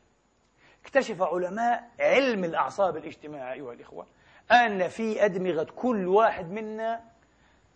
اكتشف 0.84 1.22
علماء 1.22 1.90
علم 2.00 2.44
الأعصاب 2.44 2.98
الاجتماعي 2.98 3.54
ايها 3.54 3.74
الاخوه 3.74 4.06
أن 4.52 4.88
في 4.88 5.26
أدمغة 5.26 5.68
كل 5.76 6.08
واحد 6.08 6.52
منا 6.52 7.02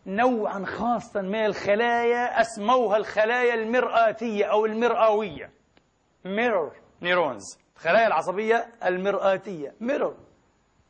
نوعا 0.06 0.66
خاصا 0.66 1.22
من 1.22 1.46
الخلايا 1.46 2.42
أسموها 2.42 2.98
الخلايا 2.98 3.54
المرآتية 3.54 4.46
أو 4.46 4.66
المرآوية. 4.66 5.52
mirror 6.26 6.76
neurons 7.02 7.58
الخلايا 7.76 8.08
العصبية 8.08 8.68
المرآتية. 8.86 9.74
mirror 9.80 10.18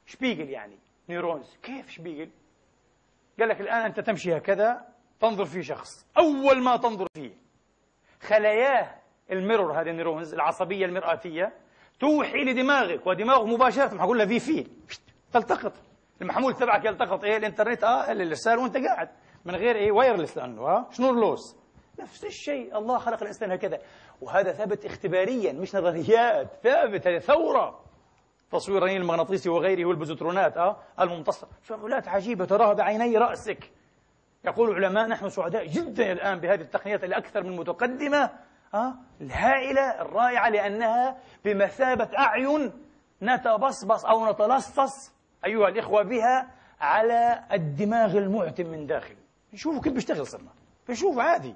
Spiegel 0.06 0.50
يعني. 0.50 0.80
neurons 1.10 1.58
كيف 1.63 1.89
Spiegel؟ 1.90 2.30
قال 3.39 3.50
لك 3.50 3.62
الآن 3.62 3.86
أنت 3.86 4.00
تمشي 4.00 4.38
هكذا 4.38 4.86
تنظر 5.19 5.45
في 5.45 5.63
شخص. 5.63 6.06
أول 6.17 6.63
ما 6.63 6.78
تنظر 6.78 7.08
فيه 7.13 7.34
خلاياه 8.21 8.95
ال 9.32 9.39
mirror 9.39 9.82
هذه 9.82 9.89
ال 9.90 9.95
neurons 9.95 10.34
العصبية 10.34 10.86
المرآتية 10.86 11.54
توحي 12.00 12.43
لدماغك 12.43 13.08
ودماغه 13.08 13.45
مباشرة 13.45 13.93
ما 13.93 14.02
حقول 14.02 14.17
لها 14.17 14.26
في 14.26 14.39
في 14.39 14.65
تلتقط. 15.34 15.91
المحمول 16.22 16.54
تبعك 16.54 16.86
يلتقط 16.86 17.24
إيه؟ 17.24 17.38
الإنترنت. 17.38 17.84
آه 17.84 18.12
الإرسال 18.12 18.60
وأنت 18.60 18.78
قاعد. 18.78 19.10
من 19.46 19.56
غير 19.56 19.76
إيه؟ 19.76 19.92
wireless 19.92 20.38
لأنه 20.38 20.68
آه 20.68 20.88
schnurlos 20.92 21.56
نفس 22.00 22.26
الشيء. 22.26 22.78
الله 22.78 22.98
خلق 22.98 23.22
الإنسان 23.22 23.52
هكذا. 23.52 23.80
وهذا 24.22 24.52
ثابت 24.52 24.86
اختباريا 24.86 25.54
مش 25.54 25.76
نظريات. 25.76 26.48
ثابت. 26.64 27.08
هذه 27.08 27.18
ثورة. 27.18 27.80
تصوير 28.52 28.78
الرنين 28.78 29.02
المغناطيسي 29.02 29.50
وغيره 29.50 29.86
والبزوترونات 29.86 30.58
آه 30.58 30.78
الممتصه 31.00 31.48
شغلات 31.64 32.08
عجيبة. 32.08 32.46
تراها 32.46 32.74
بعيني 32.74 33.18
رأسك. 33.18 33.72
يقول 34.46 34.70
العلماء 34.70 35.08
نحن 35.08 35.30
سعداء 35.30 35.68
جدا 35.68 36.12
الآن 36.12 36.40
بهذه 36.40 36.62
التقنيات 36.62 37.04
الأكثر 37.04 37.44
من 37.44 37.56
متقدمة 37.56 38.30
آه 38.74 38.94
الهائلة 39.22 40.02
الرائعة 40.02 40.50
لأنها 40.50 41.18
بمثابة 41.46 42.10
أعين 42.18 42.72
نتبصبص 43.22 44.06
أو 44.06 44.32
نتلصص 44.32 45.21
أيها 45.46 45.68
الإخوة 45.68 46.04
بها 46.04 46.52
على 46.82 47.44
الدماغ 47.52 48.18
المعتم 48.18 48.68
من 48.68 48.88
داخل. 48.88 49.16
نشوفوا 49.54 49.82
كيف 49.82 49.94
بيشتغل 49.94 50.28
صرنا. 50.28 50.52
بنشوف 50.88 51.20
عادي. 51.20 51.56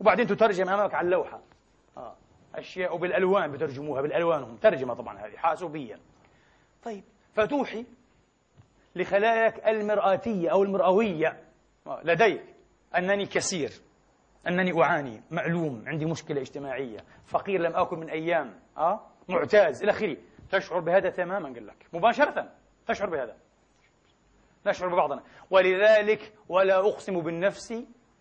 وبعدين 0.00 0.26
تترجم 0.26 0.68
امامك 0.68 0.94
على 0.94 1.04
اللوحة. 1.04 1.40
آه. 1.96 2.16
أشياء 2.54 2.96
بالالوان 2.96 3.52
بترجموها 3.52 4.02
بالالوانهم 4.02 4.56
ترجمة 4.56 4.94
طبعا 4.94 5.18
هذه 5.18 5.36
حاسوبيا. 5.36 5.98
طيب 6.82 7.04
فتوحي 7.34 7.86
لخلاياك 8.96 9.68
المرآتية 9.68 10.52
أو 10.52 10.62
المرئوية 10.62 11.40
آه، 11.86 12.00
لديك 12.04 12.42
أنني 12.96 13.26
كثير 13.26 13.70
أنني 14.48 14.82
أعاني. 14.82 15.22
معلوم 15.30 15.84
عندي 15.86 16.04
مشكلة 16.04 16.40
اجتماعية. 16.40 16.98
فقير 17.26 17.60
لم 17.60 17.76
آكل 17.76 17.96
من 17.96 18.10
أيام. 18.10 18.54
أه؟ 18.76 19.00
معتاز. 19.28 19.82
إلى 19.82 19.90
آخره. 19.90 20.16
تشعر 20.50 20.80
بهذا 20.80 21.10
تماما 21.10 21.48
قال 21.48 21.66
لك. 21.66 21.86
مباشرة. 21.92 22.52
تشعر 22.86 23.10
بهذا. 23.10 23.36
نشعر 24.66 24.88
ببعضنا. 24.88 25.22
ولذلك 25.50 26.32
ولا 26.48 26.78
أقسم 26.78 27.20
بالنفس 27.20 27.74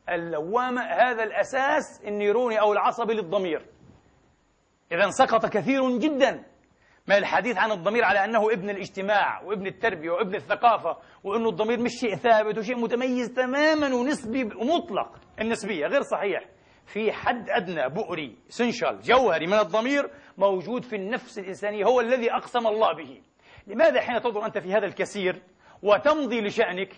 اللوامة 0.09 0.81
هذا 0.81 1.23
الأساس 1.23 2.01
النيروني 2.07 2.61
أو 2.61 2.73
العصبي 2.73 3.13
للضمير. 3.13 3.65
إذا 4.91 5.09
سقط 5.09 5.45
كثير 5.45 5.97
جدا 5.97 6.43
من 7.07 7.15
الحديث 7.15 7.57
عن 7.57 7.71
الضمير 7.71 8.03
على 8.03 8.25
أنه 8.25 8.51
ابن 8.51 8.69
الاجتماع 8.69 9.41
وابن 9.41 9.67
التربية 9.67 10.11
وابن 10.11 10.35
الثقافة 10.35 10.97
وأنه 11.23 11.49
الضمير 11.49 11.79
مش 11.79 11.91
شيء 11.91 12.15
ثابت 12.15 12.57
وشيء 12.57 12.77
متميز 12.77 13.33
تماما 13.33 13.95
ونسبي 13.95 14.43
ومطلق 14.43 15.19
النسبية 15.41 15.87
غير 15.87 16.01
صحيح. 16.01 16.45
في 16.85 17.11
حد 17.11 17.49
أدنى 17.49 17.89
بؤري 17.89 18.37
سنشال 18.49 19.01
جوهري 19.01 19.47
من 19.47 19.59
الضمير 19.59 20.09
موجود 20.37 20.83
في 20.83 20.95
النفس 20.95 21.39
الإنسانية 21.39 21.85
هو 21.85 21.99
الذي 21.99 22.31
أقسم 22.33 22.67
الله 22.67 22.93
به. 22.93 23.21
لماذا 23.71 24.01
حين 24.01 24.21
تنظر 24.21 24.45
أنت 24.45 24.57
في 24.57 24.73
هذا 24.73 24.85
الكثير 24.85 25.41
وتمضي 25.83 26.41
لشأنك؟ 26.41 26.89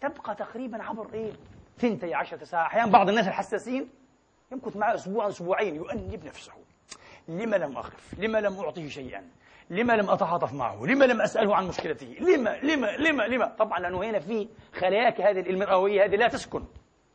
تبقى 0.00 0.34
تقريبا 0.34 0.82
عبر 0.82 1.14
إيه؟ 1.14 1.32
ثنتي 1.78 2.14
عشرة 2.14 2.44
ساعة. 2.44 2.66
أحيانا 2.66 2.92
بعض 2.92 3.08
الناس 3.08 3.28
الحساسين 3.28 3.88
يمكث 4.52 4.76
معه 4.76 4.94
أسبوع 4.94 5.28
أسبوعين 5.28 5.74
يؤنب 5.74 6.24
نفسه. 6.24 6.52
لما 7.28 7.56
لم 7.56 7.76
أخف؟ 7.76 8.14
لما 8.18 8.38
لم 8.40 8.58
أعطيه 8.60 8.88
شيئا؟ 8.88 9.22
لما 9.70 9.92
لم 9.92 10.10
أتعاطف 10.10 10.52
معه؟ 10.52 10.86
لما 10.86 11.04
لم 11.04 11.20
أسأله 11.20 11.56
عن 11.56 11.66
مشكلته؟ 11.68 12.16
لما 12.20 12.56
لما 12.62 12.86
لما 12.86 13.22
لما؟ 13.22 13.46
طبعا 13.46 13.78
لأنه 13.78 14.04
هنا 14.04 14.18
في 14.18 14.48
خلاياك 14.74 15.20
هذه 15.20 15.50
المرئوية 15.50 16.04
هذه 16.04 16.16
لا 16.16 16.28
تسكن. 16.28 16.64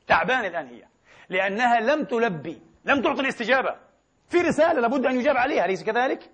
تعبان 0.07 0.45
الآن 0.45 0.67
هي. 0.67 0.83
لأنها 1.29 1.79
لم 1.79 2.03
تلبي 2.03 2.61
لم 2.85 3.01
تعطي 3.01 3.21
الاستجابة 3.21 3.75
في 4.29 4.37
رسالة 4.37 4.79
لابد 4.79 5.05
أن 5.05 5.19
يجاب 5.19 5.37
عليها 5.37 5.65
أليس 5.65 5.83
كذلك؟ 5.83 6.29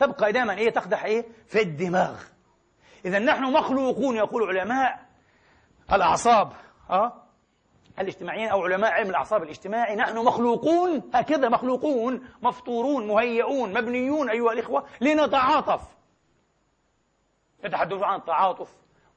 تبقى 0.00 0.32
دائما 0.32 0.54
إيه؟ 0.58 0.70
تقدح 0.70 1.04
إيه؟ 1.04 1.26
في 1.46 1.62
الدماغ. 1.62 2.22
إذا 3.04 3.18
نحن 3.18 3.44
مخلوقون 3.44 4.16
يقول 4.16 4.58
علماء 4.58 5.06
الأعصاب 5.92 6.52
أه؟ 6.90 7.12
الاجتماعيين 7.98 8.48
أو 8.48 8.64
علماء 8.64 8.92
علم 8.92 9.10
الأعصاب 9.10 9.42
الاجتماعي 9.42 9.96
نحن 9.96 10.18
مخلوقون 10.18 11.10
هكذا 11.14 11.48
مخلوقون 11.48 12.28
مفطورون 12.42 13.06
مهيئون 13.06 13.72
مبنيون 13.72 14.30
أيها 14.30 14.52
الإخوة 14.52 14.86
لنتعاطف. 15.00 15.82
يتحدثون 17.64 18.04
عن 18.04 18.18
التعاطف 18.18 18.68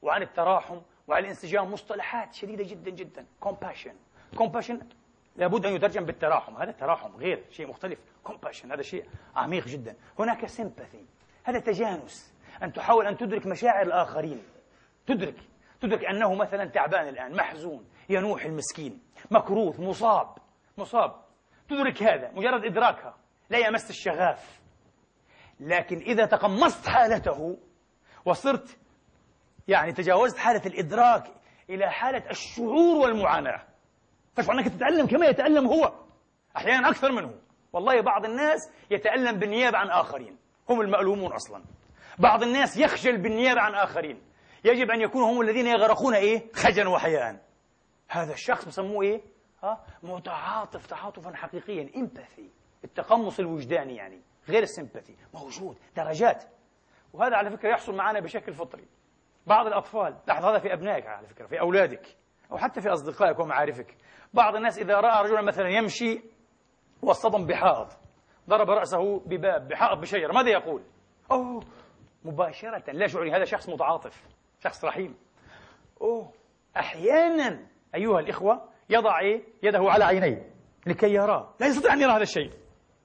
وعن 0.02 0.22
التراحم 0.22 0.80
وعن 1.08 1.22
الانسجام 1.22 1.72
مصطلحات 1.72 2.34
شديدة 2.34 2.64
جدا 2.64 2.90
جدا. 2.90 3.26
Compassion. 3.44 3.94
Compassion 4.38 4.76
لابد 5.36 5.66
أن 5.66 5.74
يترجم 5.74 6.04
بالتراحم. 6.04 6.56
هذا 6.56 6.72
تراحم 6.72 7.16
غير 7.16 7.44
شيء 7.50 7.66
مختلف. 7.66 7.98
Compassion 8.28 8.72
هذا 8.72 8.82
شيء 8.82 9.04
عميق 9.36 9.66
جدا. 9.66 9.96
هناك 10.18 10.46
sympathy. 10.46 11.04
هذا 11.44 11.58
تجانس. 11.58 12.34
أن 12.62 12.72
تحاول 12.72 13.06
أن 13.06 13.16
تدرك 13.16 13.46
مشاعر 13.46 13.86
الآخرين. 13.86 14.42
تدرك. 15.06 15.36
تدرك 15.80 16.04
أنه 16.04 16.34
مثلا 16.34 16.64
تعبان 16.64 17.08
الآن 17.08 17.36
محزون 17.36 17.86
ينوح 18.08 18.44
المسكين 18.44 19.02
مكروث 19.30 19.80
مصاب. 19.80 20.34
مصاب. 20.78 21.14
تدرك 21.68 22.02
هذا 22.02 22.30
مجرد 22.30 22.64
إدراكها. 22.64 23.14
لا 23.50 23.58
يمس 23.58 23.90
الشغاف. 23.90 24.60
لكن 25.60 25.96
إذا 25.96 26.26
تقمصت 26.26 26.88
حالته 26.88 27.58
وصرت 28.24 28.78
يعني 29.68 29.92
تجاوزت 29.92 30.38
حالة 30.38 30.66
الإدراك 30.66 31.24
إلى 31.70 31.90
حالة 31.90 32.30
الشعور 32.30 32.96
والمعاناة 32.96 33.73
تشعر 34.36 34.58
أنك 34.58 34.68
تتألم 34.68 35.06
كما 35.06 35.26
يتألم 35.26 35.66
هو. 35.66 35.92
أحيانا 36.56 36.88
أكثر 36.90 37.12
منه 37.12 37.34
والله 37.72 38.00
بعض 38.00 38.24
الناس 38.24 38.70
يتألم 38.90 39.38
بالنيابة 39.38 39.78
عن 39.78 39.90
آخرين. 39.90 40.36
هم 40.68 40.80
المألومون 40.80 41.32
أصلا. 41.32 41.64
بعض 42.18 42.42
الناس 42.42 42.76
يخجل 42.76 43.16
بالنيابة 43.18 43.60
عن 43.60 43.74
آخرين. 43.74 44.22
يجب 44.64 44.90
أن 44.90 45.00
يكونوا 45.00 45.32
هم 45.32 45.40
الذين 45.40 45.66
يغرقون 45.66 46.14
إيه؟ 46.14 46.52
خجلا 46.54 46.88
وحياء. 46.88 47.40
هذا 48.08 48.32
الشخص 48.32 48.64
بسموه 48.64 49.04
إيه؟ 49.04 49.20
ها؟ 49.62 49.84
متعاطف 50.02 50.86
تعاطفا 50.86 51.34
حقيقيا. 51.36 51.90
إمباثي. 51.96 52.50
التقمص 52.84 53.40
الوجداني 53.40 53.96
يعني. 53.96 54.20
غير 54.48 54.62
السمباثي. 54.62 55.16
موجود. 55.34 55.76
درجات. 55.96 56.44
وهذا 57.12 57.36
على 57.36 57.50
فكرة 57.50 57.68
يحصل 57.68 57.94
معنا 57.94 58.20
بشكل 58.20 58.54
فطري. 58.54 58.84
بعض 59.46 59.66
الأطفال. 59.66 60.16
لاحظ 60.26 60.44
هذا 60.44 60.58
في 60.58 60.72
أبنائك 60.72 61.06
على 61.06 61.26
فكرة. 61.26 61.46
في 61.46 61.60
أولادك. 61.60 62.16
أو 62.52 62.58
حتى 62.58 62.80
في 62.80 62.88
أصدقائك 62.88 63.38
ومعارفك. 63.38 63.96
بعض 64.34 64.56
الناس 64.56 64.78
إذا 64.78 65.00
رأى 65.00 65.24
رجلا 65.24 65.42
مثلا 65.42 65.68
يمشي 65.68 66.22
واصطدم 67.02 67.46
بحائط 67.46 67.88
ضرب 68.48 68.70
رأسه 68.70 69.20
بباب 69.20 69.68
بحائط 69.68 69.98
بشجرة 69.98 70.32
ماذا 70.32 70.50
يقول؟ 70.50 70.82
أوه 71.30 71.62
مباشرة 72.24 72.90
لا 72.92 73.06
شعوري 73.06 73.32
هذا 73.32 73.44
شخص 73.44 73.68
متعاطف 73.68 74.22
شخص 74.60 74.84
رحيم. 74.84 75.16
أوه 76.00 76.32
أحيانا 76.76 77.66
أيها 77.94 78.20
الإخوة 78.20 78.68
يضع 78.90 79.20
إيه؟ 79.20 79.44
يده 79.62 79.90
على 79.90 80.04
عينيه 80.04 80.50
لكي 80.86 81.12
يراه. 81.12 81.54
لا 81.60 81.66
يستطيع 81.66 81.92
أن 81.92 82.00
يرى 82.00 82.12
هذا 82.12 82.22
الشيء. 82.22 82.50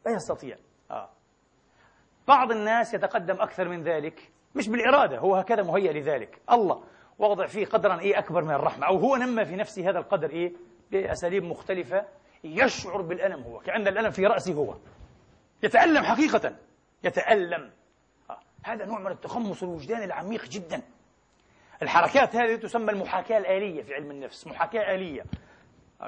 لا 0.05 0.11
يستطيع. 0.11 0.57
آه. 0.91 1.09
بعض 2.27 2.51
الناس 2.51 2.93
يتقدم 2.93 3.41
أكثر 3.41 3.69
من 3.69 3.83
ذلك 3.83 4.31
مش 4.55 4.69
بالإرادة 4.69 5.17
هو 5.17 5.35
هكذا 5.35 5.63
مهيأ 5.63 5.93
لذلك. 5.93 6.41
الله. 6.51 6.83
وضع 7.19 7.47
فيه 7.47 7.65
قدرا 7.65 7.99
إيه 7.99 8.19
أكبر 8.19 8.43
من 8.43 8.51
الرحمة. 8.51 8.87
أو 8.87 8.97
هو 8.97 9.15
نمى 9.15 9.45
في 9.45 9.55
نفسه 9.55 9.89
هذا 9.89 9.99
القدر 9.99 10.29
إيه 10.29 10.53
بأساليب 10.91 11.43
مختلفة 11.43 12.05
يشعر 12.43 13.01
بالألم 13.01 13.43
هو 13.43 13.59
كأن 13.59 13.87
الألم 13.87 14.11
في 14.11 14.25
رأسه 14.25 14.53
هو. 14.53 14.75
يتألم 15.63 16.03
حقيقة 16.03 16.55
يتألم. 17.03 17.71
آه. 18.29 18.39
هذا 18.63 18.85
نوع 18.85 18.99
من 18.99 19.11
التخمص 19.11 19.63
الوجداني 19.63 20.05
العميق 20.05 20.45
جدا. 20.45 20.81
الحركات 21.81 22.35
هذه 22.35 22.55
تسمى 22.55 22.91
المحاكاة 22.91 23.37
الآلية 23.37 23.83
في 23.83 23.93
علم 23.93 24.11
النفس 24.11 24.47
محاكاة 24.47 24.95
آلية. 24.95 25.23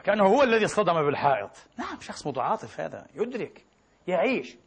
كأنه 0.03 0.26
هو 0.26 0.43
الذي 0.43 0.66
اصطدم 0.66 1.05
بالحائط. 1.05 1.51
نعم 1.78 1.99
شخص 1.99 2.28
متعاطف 2.28 2.80
هذا 2.80 3.07
يدرك 3.16 3.66
يعيش. 4.07 4.57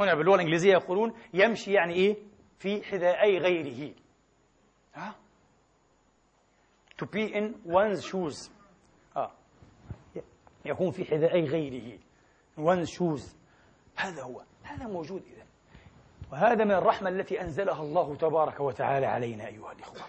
هنا 0.00 0.14
باللغة 0.14 0.34
الإنجليزية 0.34 0.72
يقولون 0.72 1.14
يمشي 1.34 1.72
يعني 1.72 1.94
إيه؟ 1.94 2.16
في 2.58 2.82
حذائي 2.82 3.38
غيره. 3.38 3.94
ها 4.94 5.14
to 6.98 7.06
be 7.06 7.34
in 7.34 7.54
one's 7.66 8.04
shoes. 8.04 8.50
آه. 9.16 9.30
يكون 10.64 10.90
في 10.90 11.04
حذائي 11.04 11.44
غيره. 11.44 11.98
One's 12.58 12.88
shoes. 12.88 13.36
هذا 13.96 14.22
هو. 14.22 14.42
هذا 14.62 14.86
موجود 14.86 15.22
إذا 15.22 15.44
وهذا 16.32 16.64
من 16.64 16.72
الرحمة 16.72 17.08
التي 17.08 17.40
أنزلها 17.40 17.82
الله 17.82 18.16
تبارك 18.16 18.60
وتعالى 18.60 19.06
علينا 19.06 19.46
أيها 19.46 19.72
الإخوة. 19.72 20.02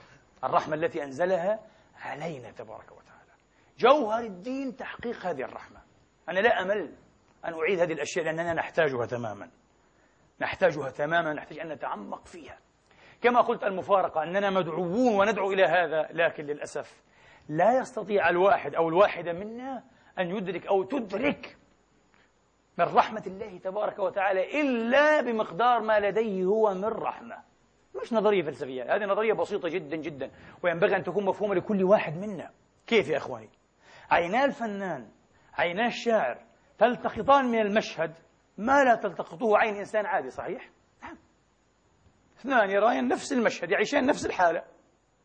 الرحمة 0.44 0.76
التي 0.76 1.04
أنزلها 1.04 1.60
علينا 1.98 2.52
تبارك 2.52 2.92
وتعالى. 2.92 3.32
جوهر 3.80 4.24
الدين 4.24 4.76
تحقيق 4.76 5.26
هذه 5.26 5.42
الرحمة. 5.42 5.82
أنا 6.30 6.40
لا 6.40 6.62
أمل 6.62 6.96
أن 7.46 7.54
أعيد 7.54 7.80
هذه 7.80 7.94
الأشياء 7.94 8.26
لأننا 8.26 8.54
نحتاجها 8.54 9.06
تماما. 9.06 9.50
نحتاجها 10.42 10.90
تماما 10.90 11.34
نحتاج 11.34 11.60
أن 11.60 11.70
نتعمق 11.70 12.28
فيها. 12.28 12.60
كما 13.22 13.42
قلت 13.42 13.64
المفارقة 13.64 14.24
أننا 14.24 14.50
مدعوون 14.50 15.16
وندعو 15.16 15.52
إلى 15.52 15.64
هذا 15.66 16.10
لكن 16.12 16.46
للأسف 16.46 17.04
لا 17.50 17.80
يستطيع 17.80 18.30
الواحد 18.30 18.76
أو 18.76 18.90
الواحدة 18.90 19.34
منا 19.34 19.84
أن 20.20 20.30
يدرك 20.36 20.68
أو 20.68 20.84
تدرك 20.84 21.58
من 22.78 22.86
رحمة 22.86 23.24
الله 23.28 23.58
تبارك 23.58 24.00
وتعالى 24.00 24.62
إلا 24.62 25.22
بمقدار 25.22 25.80
ما 25.80 26.00
لديه 26.00 26.46
هو 26.46 26.74
من 26.74 26.86
رحمة. 26.86 27.38
مش 28.02 28.14
نظرية 28.14 28.42
فلسفية 28.44 28.96
هذه 28.96 29.06
نظرية 29.06 29.34
بسيطة 29.34 29.70
جدا 29.70 29.96
جدا 29.96 30.32
وينبغي 30.64 30.96
أن 30.96 31.04
تكون 31.04 31.26
مفهومة 31.26 31.56
لكل 31.56 31.84
واحد 31.84 32.18
منا. 32.18 32.52
كيف 32.88 33.10
يا 33.10 33.18
أخواني؟ 33.18 33.50
عينا 34.12 34.46
الفنان 34.46 35.08
عينا 35.54 35.88
الشاعر 35.88 36.38
تلتقطان 36.78 37.46
من 37.46 37.60
المشهد 37.60 38.14
ما 38.58 38.84
لا 38.84 38.96
تلتقطه 38.96 39.58
عين 39.58 39.76
إنسان 39.76 40.06
عادي 40.06 40.30
صحيح؟ 40.30 40.70
اثنان 42.46 42.70
يران 42.70 43.08
نفس 43.08 43.34
المشهد 43.34 43.72
يعيشان 43.72 44.06
نفس 44.06 44.26
الحالة 44.26 44.64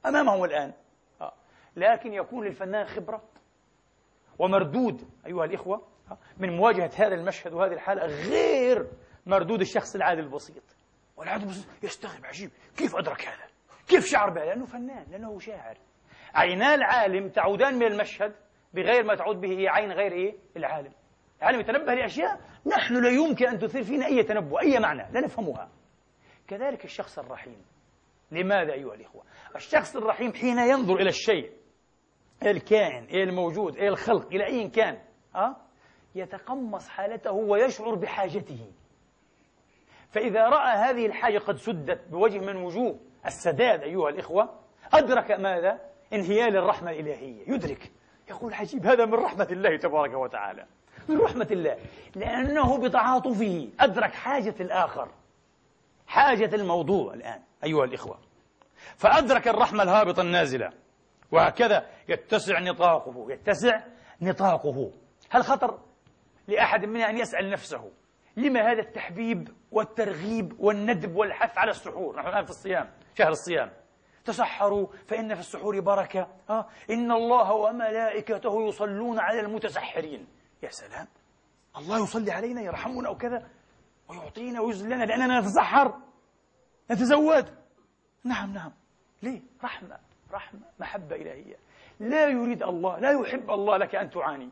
أمامهم 0.06 0.44
الآن 0.44 0.72
آه. 1.20 1.32
لكن 1.76 2.12
يكون 2.12 2.46
للفنان 2.46 2.86
خبرة 2.86 3.22
ومردود 4.38 5.08
أيها 5.26 5.44
الإخوة 5.44 5.82
آه. 6.10 6.18
من 6.38 6.56
مواجهة 6.56 6.90
هذا 6.96 7.14
المشهد 7.14 7.52
وهذه 7.52 7.72
الحالة 7.72 8.06
غير 8.06 8.86
مردود 9.26 9.60
الشخص 9.60 9.94
العادي 9.94 10.20
البسيط 10.20 10.62
والعادي 11.16 11.44
البسيط 11.44 11.66
يستغرب 11.82 12.26
عجيب 12.26 12.50
كيف 12.76 12.96
أدرك 12.96 13.28
هذا؟ 13.28 13.50
كيف 13.88 14.06
شعر 14.06 14.30
بهذا؟ 14.30 14.46
لأنه 14.46 14.64
فنان 14.64 15.06
لأنه 15.10 15.38
شاعر 15.38 15.78
عينا 16.34 16.74
العالم 16.74 17.28
تعودان 17.28 17.74
من 17.74 17.86
المشهد 17.86 18.34
بغير 18.74 19.04
ما 19.04 19.14
تعود 19.14 19.40
به 19.40 19.70
عين 19.70 19.92
غير 19.92 20.12
إيه؟ 20.12 20.36
العالم 20.56 20.92
العالم 21.42 21.60
يتنبه 21.60 21.94
لأشياء 21.94 22.40
نحن 22.66 23.02
لا 23.02 23.08
يمكن 23.08 23.46
أن 23.46 23.58
تثير 23.58 23.82
فينا 23.82 24.06
أي 24.06 24.22
تنبؤ 24.22 24.60
أي 24.60 24.78
معنى 24.78 25.12
لا 25.12 25.20
نفهمها 25.20 25.79
كذلك 26.50 26.84
الشخص 26.84 27.18
الرحيم. 27.18 27.64
لماذا 28.30 28.72
أيها 28.72 28.94
الإخوة؟ 28.94 29.22
الشخص 29.56 29.96
الرحيم 29.96 30.32
حين 30.32 30.58
ينظر 30.58 30.94
إلى 30.96 31.08
الشيء 31.08 31.52
الكائن 32.42 33.22
الموجود 33.22 33.76
إلى 33.76 33.88
الخلق 33.88 34.26
إلى 34.26 34.46
أي 34.46 34.68
كان 34.68 34.98
أه؟ 35.36 35.56
يتقمص 36.14 36.88
حالته 36.88 37.32
ويشعر 37.32 37.94
بحاجته. 37.94 38.72
فإذا 40.10 40.48
رأى 40.48 40.76
هذه 40.76 41.06
الحاجة 41.06 41.38
قد 41.38 41.56
سدت 41.56 42.08
بوجه 42.08 42.38
من 42.38 42.56
وجوه 42.56 42.98
السداد 43.26 43.82
أيها 43.82 44.08
الإخوة 44.08 44.60
أدرك 44.92 45.30
ماذا؟ 45.30 45.80
انهيال 46.12 46.56
الرحمة 46.56 46.90
الإلهية. 46.90 47.50
يدرك. 47.50 47.92
يقول 48.30 48.54
عجيب 48.54 48.86
هذا 48.86 49.04
من 49.04 49.14
رحمة 49.14 49.48
الله 49.50 49.76
تبارك 49.76 50.14
وتعالى. 50.14 50.66
من 51.08 51.18
رحمة 51.18 51.48
الله. 51.50 51.78
لأنه 52.16 52.78
بتعاطفه. 52.78 53.68
أدرك 53.80 54.12
حاجة 54.12 54.54
الآخر. 54.60 55.08
حاجة 56.10 56.54
الموضوع 56.54 57.14
الآن 57.14 57.42
أيها 57.64 57.84
الإخوة. 57.84 58.18
فأدرك 58.96 59.48
الرحمة 59.48 59.82
الهابطة 59.82 60.20
النازلة 60.20 60.70
وهكذا 61.32 61.86
يتسع 62.08 62.60
نطاقه 62.60 63.32
يتسع 63.32 63.80
نطاقه. 64.20 64.90
هل 65.30 65.42
خطر 65.44 65.78
لأحد 66.48 66.84
منا 66.84 67.10
أن 67.10 67.18
يسأل 67.18 67.50
نفسه 67.50 67.90
لما 68.36 68.72
هذا 68.72 68.80
التحبيب 68.80 69.48
والترغيب 69.72 70.60
والندب 70.60 71.16
والحث 71.16 71.58
على 71.58 71.70
السحور؟ 71.70 72.16
نحن 72.16 72.28
الآن 72.28 72.44
في 72.44 72.50
الصيام 72.50 72.90
شهر 73.18 73.28
الصيام. 73.28 73.70
تسحروا 74.24 74.86
فإن 75.08 75.34
في 75.34 75.40
السحور 75.40 75.80
بركة. 75.80 76.28
آه 76.50 76.66
إن 76.90 77.12
الله 77.12 77.52
وملائكته 77.52 78.68
يصلون 78.68 79.18
على 79.18 79.40
المتسحرين. 79.40 80.26
يا 80.62 80.70
سلام. 80.70 81.06
الله 81.76 82.02
يصلي 82.02 82.32
علينا 82.32 82.62
يرحمنا 82.62 83.08
أو 83.08 83.16
كذا 83.16 83.46
ويعطينا 84.10 84.60
ويزلنا 84.60 85.04
لأننا 85.04 85.40
نتسحر 85.40 85.94
نتزود. 86.90 87.54
نعم 88.24 88.52
نعم. 88.52 88.72
ليه؟ 89.22 89.42
رحمة 89.64 89.98
رحمة 90.32 90.60
محبة 90.78 91.16
إلهية. 91.16 91.56
لا 92.00 92.28
يريد 92.28 92.62
الله 92.62 92.98
لا 92.98 93.10
يحب 93.10 93.50
الله 93.50 93.76
لك 93.76 93.94
أن 93.94 94.10
تعاني. 94.10 94.50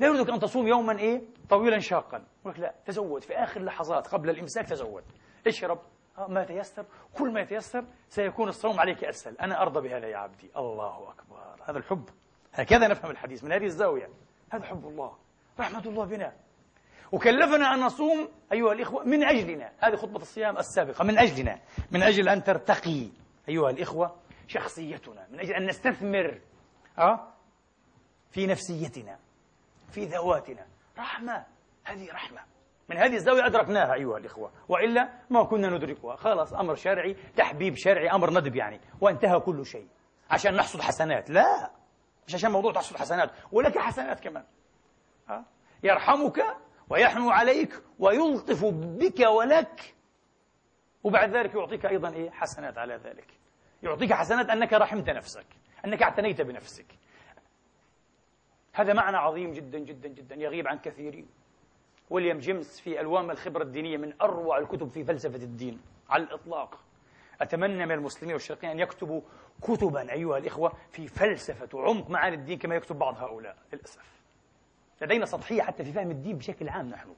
لا 0.00 0.06
يريدك 0.06 0.30
أن 0.30 0.38
تصوم 0.38 0.66
يوما 0.66 0.98
إيه؟ 0.98 1.22
طويلا 1.48 1.78
شاقا. 1.78 2.24
لك 2.44 2.58
لا 2.58 2.74
تزود. 2.86 3.22
في 3.22 3.34
آخر 3.34 3.60
لحظات 3.62 4.06
قبل 4.06 4.30
الإمساك 4.30 4.66
تزود. 4.68 5.04
اشرب 5.46 5.78
ما 6.28 6.44
تيسر 6.44 6.86
كل 7.18 7.32
ما 7.32 7.40
يتيسر 7.40 7.84
سيكون 8.08 8.48
الصوم 8.48 8.80
عليك 8.80 9.04
أسهل. 9.04 9.38
أنا 9.38 9.62
أرضى 9.62 9.88
بهذا 9.88 10.06
يا 10.06 10.16
عبدي. 10.16 10.50
الله 10.56 11.10
أكبر. 11.10 11.56
هذا 11.68 11.78
الحب. 11.78 12.08
هكذا 12.54 12.88
نفهم 12.88 13.10
الحديث 13.10 13.44
من 13.44 13.52
هذه 13.52 13.64
الزاوية. 13.64 14.08
هذا 14.50 14.64
حب 14.64 14.86
الله. 14.86 15.16
رحمة 15.60 15.86
الله 15.86 16.04
بنا. 16.04 16.32
وكلفنا 17.12 17.74
أن 17.74 17.80
نصوم 17.80 18.28
أيها 18.52 18.72
الإخوة 18.72 19.04
من 19.04 19.24
أجلنا. 19.24 19.72
هذه 19.78 19.96
خطبة 19.96 20.16
الصيام 20.16 20.58
السابقة 20.58 21.04
من 21.04 21.18
أجلنا. 21.18 21.60
من 21.90 22.02
أجل 22.02 22.28
أن 22.28 22.44
ترتقي 22.44 23.08
أيها 23.48 23.70
الإخوة 23.70 24.16
شخصيتنا. 24.48 25.26
من 25.30 25.40
أجل 25.40 25.54
أن 25.54 25.66
نستثمر 25.66 26.40
أه؟ 26.98 27.32
في 28.30 28.46
نفسيتنا 28.46 29.18
في 29.90 30.04
ذواتنا. 30.04 30.66
رحمة. 30.98 31.44
هذه 31.84 32.12
رحمة. 32.12 32.40
من 32.88 32.96
هذه 32.96 33.14
الزاوية 33.14 33.46
أدركناها 33.46 33.94
أيها 33.94 34.18
الإخوة. 34.18 34.50
وإلا 34.68 35.08
ما 35.30 35.44
كنا 35.44 35.70
ندركها. 35.70 36.16
خلاص 36.16 36.52
أمر 36.52 36.74
شرعي 36.74 37.16
تحبيب 37.36 37.74
شرعي 37.76 38.10
أمر 38.10 38.30
ندب 38.30 38.56
يعني. 38.56 38.80
وانتهى 39.00 39.40
كل 39.40 39.66
شيء. 39.66 39.88
عشان 40.30 40.54
نحصد 40.54 40.80
حسنات. 40.80 41.30
لا. 41.30 41.70
مش 42.28 42.34
عشان 42.34 42.50
موضوع 42.50 42.72
تحصد 42.72 42.96
حسنات. 42.96 43.30
ولك 43.52 43.78
حسنات 43.78 44.20
كمان. 44.20 44.44
أه؟ 45.30 45.44
يرحمك 45.82 46.56
ويحنو 46.90 47.30
عليك 47.30 47.82
ويلطف 47.98 48.64
بك 48.74 49.20
ولك. 49.20 49.94
وبعد 51.04 51.36
ذلك 51.36 51.54
يعطيك 51.54 51.86
أيضا 51.86 52.12
إيه؟ 52.12 52.30
حسنات 52.30 52.78
على 52.78 52.94
ذلك. 53.04 53.26
يعطيك 53.82 54.12
حسنات 54.12 54.50
أنك 54.50 54.72
رحمت 54.72 55.10
نفسك 55.10 55.46
أنك 55.84 56.02
اعتنيت 56.02 56.40
بنفسك. 56.40 56.86
هذا 58.72 58.92
معنى 58.92 59.16
عظيم 59.16 59.52
جدا 59.52 59.78
جدا 59.78 60.08
جدا 60.08 60.34
يغيب 60.34 60.68
عن 60.68 60.78
كثيرين. 60.78 61.28
ويليام 62.10 62.38
جيمس 62.38 62.80
في 62.80 63.00
ألوان 63.00 63.30
الخبرة 63.30 63.62
الدينية 63.62 63.96
من 63.96 64.14
أروع 64.22 64.58
الكتب 64.58 64.88
في 64.88 65.04
فلسفة 65.04 65.42
الدين 65.42 65.80
على 66.10 66.22
الإطلاق. 66.22 66.80
أتمنى 67.40 67.86
من 67.86 67.92
المسلمين 67.92 68.32
والشرقيين 68.32 68.72
أن 68.72 68.80
يكتبوا 68.80 69.20
كتبا 69.62 70.12
أيها 70.12 70.38
الإخوة 70.38 70.72
في 70.90 71.08
فلسفة 71.08 71.78
وعمق 71.78 72.10
معاني 72.10 72.36
الدين 72.36 72.58
كما 72.58 72.74
يكتب 72.74 72.98
بعض 72.98 73.16
هؤلاء 73.16 73.56
للأسف. 73.72 74.15
لدينا 75.00 75.26
سطحية 75.26 75.62
حتى 75.62 75.84
في 75.84 75.92
فهم 75.92 76.10
الدين 76.10 76.38
بشكل 76.38 76.68
عام 76.68 76.88
نحن. 76.88 77.14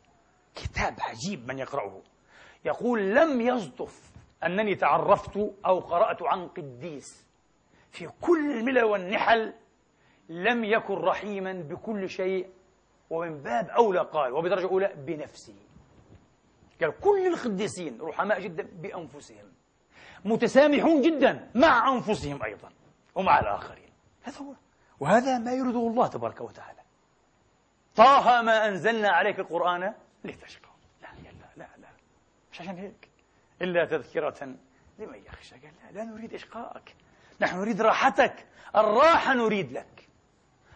كتاب 0.54 0.96
عجيب 1.00 1.48
من 1.48 1.58
يقرأه. 1.58 2.02
يقول 2.64 3.14
لم 3.14 3.40
يصدف 3.40 4.12
أنني 4.44 4.74
تعرفت 4.74 5.36
أو 5.66 5.78
قرأت 5.78 6.22
عن 6.22 6.48
قديس. 6.48 7.26
في 7.90 8.08
كل 8.20 8.58
الملل 8.58 8.84
والنحل 8.84 9.54
لم 10.28 10.64
يكن 10.64 10.94
رحيما 10.94 11.52
بكل 11.52 12.08
شيء 12.08 12.50
ومن 13.10 13.42
باب 13.42 13.68
أولى 13.68 14.00
قال 14.00 14.32
وبدرجة 14.32 14.66
أولى 14.66 14.92
بنفسه. 14.96 15.56
قال 16.80 17.00
كل 17.00 17.26
القديسين 17.26 18.00
رحماء 18.00 18.40
جدا 18.40 18.68
بأنفسهم 18.72 19.52
متسامحون 20.24 21.02
جدا 21.02 21.50
مع 21.54 21.92
أنفسهم 21.92 22.42
أيضا 22.42 22.68
ومع 23.14 23.40
الآخرين. 23.40 23.90
هذا 24.22 24.38
هو. 24.38 24.54
وهذا 25.00 25.38
ما 25.38 25.52
يريده 25.52 25.78
الله 25.78 26.06
تبارك 26.06 26.40
وتعالى. 26.40 26.87
طه 27.98 28.42
ما 28.42 28.68
أنزلنا 28.68 29.08
عليك 29.08 29.38
القرآن 29.38 29.94
لتشقى 30.24 30.68
لا 31.02 31.08
لا 31.24 31.30
لا 31.56 31.68
لا 31.78 31.88
مش 32.52 32.60
عشان 32.60 32.78
هيك. 32.78 33.08
إلا 33.62 33.84
تذكرة 33.84 34.54
لمن 34.98 35.22
يخشى 35.26 35.54
قال 35.54 35.72
لا 35.84 35.98
لا 35.98 36.04
نريد 36.04 36.34
إشقاءك. 36.34 36.94
نحن 37.40 37.58
نريد 37.58 37.82
راحتك. 37.82 38.46
الراحة 38.76 39.34
نريد 39.34 39.72
لك. 39.72 40.08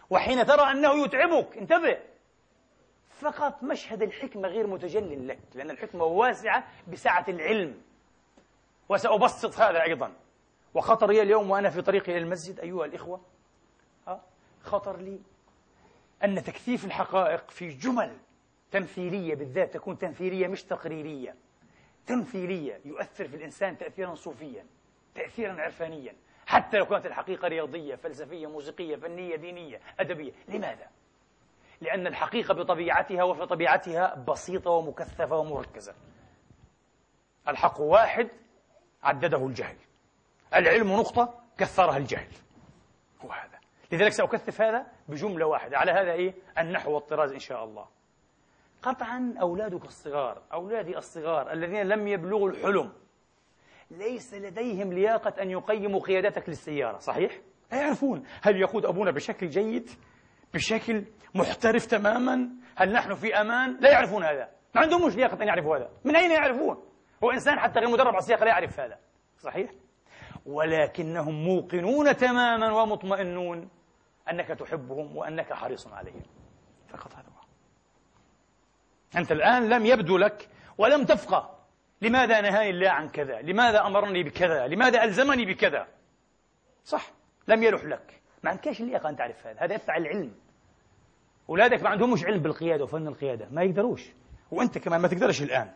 وحين 0.09 0.45
ترى 0.45 0.71
أنه 0.71 1.05
يتعبك 1.05 1.57
انتبه. 1.57 1.97
فقط 3.09 3.63
مشهد 3.63 4.01
الحكمة 4.01 4.47
غير 4.47 4.67
متجل 4.67 5.27
لك 5.27 5.39
لأن 5.55 5.69
الحكمة 5.69 6.03
واسعة 6.03 6.63
بسعة 6.87 7.25
العلم. 7.27 7.81
وسأبسط 8.89 9.59
هذا 9.59 9.81
أيضا. 9.81 10.13
وخطر 10.73 11.11
لي 11.11 11.21
اليوم 11.21 11.51
وأنا 11.51 11.69
في 11.69 11.81
طريقي 11.81 12.11
إلى 12.11 12.21
المسجد 12.21 12.59
أيها 12.59 12.85
الإخوة. 12.85 13.21
خطر 14.63 14.97
لي 14.97 15.19
أن 16.23 16.43
تكثيف 16.43 16.85
الحقائق 16.85 17.51
في 17.51 17.69
جمل 17.69 18.17
تمثيلية 18.71 19.35
بالذات 19.35 19.73
تكون 19.73 19.97
تمثيلية 19.97 20.47
مش 20.47 20.63
تقريرية. 20.63 21.35
تمثيلية 22.07 22.81
يؤثر 22.85 23.27
في 23.27 23.35
الإنسان 23.35 23.77
تأثيرا 23.77 24.15
صوفيا 24.15 24.65
تأثيرا 25.15 25.61
عرفانيا. 25.61 26.15
حتى 26.45 26.77
لو 26.77 26.85
كانت 26.85 27.05
الحقيقة 27.05 27.47
رياضية 27.47 27.95
فلسفية 27.95 28.47
موسيقية 28.47 28.95
فنية 28.95 29.35
دينية 29.35 29.79
أدبية. 29.99 30.31
لماذا؟ 30.47 30.87
لأن 31.81 32.07
الحقيقة 32.07 32.53
بطبيعتها 32.53 33.23
وفي 33.23 33.45
طبيعتها 33.45 34.15
بسيطة 34.15 34.71
ومكثفة 34.71 35.37
ومركزة. 35.37 35.95
الحق 37.47 37.81
واحد 37.81 38.27
عدده 39.03 39.45
الجهل. 39.45 39.77
العلم 40.55 40.91
نقطة 40.91 41.39
كثرها 41.57 41.97
الجهل. 41.97 42.31
هو 43.25 43.31
هذا. 43.31 43.59
لذلك 43.91 44.11
سأكثف 44.11 44.61
هذا 44.61 44.85
بجملة 45.07 45.45
واحدة. 45.45 45.77
على 45.77 45.91
هذا 45.91 46.11
إيه؟ 46.11 46.33
النحو 46.57 46.91
والطراز 46.91 47.31
إن 47.33 47.39
شاء 47.39 47.63
الله. 47.63 47.85
قطعا 48.81 49.33
أولادك 49.41 49.85
الصغار 49.85 50.41
أولادي 50.53 50.97
الصغار 50.97 51.51
الذين 51.51 51.81
لم 51.81 52.07
يبلغوا 52.07 52.49
الحلم 52.49 52.93
ليس 53.91 54.33
لديهم 54.33 54.93
لياقة 54.93 55.41
أن 55.41 55.51
يقيموا 55.51 55.99
قيادتك 55.99 56.49
للسيارة 56.49 56.97
صحيح؟ 56.97 57.39
لا 57.71 57.77
يعرفون 57.81 58.23
هل 58.41 58.61
يقود 58.61 58.85
أبونا 58.85 59.11
بشكل 59.11 59.49
جيد؟ 59.49 59.89
بشكل 60.53 61.05
محترف 61.35 61.85
تماما؟ 61.85 62.49
هل 62.75 62.91
نحن 62.91 63.13
في 63.15 63.35
أمان؟ 63.35 63.77
لا 63.79 63.91
يعرفون 63.91 64.23
هذا. 64.23 64.49
ما 64.75 64.81
عندهم 64.81 65.07
مش 65.07 65.15
لياقة 65.15 65.43
أن 65.43 65.47
يعرفوا 65.47 65.77
هذا. 65.77 65.89
من 66.05 66.15
أين 66.15 66.31
يعرفون؟ 66.31 66.83
هو 67.23 67.31
إنسان 67.31 67.59
حتى 67.59 67.79
غير 67.79 67.89
مدرب 67.89 68.07
على 68.07 68.17
السياقة 68.17 68.43
لا 68.43 68.49
يعرف 68.49 68.79
هذا 68.79 68.97
صحيح؟ 69.39 69.71
ولكنهم 70.45 71.43
موقنون 71.45 72.15
تماما 72.15 72.81
ومطمئنون. 72.81 73.69
أنك 74.29 74.47
تحبهم 74.47 75.17
وأنك 75.17 75.53
حريص 75.53 75.87
عليهم. 75.87 76.21
فقط 76.89 77.13
هذا 77.13 77.27
هو. 77.27 77.43
أنت 79.19 79.31
الآن 79.31 79.69
لم 79.69 79.85
يبدو 79.85 80.17
لك 80.17 80.49
ولم 80.77 81.05
تفقه. 81.05 81.59
لماذا 82.01 82.41
نهاني 82.41 82.69
الله 82.69 82.89
عن 82.89 83.09
كذا؟ 83.09 83.41
لماذا 83.41 83.87
أمرني 83.87 84.23
بكذا؟ 84.23 84.67
لماذا 84.67 85.03
ألزمني 85.03 85.45
بكذا؟ 85.45 85.87
صح 86.85 87.11
لم 87.47 87.63
يلح 87.63 87.83
لك. 87.83 88.21
ما 88.43 88.49
عندكش 88.49 88.81
اللياقة 88.81 89.09
أن 89.09 89.15
تعرف 89.15 89.47
هذا؟ 89.47 89.59
هذا 89.59 89.73
يدفع 89.73 89.97
العلم. 89.97 90.35
أولادك 91.49 91.83
ما 91.83 91.89
عندهمش 91.89 92.25
علم 92.25 92.39
بالقيادة 92.39 92.83
وفن 92.83 93.07
القيادة. 93.07 93.47
ما 93.51 93.63
يقدروش. 93.63 94.09
وأنت 94.51 94.77
كمان 94.77 95.01
ما 95.01 95.07
تقدرش 95.07 95.41
الآن. 95.41 95.71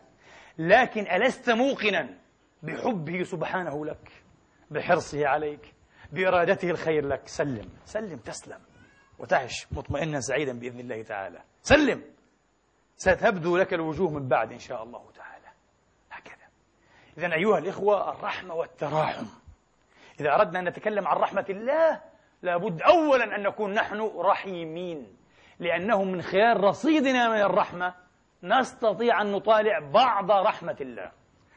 لكن 0.58 1.00
ألست 1.00 1.50
موقنا 1.50 2.18
بحبه 2.62 3.22
سبحانه 3.22 3.86
لك 3.86 4.12
بحرصه 4.70 5.26
عليك 5.26 5.74
بإرادته 6.12 6.70
الخير 6.70 7.06
لك. 7.06 7.28
سلم. 7.28 7.68
سلم 7.84 8.16
تسلم. 8.16 8.60
وتعش 9.18 9.66
مطمئنا 9.72 10.20
سعيدا 10.20 10.58
بإذن 10.58 10.80
الله 10.80 11.02
تعالى. 11.02 11.40
سلم. 11.62 12.02
ستبدو 12.96 13.56
لك 13.56 13.74
الوجوه 13.74 14.10
من 14.10 14.28
بعد 14.28 14.52
إن 14.52 14.58
شاء 14.58 14.82
الله 14.82 15.10
تعالى. 15.14 15.46
هكذا. 16.10 16.48
إذا 17.18 17.34
أيها 17.34 17.58
الإخوة 17.58 18.10
الرحمة 18.10 18.54
والتراحم. 18.54 19.26
إذا 20.20 20.34
أردنا 20.34 20.58
أن 20.58 20.68
نتكلم 20.68 21.08
عن 21.08 21.16
رحمة 21.16 21.46
الله 21.50 22.00
لابد 22.42 22.82
أولا 22.82 23.36
أن 23.36 23.42
نكون 23.42 23.74
نحن 23.74 24.10
رحيمين. 24.16 25.16
لأنه 25.58 26.04
من 26.04 26.22
خلال 26.22 26.64
رصيدنا 26.64 27.28
من 27.28 27.40
الرحمة 27.40 27.94
نستطيع 28.42 29.22
أن 29.22 29.32
نطالع 29.32 29.78
بعض 29.78 30.30
رحمة 30.30 30.76
الله. 30.80 31.12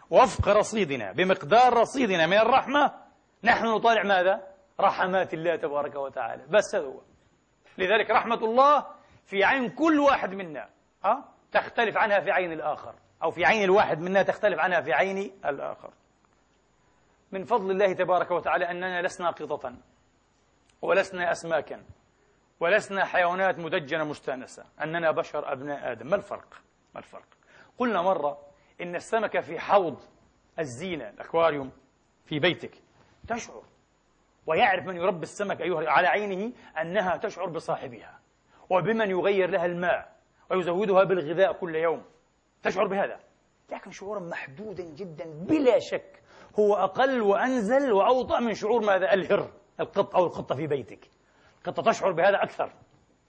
وفق 0.09 0.49
رصيدنا 0.49 1.11
بمقدار 1.11 1.73
رصيدنا 1.73 2.27
من 2.27 2.37
الرحمة 2.37 3.00
نحن 3.43 3.65
نطالع 3.65 4.03
ماذا؟ 4.03 4.47
رحمات 4.79 5.33
الله 5.33 5.55
تبارك 5.55 5.95
وتعالى 5.95 6.45
بس 6.49 6.75
هذا 6.75 6.85
هو 6.85 7.01
لذلك 7.77 8.09
رحمة 8.09 8.35
الله 8.45 8.85
في 9.25 9.43
عين 9.43 9.69
كل 9.69 9.99
واحد 9.99 10.33
منا 10.33 10.69
أه؟ 11.05 11.23
تختلف 11.51 11.97
عنها 11.97 12.19
في 12.19 12.31
عين 12.31 12.51
الآخر 12.51 12.95
أو 13.23 13.31
في 13.31 13.45
عين 13.45 13.63
الواحد 13.63 13.99
منا 13.99 14.23
تختلف 14.23 14.59
عنها 14.59 14.81
في 14.81 14.93
عين 14.93 15.31
الآخر 15.45 15.93
من 17.31 17.43
فضل 17.43 17.71
الله 17.71 17.93
تبارك 17.93 18.31
وتعالى 18.31 18.71
أننا 18.71 19.01
لسنا 19.01 19.29
قططا 19.29 19.77
ولسنا 20.81 21.31
أسماكا 21.31 21.83
ولسنا 22.59 23.05
حيوانات 23.05 23.59
مدجنة 23.59 24.03
مستأنسة 24.03 24.65
أننا 24.83 25.11
بشر 25.11 25.51
أبناء 25.51 25.91
آدم 25.91 26.07
ما 26.07 26.15
الفرق؟ 26.15 26.61
ما 26.93 26.99
الفرق؟ 26.99 27.27
قلنا 27.77 28.01
مرة 28.01 28.37
إن 28.81 28.95
السمكة 28.95 29.41
في 29.41 29.59
حوض 29.59 29.99
الزينة 30.59 31.09
الأكواريوم 31.09 31.71
في 32.25 32.39
بيتك 32.39 32.71
تشعر. 33.27 33.63
ويعرف 34.47 34.85
من 34.85 34.95
يربي 34.95 35.23
السمك 35.23 35.61
أيها 35.61 35.89
على 35.89 36.07
عينه 36.07 36.53
أنها 36.81 37.17
تشعر 37.17 37.45
بصاحبها 37.45 38.19
وبمن 38.69 39.09
يغير 39.09 39.49
لها 39.49 39.65
الماء 39.65 40.15
ويزودها 40.51 41.03
بالغذاء 41.03 41.53
كل 41.53 41.75
يوم. 41.75 42.03
تشعر 42.63 42.87
بهذا. 42.87 43.19
لكن 43.71 43.91
شعورا 43.91 44.19
محدودا 44.19 44.83
جدا 44.83 45.25
بلا 45.25 45.79
شك 45.79 46.21
هو 46.59 46.75
أقل 46.75 47.21
وأنزل 47.21 47.91
وأوطأ 47.91 48.39
من 48.39 48.53
شعور 48.53 48.81
ماذا؟ 48.81 49.13
الهر 49.13 49.51
القط 49.79 50.15
أو 50.15 50.25
القطة 50.25 50.55
في 50.55 50.67
بيتك. 50.67 51.09
القطة 51.57 51.91
تشعر 51.91 52.11
بهذا 52.11 52.43
أكثر. 52.43 52.73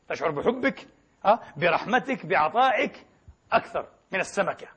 تشعر 0.08 0.30
بحبك 0.30 0.86
أه؟ 1.24 1.40
برحمتك 1.56 2.26
بعطائك 2.26 3.06
أكثر 3.52 3.86
من 4.12 4.20
السمكة. 4.20 4.68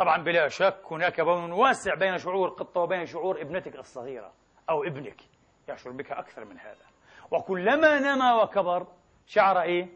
طبعا 0.00 0.22
بلا 0.22 0.48
شك 0.48 0.80
هناك 0.90 1.20
بون 1.20 1.52
واسع 1.52 1.94
بين 1.94 2.18
شعور 2.18 2.48
القطة 2.48 2.80
وبين 2.80 3.06
شعور 3.06 3.40
ابنتك 3.40 3.76
الصغيرة 3.76 4.32
أو 4.70 4.84
ابنك. 4.84 5.20
يشعر 5.68 5.92
بك 5.92 6.12
أكثر 6.12 6.44
من 6.44 6.58
هذا. 6.58 6.84
وكلما 7.30 7.98
نما 7.98 8.42
وكبر 8.42 8.86
شعر 9.26 9.62
إيه؟ 9.62 9.88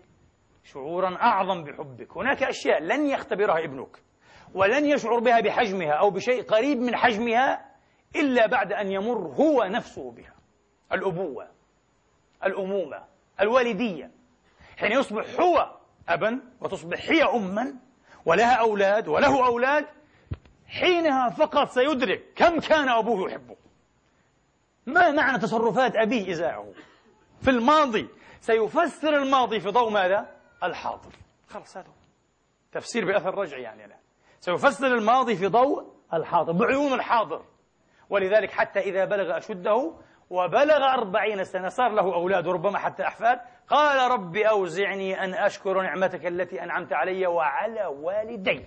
شعورا 0.64 1.16
أعظم 1.16 1.64
بحبك. 1.64 2.16
هناك 2.16 2.42
أشياء 2.42 2.82
لن 2.82 3.06
يختبرها 3.06 3.64
ابنك 3.64 4.02
ولن 4.54 4.84
يشعر 4.84 5.18
بها 5.18 5.40
بحجمها 5.40 5.92
أو 5.92 6.10
بشيء 6.10 6.42
قريب 6.42 6.78
من 6.78 6.96
حجمها 6.96 7.74
إلا 8.16 8.46
بعد 8.46 8.72
أن 8.72 8.92
يمر 8.92 9.18
هو 9.18 9.64
نفسه 9.64 10.10
بها. 10.10 10.34
الأبوة 10.92 11.48
الأمومة 12.44 13.04
الوالدية. 13.40 14.10
حين 14.76 14.92
يصبح 14.92 15.40
هو 15.40 15.76
أبا 16.08 16.40
وتصبح 16.60 17.10
هي 17.10 17.22
أما 17.22 17.74
ولها 18.26 18.54
أولاد 18.54 19.08
وله 19.08 19.46
أولاد 19.46 19.86
حينها 20.66 21.30
فقط 21.30 21.68
سيدرك 21.68 22.22
كم 22.36 22.60
كان 22.60 22.88
أبوه 22.88 23.30
يحبه. 23.30 23.56
ما 24.86 25.10
معنى 25.10 25.38
تصرفات 25.38 25.96
أبيه 25.96 26.32
إزاءه 26.32 26.72
في 27.42 27.50
الماضي 27.50 28.08
سيفسر 28.40 29.16
الماضي 29.16 29.60
في 29.60 29.68
ضوء 29.68 29.90
ماذا؟ 29.90 30.26
الحاضر. 30.62 31.12
خلاص 31.48 31.76
هذا 31.76 31.88
تفسير 32.72 33.04
بأثر 33.04 33.34
رجعي 33.34 33.62
يعني 33.62 33.86
لا 33.86 33.96
سيفسر 34.40 34.86
الماضي 34.86 35.36
في 35.36 35.46
ضوء 35.46 35.94
الحاضر 36.14 36.52
بعيون 36.52 36.92
الحاضر. 36.92 37.44
ولذلك 38.10 38.50
حتى 38.50 38.80
إذا 38.80 39.04
بلغ 39.04 39.36
أشده 39.36 39.94
وبلغ 40.30 40.84
أربعين 40.94 41.44
سنة 41.44 41.68
صار 41.68 41.88
له 41.88 42.14
أولاد 42.14 42.46
وربما 42.46 42.78
حتى 42.78 43.02
أحفاد. 43.02 43.40
قال 43.68 44.10
رب 44.10 44.36
أوزعني 44.36 45.24
أن 45.24 45.34
أشكر 45.34 45.82
نعمتك 45.82 46.26
التي 46.26 46.62
أنعمت 46.62 46.92
علي 46.92 47.26
وعلى 47.26 47.86
والدي. 47.86 48.66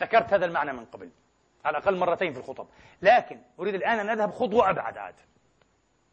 ذكرت 0.00 0.34
هذا 0.34 0.46
المعنى 0.46 0.72
من 0.72 0.84
قبل 0.84 1.10
على 1.64 1.78
الأقل 1.78 1.98
مرتين 1.98 2.32
في 2.32 2.38
الخطب. 2.38 2.68
لكن 3.02 3.40
أريد 3.60 3.74
الآن 3.74 3.98
أن 3.98 4.10
أذهب 4.10 4.30
خطوة 4.30 4.70
أبعد 4.70 4.98
عاد 4.98 5.14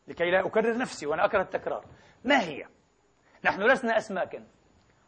لكي 0.07 0.31
لا 0.31 0.45
أكرر 0.45 0.77
نفسي 0.77 1.05
وأنا 1.05 1.25
أكره 1.25 1.41
التكرار. 1.41 1.85
ما 2.23 2.41
هي؟ 2.41 2.65
نحن 3.43 3.61
لسنا 3.61 3.97
أسماكا 3.97 4.47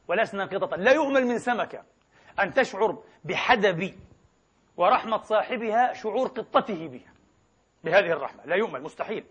ولسنا 0.08 0.46
قططا 0.46 0.78
لا 0.78 0.92
يؤمل 0.92 1.26
من 1.26 1.40
سمكة 1.40 1.84
أن 2.40 2.54
تشعر 2.54 3.04
بحدب 3.24 3.94
ورحمة 4.78 5.22
صاحبها 5.22 5.94
شعور 5.94 6.28
قطته 6.28 6.88
بها 6.88 7.14
بهذه 7.84 8.12
الرحمة. 8.12 8.46
لا 8.46 8.56
يؤمل 8.56 8.84
مستحيل. 8.84 9.26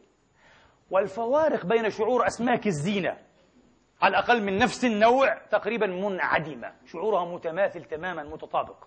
والفوارق 0.90 1.66
بين 1.66 1.90
شعور 1.90 2.26
أسماك 2.26 2.66
الزينة 2.66 3.25
على 4.02 4.10
الأقل 4.10 4.42
من 4.42 4.58
نفس 4.58 4.84
النوع 4.84 5.34
تقريبا 5.50 5.86
منعدمة. 5.86 6.72
شعورها 6.86 7.24
متماثل 7.24 7.84
تماما 7.84 8.22
متطابق. 8.22 8.84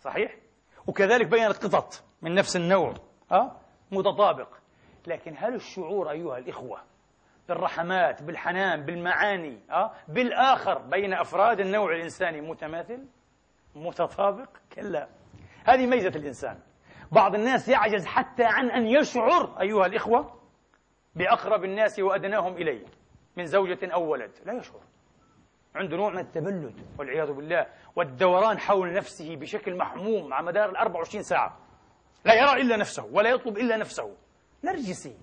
صحيح؟ 0.00 0.36
وكذلك 0.86 1.26
بين 1.26 1.44
القطط 1.44 2.04
من 2.22 2.34
نفس 2.34 2.56
النوع. 2.56 2.94
أه؟ 3.32 3.56
متطابق. 3.92 4.48
لكن 5.06 5.34
هل 5.38 5.54
الشعور 5.54 6.10
أيها 6.10 6.38
الإخوة 6.38 6.80
بالرحمات 7.48 8.22
بالحنان 8.22 8.84
بالمعاني 8.84 9.58
أه؟ 9.70 9.92
بالآخر 10.08 10.78
بين 10.78 11.14
أفراد 11.14 11.60
النوع 11.60 11.92
الإنساني 11.92 12.40
متماثل؟ 12.40 13.06
متطابق؟ 13.74 14.48
كلا. 14.72 15.08
هذه 15.64 15.86
ميزة 15.86 16.08
الإنسان. 16.08 16.58
بعض 17.12 17.34
الناس 17.34 17.68
يعجز 17.68 18.06
حتى 18.06 18.44
عن 18.44 18.70
أن 18.70 18.86
يشعر 18.86 19.60
أيها 19.60 19.86
الإخوة 19.86 20.40
بأقرب 21.14 21.64
الناس 21.64 21.98
وأدناهم 21.98 22.52
إليه. 22.52 22.84
من 23.36 23.46
زوجة 23.46 23.78
أو 23.94 24.10
ولد. 24.10 24.30
لا 24.44 24.52
يشعر. 24.52 24.80
عنده 25.74 25.96
نوع 25.96 26.10
من 26.10 26.18
التبلد 26.18 26.86
والعياذ 26.98 27.32
بالله 27.32 27.66
والدوران 27.96 28.58
حول 28.58 28.92
نفسه 28.92 29.36
بشكل 29.36 29.76
محموم 29.76 30.34
على 30.34 30.46
مدار 30.46 30.70
ال 30.70 30.76
24 30.76 31.22
ساعة. 31.22 31.58
لا 32.24 32.34
يرى 32.34 32.62
إلا 32.62 32.76
نفسه 32.76 33.08
ولا 33.12 33.30
يطلب 33.30 33.58
إلا 33.58 33.76
نفسه. 33.76 34.16
نرجسي. 34.64 35.16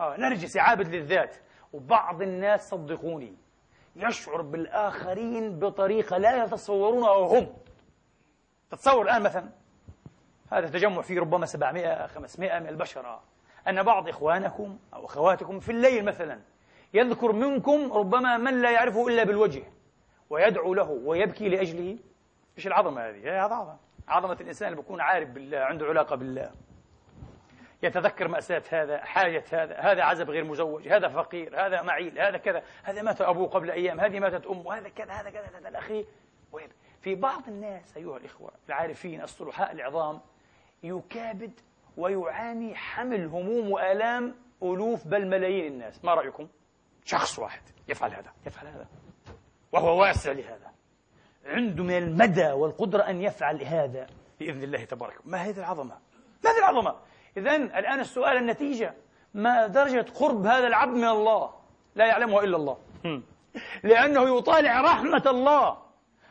آه 0.00 0.16
نرجسي 0.16 0.60
عابد 0.60 0.88
للذات. 0.88 1.36
وبعض 1.72 2.22
الناس 2.22 2.68
صدقوني 2.68 3.34
يشعر 3.96 4.42
بالآخرين 4.42 5.58
بطريقة 5.58 6.18
لا 6.18 6.44
يتصورونها 6.44 7.38
هم 7.38 7.56
تتصور 8.70 9.02
الآن 9.02 9.22
مثلا 9.22 9.48
هذا 10.52 10.68
تجمع 10.68 11.02
فيه 11.02 11.20
ربما 11.20 11.46
700 11.46 12.06
500 12.06 12.58
من 12.58 12.68
البشر. 12.68 13.20
أن 13.68 13.82
بعض 13.82 14.08
إخوانكم 14.08 14.78
أو 14.94 15.04
أخواتكم 15.04 15.60
في 15.60 15.72
الليل 15.72 16.04
مثلا 16.04 16.40
يذكر 16.94 17.32
منكم 17.32 17.92
ربما 17.92 18.36
من 18.36 18.62
لا 18.62 18.70
يعرفه 18.70 19.08
إلا 19.08 19.24
بالوجه 19.24 19.62
ويدعو 20.30 20.74
له 20.74 20.90
ويبكي 20.90 21.48
لأجله. 21.48 21.98
إيش 22.56 22.66
العظمة 22.66 23.08
هذه؟ 23.08 23.24
هي 23.24 23.38
عظمة. 23.38 23.76
عظمة 24.08 24.36
الإنسان 24.40 24.68
اللي 24.68 24.82
بيكون 24.82 25.00
عارف 25.00 25.28
بالله 25.28 25.58
عنده 25.58 25.86
علاقة 25.86 26.16
بالله. 26.16 26.50
يتذكر 27.82 28.28
مأساة 28.28 28.62
هذا 28.70 28.98
حاجة 28.98 29.44
هذا 29.52 29.76
هذا 29.76 30.02
عزب 30.02 30.30
غير 30.30 30.44
مزوج 30.44 30.88
هذا 30.88 31.08
فقير 31.08 31.66
هذا 31.66 31.82
معيل 31.82 32.18
هذا 32.18 32.36
كذا 32.38 32.62
هذا 32.82 33.02
مات 33.02 33.20
أبوه 33.20 33.48
قبل 33.48 33.70
أيام 33.70 34.00
هذه 34.00 34.20
ماتت 34.20 34.46
أمه 34.46 34.74
هذا 34.74 34.88
كذا 34.88 35.12
هذا 35.12 35.30
كذا 35.30 35.46
هذا 35.58 35.68
الأخي. 35.68 36.04
في 37.00 37.14
بعض 37.14 37.48
الناس 37.48 37.96
أيها 37.96 38.16
الإخوة 38.16 38.50
العارفين 38.68 39.22
الصلحاء 39.22 39.72
العظام 39.72 40.20
يكابد 40.82 41.60
ويعاني 41.96 42.74
حمل 42.74 43.26
هموم 43.26 43.70
وآلام 43.72 44.34
ألوف 44.62 45.06
بل 45.06 45.26
ملايين 45.26 45.72
الناس. 45.72 46.04
ما 46.04 46.14
رأيكم؟ 46.14 46.48
شخص 47.04 47.38
واحد. 47.38 47.62
يفعل 47.88 48.10
هذا 48.10 48.32
يفعل 48.46 48.66
هذا. 48.66 48.86
وهو 49.72 50.00
واسع 50.00 50.32
لهذا. 50.32 50.70
عنده 51.46 51.84
من 51.84 51.96
المدى 51.98 52.50
والقدرة 52.50 53.02
أن 53.02 53.22
يفعل 53.22 53.64
هذا 53.64 54.06
بإذن 54.40 54.62
الله 54.62 54.84
تبارك 54.84 55.16
ما 55.24 55.38
هذه 55.38 55.58
العظمة؟ 55.58 55.98
ما 56.44 56.50
هذه 56.50 56.58
العظمة؟ 56.58 56.94
إذا 57.36 57.56
الآن 57.56 58.00
السؤال 58.00 58.36
النتيجة. 58.36 58.94
ما 59.34 59.66
درجة 59.66 60.06
قرب 60.14 60.46
هذا 60.46 60.66
العبد 60.66 60.92
من 60.92 61.08
الله؟ 61.08 61.50
لا 61.94 62.06
يعلمها 62.06 62.44
إلا 62.44 62.56
الله. 62.56 62.78
لأنه 63.84 64.38
يطالع 64.38 64.80
رحمة 64.80 65.22
الله 65.26 65.78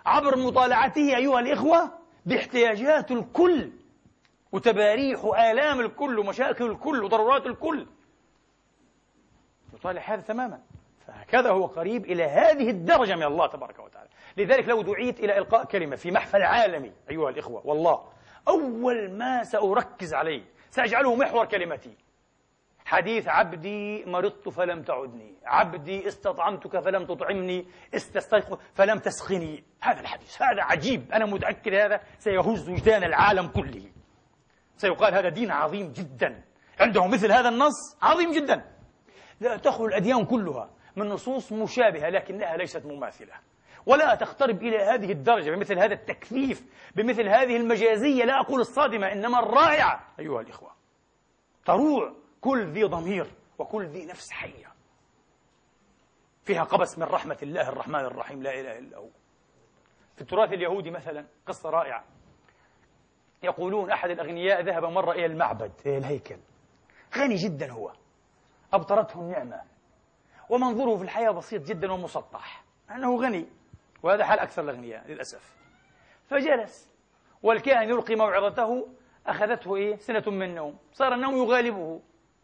عبر 0.06 0.38
مطالعته 0.38 1.18
أيها 1.18 1.40
الإخوة 1.40 1.92
باحتياجات 2.26 3.12
الكل 3.12 3.72
وتباريح 4.52 5.26
وآلام 5.26 5.80
الكل 5.80 6.20
ومشاكل 6.20 6.72
الكل 6.72 7.04
وضرورات 7.04 7.46
الكل. 7.46 7.88
يطالع 9.80 10.02
هذا 10.02 10.22
تماما. 10.22 10.60
فهكذا 11.08 11.50
هو 11.50 11.66
قريب 11.66 12.06
إلى 12.06 12.24
هذه 12.24 12.70
الدرجة 12.70 13.16
من 13.16 13.24
الله 13.24 13.48
تبارك 13.48 13.80
وتعالى. 13.80 14.10
لذلك 14.38 14.68
لو 14.68 14.82
دعيت 14.82 15.20
إلى 15.20 15.38
إلقاء 15.38 15.66
كلمة 15.66 15.96
في 15.96 16.12
محفل 16.12 16.42
عالمي 16.42 16.94
أيها 17.10 17.30
الإخوة 17.30 17.68
والله 17.68 18.04
أول 18.48 19.12
ما 19.12 19.44
سأركز 19.44 20.14
عليه 20.14 20.44
سأجعله 20.70 21.16
محور 21.16 21.46
كلمتي. 21.46 21.98
حديث 22.86 23.28
عبدي 23.28 24.06
مرضت 24.06 24.50
فلم 24.50 24.84
تعدني 24.84 25.34
عبدي 25.46 26.08
استطعمتك 26.08 26.80
فلم 26.80 27.06
تطعمني 27.06 27.68
استستيقظ 27.96 28.58
فلم 28.74 29.00
تسقني. 29.00 29.64
هذا 29.82 30.00
الحديث 30.00 30.42
هذا 30.42 30.64
عجيب 30.64 31.12
أنا 31.12 31.26
متأكد 31.26 31.74
هذا 31.74 32.02
سيهز 32.20 32.70
وجدان 32.70 33.04
العالم 33.04 33.48
كله. 33.48 33.92
سيقال 34.78 35.14
هذا 35.14 35.30
دين 35.30 35.52
عظيم 35.52 35.92
جدا. 35.92 36.44
عنده 36.80 37.08
مثل 37.08 37.32
هذا 37.32 37.50
النص 37.50 37.98
عظيم 38.02 38.32
جدا. 38.32 38.79
تخلو 39.40 39.86
الأديان 39.86 40.26
كلها 40.26 40.70
من 40.96 41.10
نصوص 41.10 41.52
مشابهة 41.52 42.10
لكنها 42.10 42.58
ليست 42.58 42.86
مماثلة. 42.86 43.34
ولا 43.86 44.16
تقترب 44.16 44.64
إلى 44.64 44.78
هذه 44.78 45.12
الدرجة 45.12 45.52
بمثل 45.52 45.80
هذا 45.80 45.94
التكثيف 45.94 46.66
بمثل 46.96 47.28
هذه 47.28 47.58
المجازية. 47.58 48.26
لا 48.26 48.40
أقول 48.40 48.60
الصادمة 48.60 49.12
إنما 49.12 49.40
الرائعة. 49.40 50.08
أيها 50.20 50.42
الإخوة 50.42 50.72
تروع 51.66 52.14
كل 52.42 52.66
ذي 52.66 52.84
ضمير 52.84 53.28
وكل 53.60 53.86
ذي 53.86 54.06
نفس 54.06 54.32
حية. 54.32 54.68
فيها 56.44 56.64
قبس 56.64 56.98
من 56.98 57.04
رحمة 57.04 57.38
الله 57.44 57.70
الرحمن 57.70 58.00
الرحيم 58.00 58.44
لا 58.44 58.60
إله 58.60 58.78
إلا 58.78 58.98
هو. 58.98 59.10
في 60.16 60.22
التراث 60.22 60.54
اليهودي 60.54 60.92
مثلا 60.92 61.26
قصة 61.46 61.70
رائعة. 61.70 62.04
يقولون 63.44 63.92
أحد 63.92 64.10
الأغنياء 64.10 64.62
ذهب 64.62 64.84
مرة 64.86 65.12
إلى 65.12 65.26
المعبد 65.26 65.72
إلى 65.86 65.98
الهيكل. 65.98 66.38
غني 67.18 67.36
جدا 67.36 67.72
هو. 67.72 67.92
أبطرته 68.74 69.20
النعمة. 69.20 69.62
ومنظره 70.50 70.98
في 70.98 71.04
الحياة 71.04 71.32
بسيط 71.32 71.68
جدا 71.68 71.92
ومسطح. 71.92 72.64
أنه 72.92 73.22
غني. 73.22 73.46
وهذا 74.04 74.26
حال 74.26 74.40
أكثر 74.40 74.62
الأغنياء 74.62 75.08
للأسف. 75.08 75.56
فجلس. 76.30 76.92
والكاهن 77.44 77.90
يلقي 77.90 78.16
موعظته. 78.16 78.88
أخذته 79.28 79.76
إيه؟ 79.76 79.96
سنة 79.96 80.24
من 80.28 80.56
نوم 80.56 80.78
صار 80.94 81.14
النوم 81.14 81.38
يغالبه. 81.38 82.02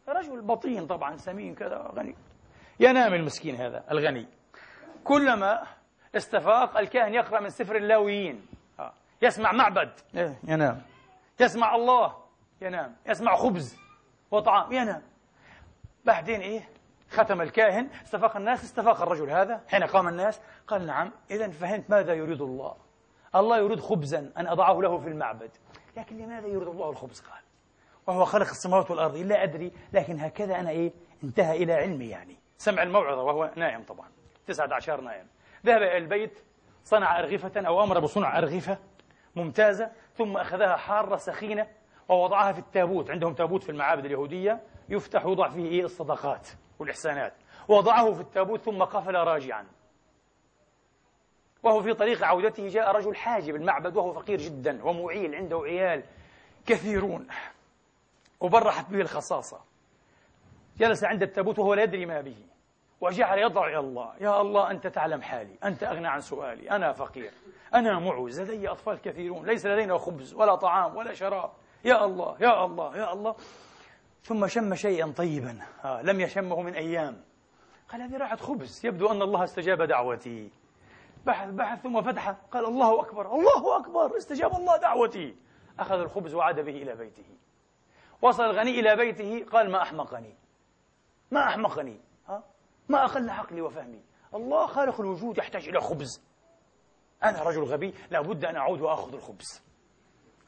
رجل 0.08 0.42
بطين 0.42 0.88
طبعا 0.88 1.18
سمين 1.18 1.56
كذا 1.56 1.92
غني. 1.96 2.16
ينام 2.80 3.14
المسكين 3.14 3.56
هذا 3.56 3.84
الغني. 3.92 4.28
كلما 5.04 5.68
استفاق 6.16 6.78
الكاهن 6.78 7.14
يقرأ 7.14 7.40
من 7.40 7.50
سفر 7.50 7.76
اللاويين. 7.76 8.46
آه. 8.80 8.94
يسمع 9.22 9.52
معبد. 9.52 9.92
إيه، 10.16 10.40
ينام. 10.44 10.82
يسمع 11.40 11.76
الله. 11.76 12.16
ينام. 12.62 12.96
يسمع 13.06 13.36
خبز 13.36 13.78
وطعام. 14.32 14.72
ينام. 14.72 15.02
بعدين 16.06 16.42
إيه؟ 16.42 16.70
ختم 17.10 17.42
الكاهن 17.42 17.88
استفاق 18.04 18.38
الناس 18.38 18.64
استفاق 18.64 19.02
الرجل 19.02 19.30
هذا 19.30 19.62
حين 19.68 19.84
قام 19.84 20.08
الناس 20.08 20.42
قال 20.68 20.86
نعم 20.86 21.12
إذا 21.32 21.50
فهمت 21.50 21.90
ماذا 21.90 22.14
يريد 22.14 22.42
الله. 22.42 22.76
الله 23.36 23.58
يريد 23.58 23.80
خبزا 23.80 24.32
أن 24.38 24.48
أضعه 24.48 24.74
له 24.82 24.98
في 24.98 25.08
المعبد. 25.08 25.52
لكن 25.98 26.18
لماذا 26.18 26.48
يريد 26.48 26.68
الله 26.68 26.90
الخبز؟ 26.90 27.20
قال. 27.20 27.40
وهو 28.08 28.26
خلق 28.26 28.50
السماوات 28.50 28.92
والأرض 28.92 29.16
لا 29.16 29.44
أدري 29.44 29.72
لكن 29.94 30.20
هكذا 30.20 30.60
أنا 30.60 30.70
إيه؟ 30.70 30.92
انتهى 31.24 31.64
إلى 31.64 31.74
علمي 31.74 32.10
يعني. 32.10 32.38
سمع 32.58 32.84
الموعظة 32.84 33.24
وهو 33.24 33.52
نائم 33.56 33.84
طبعا 33.84 34.08
تسعة 34.48 34.74
عشر 34.74 35.02
نائم 35.02 35.28
ذهب 35.66 35.82
إلى 35.82 35.98
البيت 35.98 36.40
صنع 36.84 37.20
أرغفة 37.20 37.62
أو 37.68 37.84
أمر 37.84 38.00
بصنع 38.00 38.38
أرغفة 38.38 38.78
ممتازة 39.36 39.92
ثم 40.18 40.38
أخذها 40.38 40.76
حارة 40.76 41.18
سخينة 41.18 41.68
ووضعها 42.10 42.52
في 42.52 42.60
التابوت. 42.60 43.12
عندهم 43.12 43.34
تابوت 43.34 43.64
في 43.64 43.70
المعابد 43.70 44.06
اليهودية 44.06 44.62
يفتح 44.90 45.26
ويوضع 45.26 45.50
فيه 45.50 45.84
الصدقات 45.84 46.48
والإحسانات. 46.80 47.34
وضعه 47.68 48.14
في 48.14 48.22
التابوت 48.22 48.62
ثم 48.62 48.84
قفل 48.84 49.16
راجعا. 49.16 49.66
وهو 51.64 51.82
في 51.82 51.94
طريق 51.94 52.24
عودته 52.24 52.68
جاء 52.68 52.92
رجل 52.92 53.16
حاجب. 53.16 53.56
المعبد 53.56 53.98
وهو 53.98 54.14
فقير 54.14 54.38
جدا 54.38 54.84
ومعيل 54.84 55.36
عنده 55.36 55.62
عيال 55.66 56.04
كثيرون. 56.66 57.28
وبرحت 58.40 58.90
به 58.90 59.02
الخصاصة. 59.02 59.60
جلس 60.78 61.04
عند 61.04 61.24
التابوت 61.24 61.60
وهو 61.60 61.74
لا 61.74 61.84
يدري 61.84 62.06
ما 62.06 62.22
به. 62.22 62.38
وجعل 63.02 63.40
يضع 63.40 63.68
إلى 63.68 63.80
الله. 63.80 64.14
يا 64.22 64.42
الله 64.42 64.72
أنت 64.72 64.88
تعلم 64.88 65.22
حالي. 65.22 65.56
أنت 65.64 65.84
أغنى 65.84 66.08
عن 66.08 66.22
سؤالي. 66.22 66.72
أنا 66.72 66.92
فقير. 66.94 67.32
أنا 67.74 68.00
معوز. 68.00 68.42
لدي 68.42 68.70
أطفال 68.70 69.02
كثيرون. 69.02 69.46
ليس 69.46 69.66
لدينا 69.66 69.98
خبز 69.98 70.34
ولا 70.34 70.56
طعام 70.56 70.96
ولا 70.96 71.14
شراب. 71.14 71.52
يا 71.86 72.06
الله 72.06 72.38
يا 72.40 72.66
الله 72.66 72.98
يا 72.98 73.14
الله. 73.14 73.36
ثم 74.26 74.48
شم 74.48 74.76
شيئا 74.76 75.14
طيبا. 75.18 75.60
آه 75.84 76.02
لم 76.02 76.20
يشمه 76.20 76.62
من 76.62 76.74
أيام. 76.74 77.24
قال 77.90 78.02
هذه 78.02 78.18
راحت 78.18 78.40
خبز. 78.40 78.86
يبدو 78.86 79.12
أن 79.12 79.22
الله 79.22 79.44
استجاب 79.44 79.82
دعوتي. 79.82 80.52
بحث 81.26 81.50
بحث 81.50 81.82
ثم 81.82 82.02
فتح. 82.02 82.30
قال 82.30 82.66
الله 82.66 83.02
أكبر 83.02 83.36
الله 83.36 83.78
أكبر 83.78 84.18
استجاب 84.18 84.56
الله 84.56 84.78
دعوتي. 84.78 85.36
أخذ 85.80 86.00
الخبز 86.00 86.34
وعاد 86.34 86.60
به 86.60 86.72
إلى 86.72 86.96
بيته. 86.96 87.26
وصل 88.22 88.44
الغني 88.44 88.80
إلى 88.80 88.96
بيته. 88.96 89.46
قال 89.52 89.72
ما 89.72 89.82
أحمقني 89.82 90.36
ما 91.32 91.48
أحمقني. 91.48 92.00
ها؟ 92.28 92.44
ما 92.90 93.06
أقل 93.06 93.30
عقلي 93.30 93.62
وفهمي. 93.62 94.04
الله 94.34 94.68
خالق 94.68 95.02
الوجود 95.02 95.38
يحتاج 95.38 95.68
إلى 95.68 95.82
خبز. 95.82 96.22
أنا 97.24 97.44
رجل 97.44 97.64
غبي 97.64 97.94
لابد 98.12 98.46
أن 98.46 98.56
أعود 98.56 98.82
وأخذ 98.82 99.14
الخبز. 99.14 99.62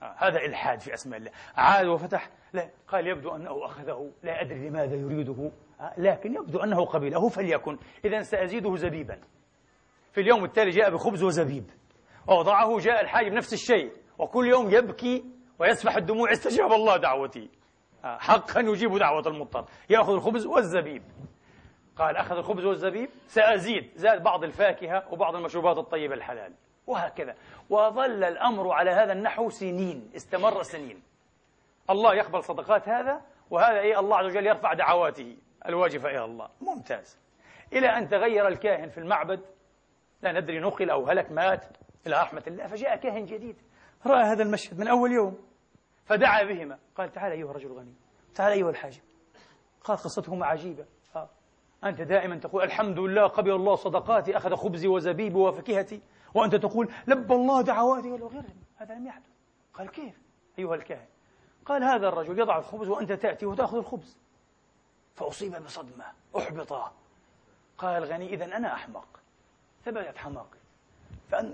آه 0.01 0.15
هذا 0.17 0.37
إلحاد 0.37 0.79
في 0.79 0.93
أسماء 0.93 1.19
الله. 1.19 1.31
عاد 1.55 1.85
وفتح. 1.85 2.29
لا 2.53 2.69
قال 2.87 3.07
يبدو 3.07 3.35
أنه 3.35 3.65
أخذه 3.65 4.11
لا 4.23 4.41
أدري 4.41 4.69
لماذا 4.69 4.95
يريده 4.95 5.51
آه 5.79 5.93
لكن 5.97 6.35
يبدو 6.35 6.59
أنه 6.59 6.85
قبله 6.85 7.29
فليكن. 7.29 7.77
إذا 8.05 8.21
سأزيده 8.21 8.75
زبيبا. 8.75 9.19
في 10.11 10.21
اليوم 10.21 10.43
التالي 10.43 10.69
جاء 10.69 10.89
بخبز 10.89 11.23
وزبيب. 11.23 11.71
ووضعه 12.27 12.79
جاء 12.79 13.01
الحاج 13.01 13.27
بنفس 13.27 13.53
الشيء. 13.53 13.91
وكل 14.17 14.47
يوم 14.47 14.73
يبكي 14.73 15.25
ويسفح 15.59 15.95
الدموع 15.95 16.31
استجاب 16.31 16.71
الله 16.71 16.97
دعوتي. 16.97 17.49
آه، 18.05 18.17
حقا 18.17 18.61
يجيب 18.61 18.97
دعوة 18.97 19.27
المضطر. 19.27 19.65
يأخذ 19.89 20.13
الخبز 20.13 20.45
والزبيب. 20.45 21.03
قال 21.95 22.17
أخذ 22.17 22.37
الخبز 22.37 22.65
والزبيب. 22.65 23.09
سأزيد 23.27 23.91
زاد 23.95 24.23
بعض 24.23 24.43
الفاكهة 24.43 25.13
وبعض 25.13 25.35
المشروبات 25.35 25.77
الطيبة 25.77 26.13
الحلال. 26.13 26.53
وهكذا. 26.87 27.35
وظل 27.69 28.23
الأمر 28.23 28.71
على 28.71 28.91
هذا 28.91 29.13
النحو 29.13 29.49
سنين 29.49 30.11
استمر 30.15 30.63
سنين. 30.63 31.01
الله 31.89 32.15
يقبل 32.15 32.43
صدقات 32.43 32.89
هذا 32.89 33.21
وهذا 33.49 33.79
إيه 33.79 33.99
الله 33.99 34.17
عز 34.17 34.25
وجل 34.25 34.47
يرفع 34.47 34.73
دعواته 34.73 35.37
الواجفة 35.65 36.09
إلى 36.09 36.25
الله. 36.25 36.49
ممتاز. 36.61 37.17
إلى 37.73 37.87
أن 37.87 38.07
تغير 38.07 38.47
الكاهن 38.47 38.89
في 38.89 38.97
المعبد 38.97 39.41
لا 40.21 40.39
ندري 40.39 40.59
نقل 40.59 40.89
أو 40.89 41.05
هلك 41.05 41.31
مات 41.31 41.65
إلى 42.07 42.15
رحمة 42.15 42.43
الله 42.47 42.67
فجاء 42.67 42.95
كاهن 42.95 43.25
جديد. 43.25 43.55
رأى 44.05 44.23
هذا 44.23 44.43
المشهد 44.43 44.79
من 44.79 44.87
أول 44.87 45.11
يوم 45.11 45.37
فدعا 46.05 46.43
بهما. 46.43 46.79
قال 46.95 47.11
تعال 47.11 47.31
أيها 47.31 47.51
الرجل 47.51 47.71
الغني 47.71 47.93
تعال 48.35 48.51
أيها 48.51 48.69
الحاجب. 48.69 49.01
قال 49.83 49.97
قصتهما 49.97 50.45
عجيبة. 50.45 50.85
آه. 51.15 51.29
أنت 51.83 52.01
دائما 52.01 52.35
تقول 52.35 52.63
الحمد 52.63 52.99
لله 52.99 53.27
قبل 53.27 53.51
الله 53.51 53.75
صدقاتي 53.75 54.37
أخذ 54.37 54.55
خبزي 54.55 54.87
وزبيبي 54.87 55.35
وفكهتي 55.35 56.01
وأنت 56.33 56.55
تقول 56.55 56.91
لب 57.07 57.31
الله 57.31 57.61
دعواتي 57.61 58.11
وغيره 58.11 58.45
هذا 58.77 58.95
لم 58.95 59.07
يحدث. 59.07 59.31
قال 59.73 59.91
كيف؟ 59.91 60.21
أيها 60.59 60.75
الكاهن 60.75 61.07
قال 61.67 61.83
هذا 61.83 62.07
الرجل 62.07 62.39
يضع 62.39 62.57
الخبز 62.57 62.87
وأنت 62.87 63.11
تأتي 63.11 63.45
وتأخذ 63.45 63.77
الخبز. 63.77 64.17
فأصيب 65.15 65.63
بصدمة 65.63 66.05
أحبط. 66.37 66.73
قال 67.77 68.03
الغني 68.03 68.33
إذا 68.33 68.45
أنا 68.45 68.73
أحمق. 68.73 69.07
ثبتت 69.85 70.17
حماقي. 70.17 70.57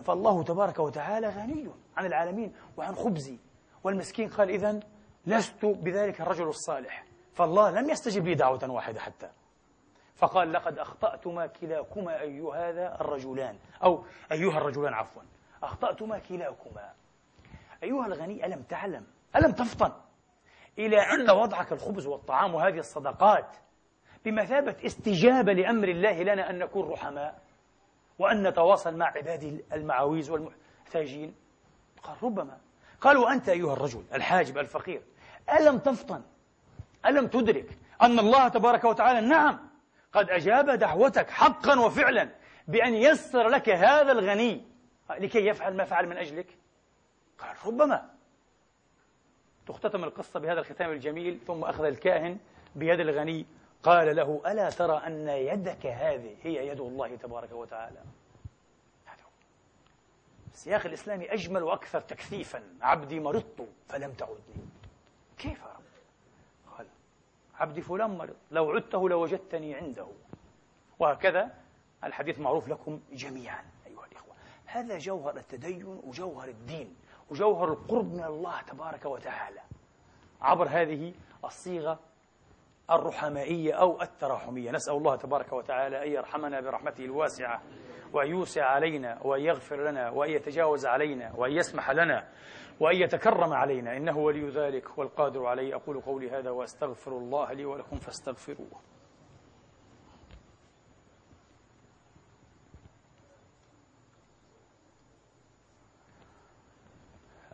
فالله 0.03 0.43
تبارك 0.43 0.79
وتعالى 0.79 1.29
غني 1.29 1.69
عن 1.97 2.05
العالمين 2.05 2.55
وعن 2.77 2.95
خبزي. 2.95 3.37
والمسكين 3.83 4.29
قال 4.29 4.49
إذا 4.49 4.79
لست 5.25 5.65
بذلك 5.65 6.21
الرجل 6.21 6.47
الصالح. 6.47 7.05
فالله 7.33 7.71
لم 7.71 7.89
يستجب 7.89 8.25
لي 8.25 8.35
دعوة 8.35 8.71
واحدة 8.71 8.99
حتى. 8.99 9.29
فقال 10.15 10.53
لقد 10.53 10.79
أخطأتما 10.79 11.47
كلاكما 11.47 12.21
أيها 12.21 12.69
هذا 12.69 13.01
الرجلان. 13.01 13.57
أو 13.83 14.05
أيها 14.31 14.57
الرجلان 14.57 14.93
عفوا. 14.93 15.21
أخطأتما 15.63 16.19
كلاكما. 16.19 16.93
أيها 17.83 18.05
الغني 18.05 18.45
ألم 18.45 18.61
تعلم؟ 18.61 19.05
ألم 19.35 19.51
تفطن؟ 19.51 19.91
إلى 20.79 20.97
أن 20.97 21.29
وضعك 21.29 21.71
الخبز 21.71 22.07
والطعام 22.07 22.55
وهذه 22.55 22.79
الصدقات 22.79 23.55
بمثابة 24.25 24.75
استجابة 24.85 25.53
لأمر 25.53 25.87
الله 25.87 26.23
لنا 26.23 26.49
أن 26.49 26.59
نكون 26.59 26.89
رحماء 26.89 27.41
وأن 28.19 28.47
نتواصل 28.47 28.97
مع 28.97 29.05
عباده 29.05 29.63
المعاويز 29.73 30.29
والمحتاجين. 30.29 31.35
قال 32.03 32.23
ربما. 32.23 32.57
قال 33.01 33.17
وأنت 33.17 33.49
أيها 33.49 33.73
الرجل 33.73 34.03
الحاجب 34.13 34.57
الفقير 34.57 35.01
ألم 35.59 35.77
تفطن؟ 35.77 36.21
ألم 37.05 37.27
تدرك 37.27 37.77
أن 38.01 38.19
الله 38.19 38.47
تبارك 38.47 38.83
وتعالى 38.83 39.21
نعم 39.27 39.69
قد 40.13 40.29
أجاب 40.29 40.69
دعوتك 40.69 41.29
حقا 41.29 41.79
وفعلا 41.79 42.29
بأن 42.67 42.93
يسر 42.93 43.47
لك 43.47 43.69
هذا 43.69 44.11
الغني. 44.11 44.65
لكي 45.09 45.47
يفعل 45.47 45.75
ما 45.75 45.85
فعل 45.85 46.07
من 46.07 46.17
أجلك؟ 46.17 46.57
قال 47.39 47.55
ربما. 47.65 48.12
تختتم 49.67 50.03
القصة 50.03 50.39
بهذا 50.39 50.59
الختام 50.59 50.91
الجميل 50.91 51.39
ثم 51.47 51.63
أخذ 51.63 51.83
الكاهن 51.83 52.37
بيد 52.75 52.99
الغني 52.99 53.45
قال 53.83 54.15
له 54.15 54.41
ألا 54.45 54.69
ترى 54.69 54.97
أن 55.07 55.27
يدك 55.27 55.85
هذه 55.85 56.35
هي 56.43 56.67
يد 56.67 56.79
الله 56.79 57.15
تبارك 57.15 57.51
وتعالى؟ 57.51 57.99
السياق 60.53 60.85
الإسلامي 60.85 61.33
أجمل 61.33 61.63
وأكثر 61.63 62.01
تكثيفا 62.01 62.63
عبدي 62.81 63.19
مرضت 63.19 63.67
فلم 63.87 64.11
تعدني. 64.11 64.65
كيف 65.37 65.59
يا 65.59 65.65
رب؟ 65.65 65.83
قال 66.77 66.87
عبدي 67.55 67.81
فلان 67.81 68.09
مرض 68.09 68.35
لو 68.51 68.71
عدته 68.71 69.09
لوجدتني 69.09 69.75
عنده. 69.75 70.07
وهكذا 70.99 71.51
الحديث 72.03 72.39
معروف 72.39 72.67
لكم 72.67 72.99
جميعا 73.11 73.63
أيها 73.87 74.05
الإخوة. 74.11 74.33
هذا 74.65 74.97
جوهر 74.97 75.37
التدين 75.37 75.85
وجوهر 75.85 76.47
الدين. 76.47 76.95
وجوهر 77.33 77.73
القرب 77.73 78.13
من 78.13 78.23
الله 78.23 78.61
تبارك 78.61 79.05
وتعالى. 79.05 79.59
عبر 80.41 80.67
هذه 80.69 81.13
الصيغة 81.45 81.99
الرحمائية 82.91 83.73
أو 83.73 84.01
التراحمية. 84.01 84.71
نسأل 84.71 84.93
الله 84.93 85.15
تبارك 85.15 85.53
وتعالى 85.53 86.03
أن 86.03 86.11
يرحمنا 86.11 86.61
برحمته 86.61 87.05
الواسعة 87.05 87.61
وأن 88.13 88.27
يوسع 88.27 88.65
علينا 88.65 89.19
وأن 89.23 89.41
يغفر 89.41 89.89
لنا 89.89 90.09
وأن 90.09 90.29
يتجاوز 90.29 90.85
علينا 90.85 91.33
وأن 91.35 91.51
يسمح 91.51 91.91
لنا 91.91 92.27
وأن 92.79 92.95
يتكرم 92.95 93.53
علينا. 93.53 93.97
إنه 93.97 94.17
ولي 94.17 94.49
ذلك 94.49 94.97
والقادر 94.97 95.45
عليه. 95.45 95.75
أقول 95.75 96.01
قولي 96.01 96.29
هذا 96.29 96.49
وأستغفر 96.49 97.11
الله 97.11 97.53
لي 97.53 97.65
ولكم 97.65 97.97
فاستغفروه. 97.97 98.81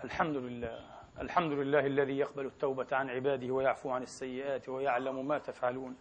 الحمد 0.04 0.36
لله. 0.36 0.80
الحمد 1.22 1.52
لله 1.52 1.80
الذي 1.80 2.18
يقبل 2.18 2.45
التوبة 2.45 2.88
عن 2.91 3.10
عباده 3.10 3.54
ويعفو 3.54 3.89
عن 3.89 4.02
السيئات 4.02 4.70
ويعلم 4.70 5.28
ما 5.28 5.38
تفعلون 5.38 5.97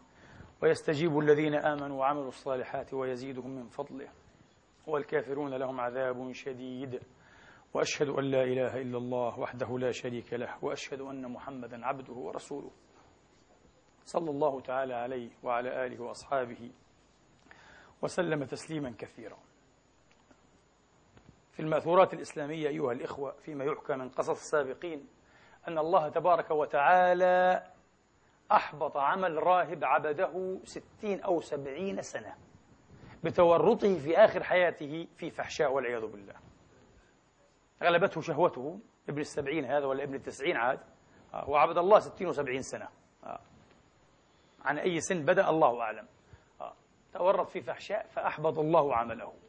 ويستجيب 0.63 1.19
الذين 1.19 1.55
آمنوا 1.55 2.01
وعملوا 2.01 2.29
الصالحات 2.29 2.95
ويزيدهم 2.95 3.51
من 3.51 3.69
فضله. 3.69 4.09
والكافرون 4.87 5.55
لهم 5.55 5.81
عذاب 5.81 6.33
شديد. 6.33 7.01
وأشهد 7.75 8.09
أن 8.09 8.25
لا 8.25 8.43
إله 8.43 8.77
إلا 8.77 8.99
الله 8.99 9.41
وحده 9.41 9.79
لا 9.79 9.91
شريك 9.91 10.33
له. 10.33 10.65
وأشهد 10.65 11.01
أن 11.01 11.33
محمدا 11.33 11.87
عبده 11.87 12.15
ورسوله. 12.15 12.71
صلى 14.05 14.31
الله 14.31 14.61
تعالى 14.61 14.95
عليه 14.95 15.31
وعلى 15.43 15.87
آله 15.87 16.03
وأصحابه 16.03 16.71
وسلم 18.03 18.45
تسليما 18.45 18.95
كثيرا. 18.99 19.39
في 21.59 21.65
المأثورات 21.65 22.15
الإسلامية 22.15 22.69
أيها 22.69 22.93
الإخوة 22.93 23.33
فيما 23.33 23.65
يحكى 23.65 23.97
من 23.97 24.09
قصص 24.09 24.31
السابقين 24.31 25.09
أن 25.69 25.79
الله 25.79 26.09
تبارك 26.09 26.51
وتعالى 26.51 27.67
أحبط 28.53 28.97
عمل 28.97 29.43
راهب 29.43 29.85
عبده 29.85 30.59
ستين 30.65 31.21
أو 31.21 31.41
سبعين 31.41 32.03
سنة 32.03 32.35
بتورطه 33.25 33.99
في 33.99 34.19
آخر 34.19 34.43
حياته 34.43 35.07
في 35.17 35.31
فحشاء 35.31 35.73
والعياذ 35.73 36.07
بالله 36.07 36.35
غلبته 37.83 38.21
شهوته 38.21 38.79
ابن 39.09 39.21
السبعين 39.21 39.65
هذا 39.65 39.87
ولا 39.87 40.03
ابن 40.03 40.15
التسعين 40.15 40.57
عاد 40.57 40.81
آه، 41.35 41.51
وعبد 41.51 41.79
الله 41.79 41.99
ستين 41.99 42.27
وسبعين 42.27 42.63
سنة 42.63 42.89
آه. 43.25 43.41
عن 44.65 44.79
أي 44.79 45.01
سن 45.01 45.25
بدأ 45.25 45.51
الله 45.51 45.81
أعلم 45.81 46.07
آه. 46.61 46.73
تورط 47.13 47.49
في 47.49 47.61
فحشاء 47.61 48.07
فأحبط 48.07 48.59
الله 48.59 48.97
عمله 48.97 49.48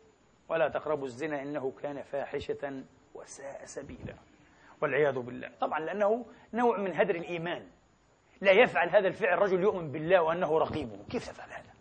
ولا 0.50 0.68
تقربوا 0.68 1.06
الزنا 1.06 1.42
إنه 1.42 1.74
كان 1.82 2.02
فاحشة 2.02 2.84
وساء 3.14 3.66
سبيلا 3.66 4.16
والعياذ 4.82 5.20
بالله. 5.20 5.52
طبعا 5.62 5.80
لأنه 5.80 6.26
نوع 6.54 6.78
من 6.78 6.96
هدر 6.96 7.16
الإيمان. 7.16 7.68
لا 8.42 8.52
يفعل 8.52 8.90
هذا 8.90 9.08
الفعل 9.08 9.40
رجل 9.40 9.62
يؤمن 9.62 9.92
بالله 9.92 10.22
وأنه 10.22 10.58
رقيبه 10.58 10.98
كيف 11.10 11.30
تفعل 11.30 11.50
هذا؟ 11.50 11.74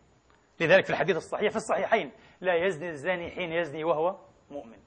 لذلك 0.60 0.84
في 0.84 0.90
الحديث 0.90 1.16
الصحيح 1.16 1.50
في 1.50 1.56
الصحيحين 1.56 2.12
لا 2.40 2.54
يزني 2.54 2.90
الزاني 2.90 3.30
حين 3.30 3.52
يزني 3.52 3.84
وهو 3.84 4.16
مؤمن. 4.50 4.78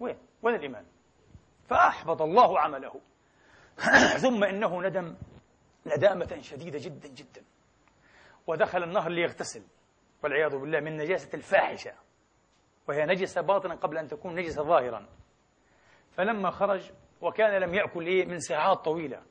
وين؟ 0.00 0.18
وين 0.42 0.54
الإيمان؟ 0.54 0.84
فأحبط 1.68 2.22
الله 2.22 2.60
عمله. 2.60 3.00
ثم 4.24 4.44
إنه 4.44 4.82
ندم 4.82 5.16
ندامة 5.86 6.38
شديدة 6.40 6.78
جدا 6.78 7.08
جدا. 7.08 7.42
ودخل 8.46 8.82
النهر 8.82 9.10
ليغتسل. 9.10 9.62
والعياذ 10.22 10.56
بالله 10.56 10.80
من 10.80 10.96
نجاسة 10.96 11.30
الفاحشة. 11.34 11.92
وهي 12.88 13.06
نجسة 13.06 13.40
باطنا 13.40 13.74
قبل 13.74 13.98
أن 13.98 14.08
تكون 14.08 14.34
نجسة 14.34 14.62
ظاهرا. 14.62 15.06
فلما 16.10 16.50
خرج 16.50 16.90
وكان 17.20 17.60
لم 17.62 17.74
يأكل 17.74 18.06
إيه 18.06 18.26
من 18.26 18.38
ساعات 18.38 18.78
طويلة. 18.78 19.22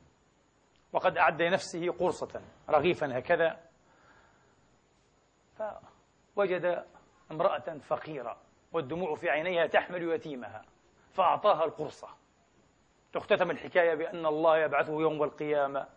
وقد 0.94 1.18
أعد 1.18 1.42
لنفسه 1.42 1.92
قرصة 1.92 2.42
رغيفا 2.70 3.18
هكذا. 3.18 3.60
فوجد 6.36 6.86
امرأة 7.32 7.78
فقيرة 7.88 8.38
والدموع 8.74 9.16
في 9.16 9.30
عينيها 9.30 9.68
تحمل 9.68 10.14
يتيمها 10.14 10.62
فأعطاها 11.14 11.66
القرصة. 11.66 12.08
تختتم 13.14 13.52
الحكاية 13.52 13.96
بأن 13.96 14.26
الله 14.26 14.58
يبعثه 14.58 15.02
يوم 15.02 15.24
القيامة. 15.24 15.88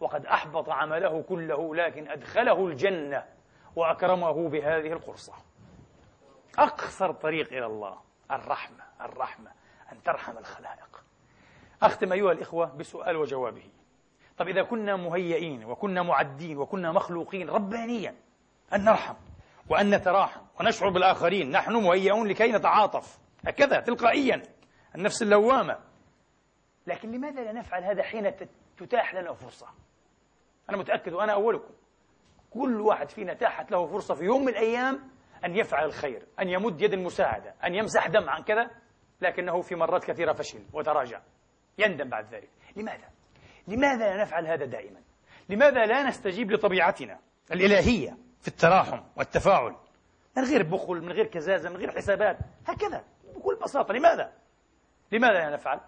وقد 0.00 0.26
أحبط 0.26 0.68
عمله 0.68 1.22
كله 1.22 1.74
لكن 1.74 2.08
أدخله 2.08 2.66
الجنة 2.66 3.24
وأكرمه 3.76 4.48
بهذه 4.48 4.92
القرصة. 4.92 5.32
أقصر 6.58 7.12
طريق 7.12 7.52
إلى 7.52 7.66
الله. 7.66 7.98
الرحمة 8.30 8.84
الرحمة 9.00 9.50
أن 9.92 10.02
ترحم 10.02 10.38
الخلائق. 10.38 11.04
أختم 11.82 12.12
أيها 12.12 12.32
الإخوة 12.32 12.76
بسؤال 12.76 13.16
وجوابه. 13.16 13.70
طب 14.38 14.48
إذا 14.48 14.62
كنا 14.62 14.96
مهيئين 14.96 15.64
وكنا 15.64 16.02
معدين 16.02 16.58
وكنا 16.58 16.92
مخلوقين 16.92 17.50
ربانيا 17.50 18.14
أن 18.74 18.84
نرحم 18.84 19.14
وأن 19.70 19.94
نتراحم 19.94 20.40
ونشعر 20.60 20.90
بالآخرين 20.90 21.50
نحن 21.50 21.72
مهيئون 21.72 22.28
لكي 22.28 22.52
نتعاطف. 22.52 23.18
هكذا 23.46 23.80
تلقائيا. 23.80 24.42
النفس 24.94 25.22
اللوامة. 25.22 25.78
لكن 26.86 27.12
لماذا 27.12 27.40
لا 27.44 27.52
نفعل 27.52 27.84
هذا 27.84 28.02
حين 28.02 28.32
تتاح 28.76 29.14
لنا 29.14 29.32
فرصة؟ 29.32 29.66
أنا 30.70 30.76
متأكد 30.76 31.12
وأنا 31.12 31.32
أولكم. 31.32 31.74
كل 32.50 32.80
واحد 32.80 33.10
فينا 33.10 33.34
تاحت 33.34 33.70
له 33.70 33.86
فرصة 33.86 34.14
في 34.14 34.24
يوم 34.24 34.42
من 34.42 34.48
الأيام 34.48 35.10
أن 35.44 35.56
يفعل 35.56 35.84
الخير 35.84 36.26
أن 36.40 36.48
يمد 36.48 36.82
يد 36.82 36.92
المساعدة 36.92 37.54
أن 37.64 37.74
يمسح 37.74 38.06
دم 38.06 38.30
عن 38.30 38.42
كذا 38.42 38.70
لكنه 39.20 39.60
في 39.60 39.74
مرات 39.74 40.04
كثيرة 40.04 40.32
فشل 40.32 40.62
وتراجع 40.72 41.20
يندم 41.78 42.08
بعد 42.08 42.34
ذلك 42.34 42.48
لماذا؟ 42.76 43.08
لماذا 43.68 44.16
لا 44.16 44.22
نفعل 44.22 44.46
هذا 44.46 44.64
دائما؟ 44.64 45.00
لماذا 45.48 45.86
لا 45.86 46.02
نستجيب 46.02 46.52
لطبيعتنا 46.52 47.18
الإلهية 47.52 48.16
في 48.40 48.48
التراحم 48.48 49.00
والتفاعل 49.16 49.76
من 50.36 50.44
غير 50.44 50.62
بخل 50.62 51.00
من 51.00 51.12
غير 51.12 51.26
كزازة 51.26 51.70
من 51.70 51.76
غير 51.76 51.90
حسابات 51.90 52.38
هكذا 52.66 53.04
بكل 53.36 53.58
بساطة 53.62 53.94
لماذا؟ 53.94 54.32
لماذا 55.12 55.32
لا 55.32 55.50
نفعل؟ 55.50 55.80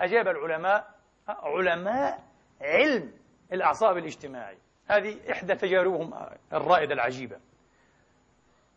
أجاب 0.00 0.28
العلماء 0.28 0.94
علماء 1.28 2.24
علم 2.60 3.12
الأعصاب 3.52 3.98
الاجتماعي 3.98 4.58
هذه 4.88 5.32
إحدى 5.32 5.54
تجاربهم 5.54 6.14
الرائدة 6.52 6.94
العجيبة 6.94 7.36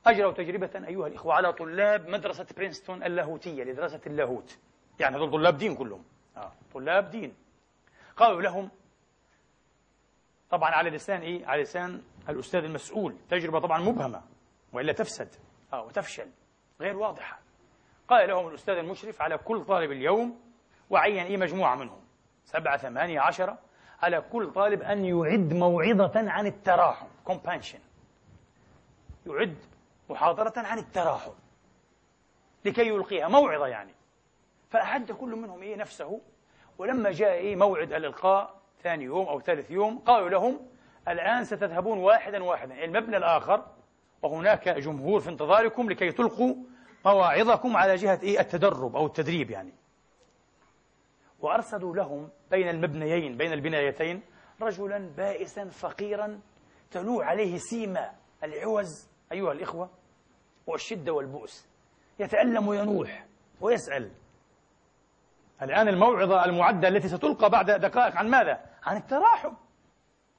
أجروا 0.06 0.34
تجربة 0.34 0.88
أيها 0.88 1.08
الإخوة 1.08 1.34
على 1.34 1.54
طلاب 1.54 2.10
مدرسة 2.10 2.46
برينستون 2.58 3.04
اللاهوتية 3.04 3.64
لدراسة 3.64 4.02
اللاهوت. 4.08 4.58
يعني 5.00 5.16
هذول 5.18 5.32
طلاب 5.32 5.58
دين 5.58 5.76
كلهم. 5.76 6.04
آه. 6.38 6.52
طلاب 6.74 7.10
دين. 7.10 7.34
قالوا 8.18 8.42
لهم 8.42 8.70
طبعا 10.50 10.72
على 10.72 10.90
لسان 10.90 11.22
إيه؟ 11.22 11.46
على 11.48 11.62
لسان 11.62 12.02
الأستاذ 12.30 12.64
المسؤول. 12.64 13.16
تجربة 13.30 13.60
طبعا 13.60 13.82
مبهمة 13.82 14.22
وإلا 14.74 14.94
تفسد. 14.94 15.30
آه 15.74 15.84
وتفشل. 15.84 16.28
غير 16.82 16.98
واضحة. 16.98 17.40
قال 18.08 18.30
لهم 18.30 18.48
الأستاذ 18.48 18.74
المشرف 18.74 19.22
على 19.22 19.38
كل 19.38 19.66
طالب 19.66 19.92
اليوم 19.92 20.40
وعين 20.90 21.26
إيه 21.26 21.38
مجموعة 21.38 21.76
منهم؟ 21.76 22.02
سبعة 22.46 22.78
ثمانية 22.78 23.20
عشرة. 23.20 23.58
على 24.02 24.22
كل 24.22 24.52
طالب 24.52 24.82
أن 24.82 25.06
يعد 25.06 25.54
موعظة 25.54 26.12
عن 26.16 26.48
التراحم 26.48 27.08
compassion. 27.30 27.80
يعد 29.28 29.58
محاضرة 30.10 30.54
عن 30.58 30.78
التراحم 30.78 31.32
لكي 32.66 32.88
يلقيها 32.88 33.28
موعظة 33.28 33.68
يعني. 33.68 33.94
فأعد 34.70 35.12
كل 35.12 35.36
منهم 35.36 35.62
إيه 35.62 35.76
نفسه 35.76 36.22
ولما 36.78 37.12
جاء 37.12 37.32
إيه 37.32 37.56
موعد 37.56 37.94
الإلقاء 37.94 38.60
ثاني 38.84 39.04
يوم 39.04 39.28
أو 39.28 39.40
ثالث 39.42 39.72
يوم 39.72 40.00
قالوا 40.00 40.30
لهم 40.30 40.68
الآن 41.08 41.44
ستذهبون 41.44 41.98
واحدا 41.98 42.44
واحدا 42.44 42.84
المبنى 42.84 43.18
الآخر 43.18 43.66
وهناك 44.22 44.70
جمهور 44.70 45.20
في 45.20 45.30
انتظاركم 45.30 45.90
لكي 45.90 46.12
تلقوا 46.12 46.56
مواعظكم 47.06 47.78
على 47.78 47.96
جهة 47.96 48.20
إيه 48.24 48.40
التدرب 48.40 48.96
أو 48.96 49.06
التدريب 49.06 49.52
يعني. 49.52 49.74
وأرصدوا 51.40 51.96
لهم 51.96 52.30
بين 52.52 52.70
المبنيين 52.70 53.38
بين 53.38 53.54
البنايتين 53.54 54.22
رجلا 54.62 55.10
بائسا 55.18 55.66
فقيرا 55.66 56.40
تلوح 56.92 57.28
عليه 57.28 57.58
سيما 57.58 58.12
العوز 58.44 59.10
أيها 59.32 59.52
الإخوة 59.52 59.90
والشدة 60.70 61.14
والبؤس. 61.14 61.68
يتألم 62.20 62.68
وينوح 62.68 63.26
ويسأل. 63.62 64.12
الآن 65.62 65.88
الموعظة 65.88 66.46
المعدة 66.46 66.88
التي 66.88 67.08
ستلقى 67.08 67.50
بعد 67.50 67.72
دقائق 67.72 68.16
عن 68.16 68.30
ماذا؟ 68.30 68.66
عن 68.84 68.98
التراحم. 68.98 69.54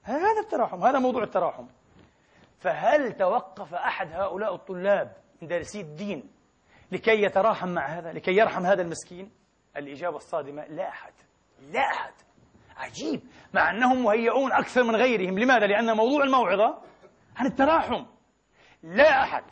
هذا 0.02 0.40
التراحم 0.44 0.84
هذا 0.84 0.98
موضوع 0.98 1.22
التراحم. 1.22 1.66
فهل 2.58 3.12
توقف 3.12 3.74
أحد 3.74 4.12
هؤلاء 4.12 4.54
الطلاب 4.54 5.12
دارسي 5.42 5.80
الدين 5.80 6.30
لكي 6.92 7.22
يتراحم 7.22 7.68
مع 7.68 7.86
هذا 7.86 8.12
لكي 8.12 8.36
يرحم 8.36 8.66
هذا 8.66 8.82
المسكين؟ 8.82 9.30
الإجابة 9.76 10.16
الصادمة 10.16 10.64
لا 10.64 10.88
أحد 10.88 11.12
لا 11.72 11.80
أحد. 11.80 12.12
عجيب 12.76 13.20
مع 13.54 13.70
أنهم 13.70 14.04
مهيئون 14.04 14.52
أكثر 14.52 14.82
من 14.82 14.96
غيرهم. 14.96 15.38
لماذا؟ 15.38 15.66
لأن 15.66 15.96
موضوع 15.96 16.24
الموعظة 16.24 16.82
عن 17.36 17.46
التراحم. 17.46 18.06
لا 18.82 19.22
أحد. 19.22 19.44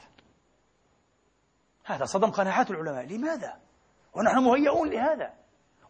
هذا 1.88 2.04
صدم 2.04 2.30
قناعات 2.30 2.70
العلماء. 2.70 3.06
لماذا؟ 3.06 3.56
ونحن 4.14 4.38
مهيئون 4.38 4.90
لهذا. 4.90 5.32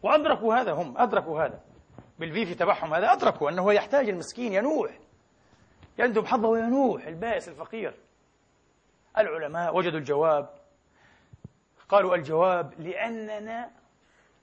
وأدركوا 0.03 0.55
هذا 0.55 0.73
هم 0.73 0.97
أدركوا 0.97 1.45
هذا. 1.45 1.59
بالفي 2.19 2.45
في 2.45 2.55
تبعهم 2.55 2.93
هذا 2.93 3.13
أدركوا 3.13 3.49
أنه 3.49 3.73
يحتاج 3.73 4.09
المسكين 4.09 4.53
ينوح. 4.53 4.91
يندب 5.99 6.25
حظه 6.25 6.47
وينوح 6.47 7.07
البائس 7.07 7.49
الفقير. 7.49 7.93
العلماء 9.17 9.75
وجدوا 9.75 9.99
الجواب. 9.99 10.49
قالوا 11.89 12.15
الجواب 12.15 12.73
لأننا 12.79 13.71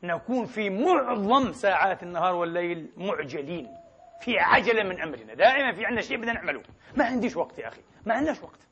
نكون 0.03 0.47
في 0.47 0.71
معظم 0.71 1.53
ساعات 1.53 2.03
النهار 2.03 2.35
والليل 2.35 2.93
معجلين. 2.97 3.69
في 4.21 4.39
عجلة 4.39 4.83
من 4.83 5.03
أمرنا. 5.03 5.35
دائما 5.35 5.73
في 5.73 5.87
عندنا 5.87 6.01
شيء 6.01 6.17
بدنا 6.17 6.33
نعمله. 6.33 6.63
ما 6.97 7.05
عنديش 7.05 7.37
وقت 7.37 7.59
يا 7.59 7.69
أخي. 7.69 7.83
ما 8.07 8.15
عندناش 8.15 8.43
وقت. 8.43 8.69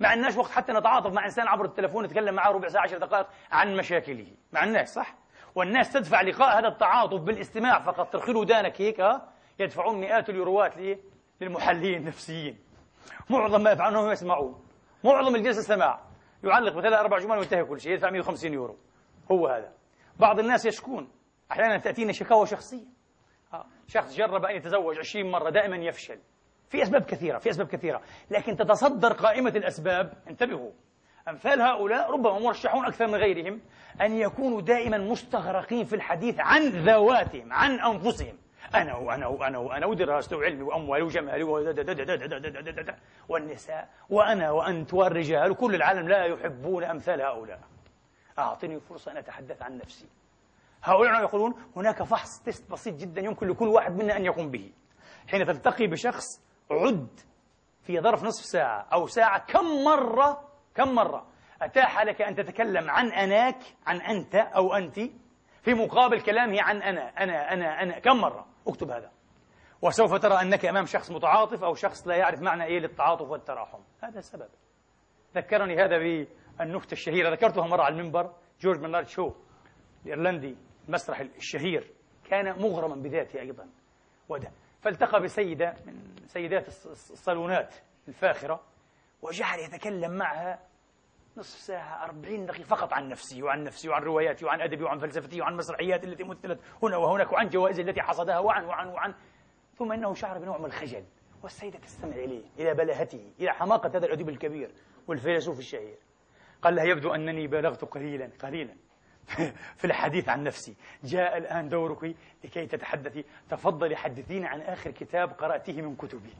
ما 0.00 0.08
عندناش 0.08 0.36
وقت 0.36 0.50
حتى 0.50 0.72
نتعاطف 0.72 1.12
مع 1.12 1.24
إنسان 1.24 1.48
عبر 1.48 1.64
التلفون 1.64 2.04
نتكلم 2.04 2.34
معه 2.34 2.50
ربع 2.50 2.68
ساعة 2.68 2.82
عشر 2.82 2.98
دقائق 2.98 3.26
عن 3.50 3.76
مشاكله. 3.76 4.26
ما 4.52 4.60
عندناش 4.60 4.88
صح؟ 4.88 5.14
والناس 5.54 5.92
تدفع 5.92 6.20
لقاء 6.20 6.58
هذا 6.58 6.68
التعاطف 6.68 7.20
بالاستماع 7.20 7.78
فقط. 7.78 8.12
ترخي 8.12 8.32
ودانك 8.32 8.80
هيك 8.80 9.02
يدفعون 9.58 10.00
مئات 10.00 10.30
اليوروات؟ 10.30 10.72
للمحللين 11.40 11.94
النفسيين. 11.94 12.58
معظم 13.30 13.62
ما 13.62 13.70
يفعلونه 13.70 14.12
يسمعون. 14.12 14.64
معظم 15.04 15.36
الجلسة 15.36 15.62
سماع. 15.62 16.00
يعلق 16.44 16.74
بثلاث 16.74 17.00
أربع 17.00 17.18
جمل 17.18 17.38
وينتهي 17.38 17.64
كل 17.64 17.80
شيء 17.80 17.92
يدفع 17.92 18.10
150 18.10 18.52
يورو. 18.52 18.76
هو 19.32 19.46
هذا. 19.46 19.72
بعض 20.18 20.38
الناس 20.38 20.66
يشكون. 20.66 21.08
أحيانا 21.52 21.78
تأتينا 21.78 22.12
شكاوى 22.12 22.46
شخصية. 22.46 22.86
آه، 23.54 23.66
شخص 23.86 24.16
جرب 24.16 24.44
أن 24.44 24.56
يتزوج 24.56 24.98
20 24.98 25.30
مرة 25.30 25.50
دائما 25.50 25.76
يفشل. 25.76 26.18
في 26.68 26.82
أسباب 26.82 27.02
كثيرة 27.02 27.38
في 27.38 27.50
أسباب 27.50 27.66
كثيرة 27.66 28.00
لكن 28.30 28.56
تتصدر 28.56 29.12
قائمة 29.12 29.50
الأسباب 29.50 30.12
انتبهوا 30.28 30.70
أمثال 31.28 31.62
هؤلاء 31.62 32.10
ربما 32.10 32.38
مرشحون 32.38 32.84
أكثر 32.86 33.06
من 33.06 33.14
غيرهم 33.14 33.60
أن 34.00 34.12
يكونوا 34.12 34.60
دائما 34.60 34.98
مستغرقين 34.98 35.84
في 35.84 35.96
الحديث 35.96 36.40
عن 36.40 36.62
ذواتهم 36.68 37.52
عن 37.52 37.80
أنفسهم 37.80 38.38
أنا 38.74 38.96
وأنا 38.96 39.26
وأنا 39.26 39.58
وأنا 39.58 39.86
ودراستي 39.86 40.34
وعلمي 40.34 40.62
وأموالي 40.62 41.02
وجمالي 41.02 41.42
والنساء 43.28 43.88
وأنا 44.10 44.50
وأنت 44.50 44.94
والرجال 44.94 45.50
وكل 45.50 45.74
العالم 45.74 46.08
لا 46.08 46.24
يحبون 46.24 46.84
أمثال 46.84 47.20
هؤلاء 47.22 47.60
أعطني 48.38 48.80
فرصة 48.80 49.12
أن 49.12 49.16
أتحدث 49.16 49.62
عن 49.62 49.78
نفسي 49.78 50.06
هؤلاء 50.82 51.22
يقولون 51.22 51.54
هناك 51.76 52.02
فحص 52.02 52.42
تيست 52.42 52.70
بسيط 52.70 52.94
جدا 52.94 53.20
يمكن 53.20 53.48
لكل 53.48 53.68
واحد 53.68 53.96
منا 53.96 54.16
أن 54.16 54.24
يقوم 54.24 54.50
به 54.50 54.72
حين 55.28 55.46
تلتقي 55.46 55.86
بشخص 55.86 56.47
عد 56.70 57.20
في 57.82 58.00
ظرف 58.00 58.24
نصف 58.24 58.44
ساعة 58.44 58.86
أو 58.92 59.06
ساعة 59.06 59.46
كم 59.46 59.84
مرة 59.84 60.48
كم 60.74 60.94
مرة؟ 60.94 61.26
أتاح 61.62 62.02
لك 62.02 62.22
أن 62.22 62.34
تتكلم 62.34 62.90
عن 62.90 63.12
أناك 63.12 63.58
عن 63.86 64.00
أنت 64.00 64.34
أو 64.34 64.74
أنت 64.74 65.00
في 65.62 65.74
مقابل 65.74 66.20
كلامه 66.20 66.62
عن 66.62 66.82
أنا 66.82 67.08
أنا 67.22 67.52
أنا 67.52 67.82
أنا 67.82 67.98
كم 67.98 68.16
مرة؟ 68.16 68.46
اكتب 68.66 68.90
هذا. 68.90 69.10
وسوف 69.82 70.14
ترى 70.14 70.42
أنك 70.42 70.64
أمام 70.64 70.86
شخص 70.86 71.10
متعاطف 71.10 71.64
أو 71.64 71.74
شخص 71.74 72.06
لا 72.06 72.16
يعرف 72.16 72.40
معنى 72.40 72.64
إيه 72.64 72.78
للتعاطف 72.78 73.30
والتراحم. 73.30 73.78
هذا 74.02 74.18
السبب 74.18 74.48
ذكرني 75.34 75.84
هذا 75.84 75.98
بالنكتة 76.58 76.92
الشهيرة. 76.92 77.30
ذكرتها 77.30 77.66
مرة 77.66 77.82
على 77.82 77.94
المنبر. 77.94 78.32
جورج 78.60 78.80
منارد 78.80 79.06
شو 79.06 79.32
الإيرلندي 80.04 80.56
المسرح 80.88 81.20
الشهير. 81.20 81.90
كان 82.30 82.62
مغرما 82.62 82.94
بذاته 82.94 83.40
أيضا. 83.40 83.68
وده 84.28 84.50
فالتقى 84.80 85.20
بسيدة 85.22 85.74
من 85.86 86.16
سيدات 86.26 86.68
الصالونات 86.68 87.74
الفاخرة 88.08 88.60
وجعل 89.22 89.58
يتكلم 89.58 90.10
معها 90.10 90.58
نصف 91.36 91.58
ساعة 91.58 92.04
أربعين 92.04 92.46
دقيقة 92.46 92.66
فقط 92.66 92.92
عن 92.92 93.08
نفسي 93.08 93.42
وعن 93.42 93.64
نفسي 93.64 93.88
وعن 93.88 94.02
رواياتي 94.02 94.44
وعن 94.44 94.60
أدبي 94.60 94.84
وعن 94.84 94.98
فلسفتي 94.98 95.40
وعن 95.40 95.56
مسرحياتي 95.56 96.06
التي 96.06 96.24
مثلت 96.24 96.60
هنا 96.82 96.96
وهناك 96.96 97.32
وعن 97.32 97.48
جوائزي 97.48 97.82
التي 97.82 98.02
حصدها 98.02 98.38
وعن 98.38 98.64
وعن 98.64 98.88
وعن. 98.88 99.14
ثم 99.78 99.92
إنه 99.92 100.14
شعر 100.14 100.38
بنوع 100.38 100.58
من 100.58 100.64
الخجل 100.64 101.04
والسيدة 101.42 101.78
تستمع 101.78 102.16
إليه 102.16 102.44
إلى 102.58 102.74
بلاهته 102.74 103.32
إلى 103.40 103.52
حماقة 103.52 103.88
هذا 103.88 104.06
الأديب 104.06 104.28
الكبير 104.28 104.70
والفيلسوف 105.06 105.58
الشهير. 105.58 105.98
قال 106.62 106.74
لها 106.74 106.84
يبدو 106.84 107.14
أنني 107.14 107.46
بالغت 107.46 107.84
قليلا 107.84 108.30
قليلا. 108.40 108.76
في 109.76 109.84
الحديث 109.84 110.28
عن 110.28 110.42
نفسي. 110.42 110.76
جاء 111.04 111.38
الآن 111.38 111.68
دورك 111.68 112.14
لكي 112.44 112.66
تتحدثي 112.66 113.24
تفضلي 113.50 113.96
حدثينا 113.96 114.48
عن 114.48 114.60
آخر 114.60 114.90
كتاب 114.90 115.28
قرأته 115.32 115.82
من 115.82 115.96
كتبي. 115.96 116.30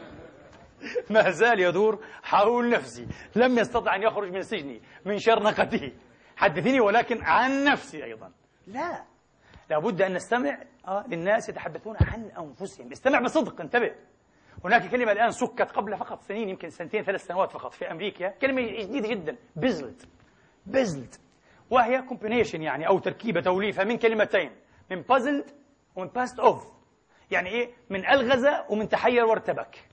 ما 1.10 1.30
زال 1.30 1.60
يدور 1.60 2.04
حول 2.22 2.70
نفسي. 2.70 3.06
لم 3.36 3.58
يستطع 3.58 3.94
أن 3.94 4.02
يخرج 4.02 4.32
من 4.32 4.42
سجني 4.42 4.82
من 5.04 5.18
شرنقته. 5.18 5.92
حدثيني 6.36 6.80
ولكن 6.80 7.22
عن 7.22 7.64
نفسي 7.64 8.04
أيضا. 8.04 8.32
لا. 8.66 9.04
لابد 9.70 10.02
أن 10.02 10.12
نستمع 10.12 10.58
آه 10.88 11.04
للناس 11.08 11.48
يتحدثون 11.48 11.96
عن 12.00 12.24
أنفسهم. 12.24 12.92
استمع 12.92 13.20
بصدق 13.20 13.60
انتبه. 13.60 13.94
هناك 14.64 14.90
كلمة 14.90 15.12
الآن 15.12 15.30
سكت 15.30 15.70
قبل 15.72 15.96
فقط 15.96 16.22
سنين 16.22 16.48
يمكن 16.48 16.70
سنتين 16.70 17.02
ثلاث 17.02 17.26
سنوات 17.26 17.52
فقط 17.52 17.72
في 17.72 17.90
أمريكا. 17.90 18.28
كلمة 18.28 18.62
جديدة 18.62 19.08
جدا. 19.08 19.36
بزلت. 19.56 20.08
بزلت. 20.66 21.20
وهي 21.70 22.02
كومبينيشن 22.02 22.62
يعني 22.62 22.86
أو 22.86 22.98
تركيبة 22.98 23.40
توليفة 23.40 23.84
من 23.84 23.98
كلمتين 23.98 24.50
من 24.90 25.02
بازلد 25.02 25.50
ومن 25.96 26.08
pissed 26.08 26.40
off 26.40 26.66
يعني 27.30 27.50
إيه 27.50 27.70
من 27.90 28.06
ألغز 28.06 28.46
ومن 28.68 28.88
تحير 28.88 29.24
وارتبك 29.24 29.88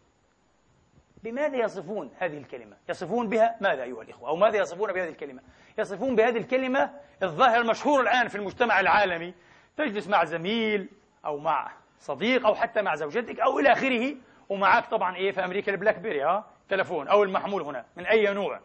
بماذا 1.24 1.58
يصفون 1.58 2.12
هذه 2.18 2.38
الكلمة؟ 2.38 2.78
يصفون 2.90 3.30
بها 3.30 3.56
ماذا 3.62 3.84
أيها 3.84 4.02
الإخوة؟ 4.02 4.30
أو 4.30 4.36
ماذا 4.36 4.58
يصفون 4.58 4.94
بهذه 4.94 5.10
الكلمة؟ 5.10 5.42
يصفون 5.78 6.16
بهذه 6.16 6.38
الكلمة 6.38 6.92
الظاهرة 7.24 7.62
المشهورة 7.62 8.02
الآن 8.02 8.28
في 8.28 8.36
المجتمع 8.36 8.80
العالمي 8.80 9.34
تجلس 9.78 10.08
مع 10.08 10.24
زميل 10.24 10.90
أو 11.26 11.38
مع 11.38 11.72
صديق 12.00 12.46
أو 12.46 12.56
حتى 12.56 12.82
مع 12.82 12.96
زوجتك 12.96 13.40
أو 13.40 13.60
إلى 13.60 13.72
آخره 13.72 14.16
ومعك 14.50 14.86
طبعا 14.86 15.16
إيه 15.16 15.32
في 15.32 15.46
أمريكا 15.46 15.72
ال 15.72 16.00
BlackBerry 16.00 16.24
ها 16.24 16.46
تلفون 16.70 17.08
أو 17.08 17.24
المحمول 17.24 17.62
هنا 17.62 17.86
من 17.96 18.06
أي 18.06 18.34
نوع 18.34 18.60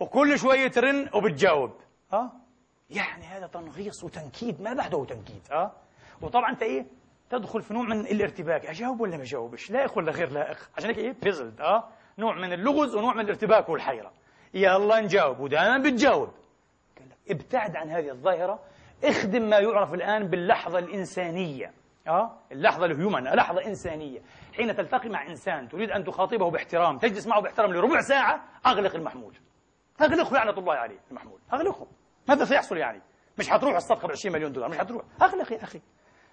وكل 0.00 0.38
شوية 0.38 0.68
ترن 0.68 1.08
وبتجاوب 1.14 1.72
ها 2.12 2.32
يعني 2.90 3.24
هذا 3.24 3.46
تنغيص 3.46 4.04
وتنكيد 4.04 4.60
ما 4.60 4.72
بعده 4.72 5.04
تنكيد 5.04 5.42
ها 5.50 5.72
وطبعا 6.22 6.50
أنت 6.50 6.62
إيه؟ 6.62 6.86
تدخل 7.30 7.62
في 7.62 7.74
نوع 7.74 7.82
من 7.82 8.00
الارتباك 8.00 8.66
أجاوب 8.66 9.00
ولا 9.00 9.16
ما 9.16 9.22
أجاوبش؟ 9.22 9.70
لائق 9.70 9.98
ولا 9.98 10.12
غير 10.12 10.30
لائق؟ 10.30 10.70
عشان 10.76 10.88
هيك 10.90 10.98
إيه؟ 10.98 11.14
بيزلد 11.22 11.60
آه؟ 11.60 11.88
نوع 12.18 12.34
من 12.34 12.52
اللغز 12.52 12.94
ونوع 12.94 13.14
من 13.14 13.20
الارتباك 13.20 13.68
والحيرة. 13.68 14.12
يلا 14.54 15.00
نجاوب 15.00 15.40
ودائما 15.40 15.78
بتجاوب. 15.78 16.28
ابتعد 17.30 17.76
عن 17.76 17.90
هذه 17.90 18.10
الظاهرة 18.10 18.60
اخدم 19.04 19.42
ما 19.42 19.58
يعرف 19.58 19.94
الآن 19.94 20.26
باللحظة 20.28 20.78
الإنسانية 20.78 21.72
آه؟ 22.08 22.36
اللحظة 22.52 22.86
الهيومن 22.86 23.24
لحظة 23.24 23.64
إنسانية. 23.66 24.20
حين 24.56 24.76
تلتقي 24.76 25.08
مع 25.08 25.26
إنسان 25.26 25.68
تريد 25.68 25.90
أن 25.90 26.04
تخاطبه 26.04 26.50
باحترام 26.50 26.98
تجلس 26.98 27.26
معه 27.26 27.40
باحترام 27.40 27.72
لربع 27.72 28.00
ساعة 28.00 28.44
أغلق 28.66 28.94
المحمول. 28.94 29.34
اغلقه 30.00 30.34
لعنه 30.34 30.50
الله 30.50 30.74
عليه 30.74 30.98
المحمول 31.10 31.38
أغلقه. 31.52 31.86
ماذا 32.28 32.44
سيحصل 32.44 32.76
يعني؟ 32.76 33.02
مش 33.38 33.48
حتروح 33.48 33.76
الصفقة 33.76 34.08
ب 34.08 34.10
20 34.10 34.34
مليون 34.34 34.52
دولار 34.52 34.70
مش 34.70 34.78
حتروح 34.78 35.02
اغلق 35.22 35.52
يا 35.52 35.62
أخي 35.62 35.80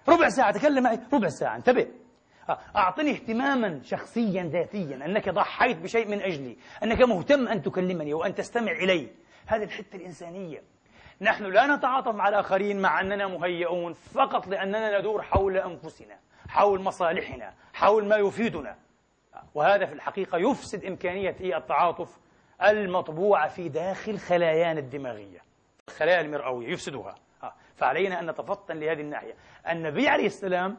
ربع 0.08 0.28
ساعة 0.28 0.52
تكلم 0.52 0.82
معي 0.82 1.00
ربع 1.12 1.28
ساعة 1.28 1.56
انتبه. 1.56 1.86
أعطني 2.76 3.10
اهتماما 3.10 3.80
شخصيا 3.82 4.42
ذاتيا 4.42 4.96
أنك 4.96 5.28
ضحيت 5.28 5.76
بشيء 5.78 6.08
من 6.08 6.22
أجلي 6.22 6.56
أنك 6.82 7.02
مهتم 7.02 7.48
أن 7.48 7.62
تكلمني 7.62 8.14
وأن 8.14 8.34
تستمع 8.34 8.72
إلي. 8.72 9.08
هذه 9.46 9.62
الحتة 9.62 9.96
الإنسانية. 9.96 10.62
نحن 11.20 11.44
لا 11.44 11.76
نتعاطف 11.76 12.14
مع 12.14 12.28
الآخرين 12.28 12.80
مع 12.80 13.00
أننا 13.00 13.26
مهيئون 13.26 13.92
فقط 13.92 14.46
لأننا 14.46 14.98
ندور 14.98 15.22
حول 15.22 15.56
أنفسنا 15.56 16.18
حول 16.48 16.82
مصالحنا 16.82 17.54
حول 17.74 18.08
ما 18.08 18.16
يفيدنا. 18.16 18.76
وهذا 19.54 19.86
في 19.86 19.92
الحقيقة 19.92 20.38
يفسد 20.38 20.84
إمكانية 20.84 21.36
التعاطف 21.56 22.18
المطبوعة 22.62 23.48
في 23.48 23.68
داخل 23.68 24.18
خلايانا 24.18 24.80
الدماغية. 24.80 25.45
الخلايا 25.88 26.20
المرئوية 26.20 26.68
يفسدها 26.68 27.14
آه. 27.42 27.54
فعلينا 27.76 28.20
أن 28.20 28.30
نتفطن 28.30 28.76
لهذه 28.76 29.00
الناحية. 29.00 29.34
النبي 29.70 30.08
عليه 30.08 30.26
السلام 30.26 30.76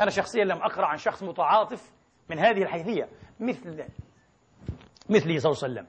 أنا 0.00 0.10
شخصيا 0.10 0.44
لم 0.44 0.62
أقرأ 0.62 0.86
عن 0.86 0.96
شخص 0.96 1.22
متعاطف 1.22 1.92
من 2.30 2.38
هذه 2.38 2.62
الحيثية 2.62 3.08
مثل 3.40 3.84
مثله 5.10 5.38
صلى 5.38 5.52
الله 5.52 5.62
عليه 5.62 5.72
وسلم. 5.72 5.86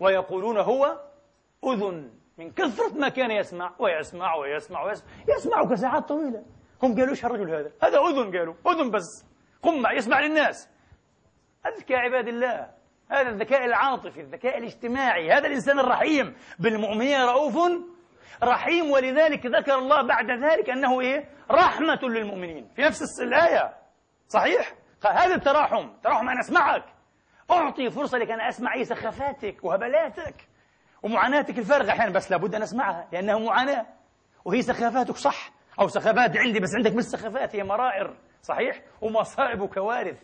ويقولون 0.00 0.58
هو 0.58 1.00
أذن 1.64 2.10
من 2.38 2.52
كثرة 2.52 2.92
ما 2.98 3.08
كان 3.08 3.30
يسمع 3.30 3.74
ويسمع 3.78 4.34
ويسمع 4.34 4.84
ويسمع. 4.84 5.08
يسمع 5.28 5.64
كساعات 5.64 6.08
طويلة. 6.08 6.44
هم 6.82 6.94
قالوا 6.94 7.10
إيش 7.10 7.24
الرجل 7.24 7.54
هذا؟ 7.54 7.72
هذا 7.82 7.98
أذن 7.98 8.38
قالوا. 8.38 8.54
أذن 8.66 8.90
بس. 8.90 9.26
قمع 9.62 9.92
يسمع 9.92 10.20
للناس. 10.20 10.68
أذكى 11.66 11.94
عباد 11.94 12.28
الله. 12.28 12.79
هذا 13.10 13.28
الذكاء 13.28 13.64
العاطفي 13.64 14.20
الذكاء 14.20 14.58
الاجتماعي 14.58 15.32
هذا 15.32 15.46
الإنسان 15.46 15.78
الرحيم. 15.80 16.36
بالمؤمنين 16.58 17.20
رؤوف 17.20 17.54
رحيم 18.42 18.90
ولذلك 18.90 19.46
ذكر 19.46 19.74
الله 19.74 20.02
بعد 20.02 20.30
ذلك 20.30 20.70
أنه 20.70 21.00
إيه؟ 21.00 21.28
رحمة 21.50 21.98
للمؤمنين. 22.02 22.68
في 22.76 22.82
نفس 22.82 23.20
الآية. 23.22 23.74
صحيح؟ 24.28 24.74
هذا 25.06 25.34
التراحم. 25.34 25.88
تراحم 26.02 26.28
أنا 26.28 26.40
أسمعك. 26.40 26.84
أعطي 27.50 27.90
فرصة 27.90 28.18
لك 28.18 28.30
أن 28.30 28.40
أسمع 28.40 28.74
أي 28.74 28.84
سخافاتك 28.84 29.64
وهبلاتك 29.64 30.34
ومعاناتك 31.02 31.58
الفارغة. 31.58 31.90
أحيانا 31.90 32.12
بس 32.12 32.30
لابد 32.30 32.54
أن 32.54 32.62
أسمعها 32.62 33.08
لأنها 33.12 33.38
معاناة. 33.38 33.86
وهي 34.44 34.62
سخافاتك 34.62 35.16
صح؟ 35.16 35.50
أو 35.80 35.88
سخافات 35.88 36.36
عندي 36.36 36.60
بس 36.60 36.74
عندك 36.76 36.92
مش 36.92 37.04
سخافات 37.04 37.56
هي 37.56 37.62
مرائر. 37.62 38.16
صحيح؟ 38.42 38.80
ومصائب 39.00 39.60
وكوارث 39.60 40.22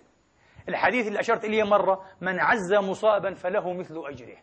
الحديث 0.68 1.06
اللي 1.06 1.20
أشرت 1.20 1.44
إليه 1.44 1.64
مرة 1.64 2.04
من 2.20 2.40
عز 2.40 2.74
مصابا 2.74 3.34
فله 3.34 3.72
مثل 3.72 4.02
أجره. 4.06 4.36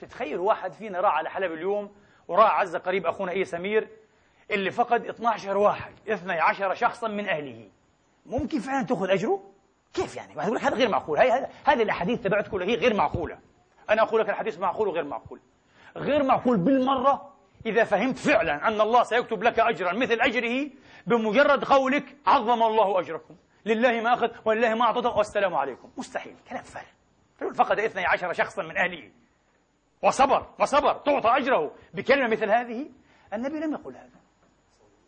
تتخيل 0.00 0.38
واحد 0.38 0.72
فينا 0.72 1.00
راح 1.00 1.14
على 1.14 1.30
حلب 1.30 1.52
اليوم 1.52 1.90
وراح 2.28 2.60
عز 2.60 2.76
قريب 2.76 3.06
أخونا 3.06 3.32
إيه 3.32 3.44
سمير 3.44 3.88
اللي 4.50 4.70
فقد 4.70 5.06
12 5.06 5.56
واحد 5.56 5.92
12 6.08 6.74
شخصا 6.74 7.08
من 7.08 7.28
أهله. 7.28 7.68
ممكن 8.26 8.58
فعلا 8.58 8.86
تأخذ 8.86 9.10
أجره؟ 9.10 9.42
كيف 9.94 10.16
يعني؟ 10.16 10.40
هذا 10.40 10.76
غير 10.76 10.88
معقول. 10.88 11.18
هاي 11.18 11.46
هذه 11.64 11.82
الأحاديث 11.82 12.20
تبعت 12.20 12.48
كلها 12.48 12.66
هي 12.66 12.74
غير 12.74 12.94
معقولة. 12.94 13.38
أنا 13.90 14.02
أقول 14.02 14.20
لك 14.20 14.30
الحديث 14.30 14.58
معقول 14.58 14.88
وغير 14.88 15.04
معقول. 15.04 15.40
غير 15.96 16.22
معقول 16.22 16.56
بالمرة 16.56 17.32
إذا 17.66 17.84
فهمت 17.84 18.18
فعلا 18.18 18.68
أن 18.68 18.80
الله 18.80 19.02
سيكتب 19.02 19.42
لك 19.42 19.60
أجرا 19.60 19.92
مثل 19.92 20.20
أجره 20.20 20.70
بمجرد 21.06 21.64
قولك 21.64 22.16
عظم 22.26 22.62
الله 22.62 23.00
أجركم. 23.00 23.34
لله 23.66 24.00
ما 24.00 24.14
أخذ 24.14 24.28
ولله 24.44 24.74
ما 24.74 24.84
أعطى 24.84 25.08
والسلام 25.08 25.54
عليكم. 25.54 25.90
مستحيل 25.96 26.36
كلام 26.48 26.62
فارغ. 26.62 26.86
فقد 27.54 27.78
إثني 27.78 28.06
عشر 28.06 28.32
شخصا 28.32 28.62
من 28.62 28.76
أهله. 28.76 29.10
وصبر 30.02 30.46
وصبر 30.60 30.92
تعطى 30.92 31.28
أجره 31.28 31.74
بكلمة 31.94 32.28
مثل 32.28 32.50
هذه. 32.50 32.90
النبي 33.32 33.60
لم 33.60 33.72
يقل 33.72 33.96
هذا. 33.96 34.20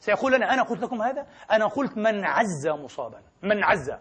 سيقول 0.00 0.32
لنا 0.32 0.55
أنا 0.55 0.62
قلت 0.62 0.82
لكم 0.82 1.02
هذا؟ 1.02 1.26
أنا 1.50 1.66
قلت 1.66 1.98
من 1.98 2.24
عز 2.24 2.68
مصابا 2.68 3.22
من 3.42 3.64
عز. 3.64 3.92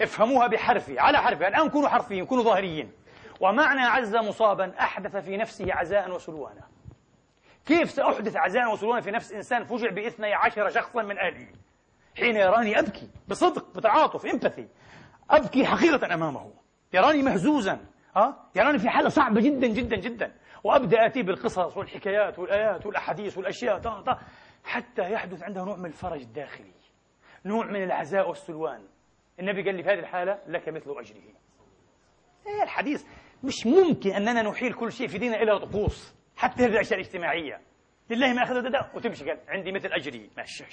افهموها 0.00 0.46
بحرفي 0.46 0.98
على 0.98 1.18
حرفي. 1.18 1.48
الآن 1.48 1.68
كونوا 1.68 1.88
حرفيين 1.88 2.26
كونوا 2.26 2.44
ظاهريين. 2.44 2.92
ومعنى 3.40 3.80
عز 3.80 4.16
مصابا 4.16 4.74
أحدث 4.80 5.16
في 5.16 5.36
نفسه 5.36 5.74
عزاء 5.74 6.10
وسلوانا. 6.10 6.62
كيف 7.66 7.90
سأحدث 7.90 8.36
عزاء 8.36 8.72
وسلوانا 8.72 9.00
في 9.00 9.10
نفس 9.10 9.32
إنسان 9.32 9.64
فجع 9.64 9.90
بإثني 9.90 10.34
عشر 10.34 10.70
شخصا 10.70 11.02
من 11.02 11.18
أهله؟ 11.18 11.48
حين 12.16 12.36
يراني 12.36 12.78
أبكي 12.78 13.10
بصدق 13.28 13.76
بتعاطف 13.76 14.26
إمباثي 14.26 14.68
أبكي 15.30 15.66
حقيقة 15.66 16.14
أمامه. 16.14 16.52
يراني 16.92 17.22
مهزوزا 17.22 17.80
ها؟ 18.16 18.50
يراني 18.56 18.78
في 18.78 18.88
حالة 18.88 19.08
صعبة 19.08 19.40
جدا 19.40 19.66
جدا 19.66 19.96
جدا. 19.96 20.32
وأبدأ 20.64 21.06
آتي 21.06 21.22
بالقصص 21.22 21.76
والحكايات 21.76 22.38
والآيات 22.38 22.86
والأحاديث 22.86 23.38
والأشياء 23.38 23.78
طا 23.78 24.00
طا 24.00 24.18
حتى 24.64 25.12
يحدث 25.12 25.42
عنده 25.42 25.64
نوع 25.64 25.76
من 25.76 25.86
الفرج 25.86 26.20
الداخلي 26.20 26.72
نوع 27.44 27.66
من 27.66 27.82
العزاء 27.82 28.28
والسلوان. 28.28 28.82
النبي 29.40 29.62
قال 29.62 29.74
لي 29.74 29.82
في 29.82 29.88
هذه 29.88 29.98
الحالة 29.98 30.38
لك 30.46 30.68
مثل 30.68 30.90
أجره. 30.90 31.16
إيه 32.46 32.62
الحديث 32.62 33.04
مش 33.44 33.66
ممكن 33.66 34.10
أننا 34.10 34.42
نحيل 34.42 34.72
كل 34.72 34.92
شيء 34.92 35.08
في 35.08 35.18
ديننا 35.18 35.42
إلى 35.42 35.58
طقوس 35.58 36.14
حتى 36.36 36.64
هذه 36.64 36.72
الأشياء 36.72 37.00
الاجتماعية. 37.00 37.60
لله 38.10 38.32
ما 38.32 38.42
أخذ 38.42 38.54
وتمشي 38.94 39.30
قال 39.30 39.38
عندي 39.48 39.72
مثل 39.72 39.88
أجره 39.92 40.20
ماشي. 40.36 40.64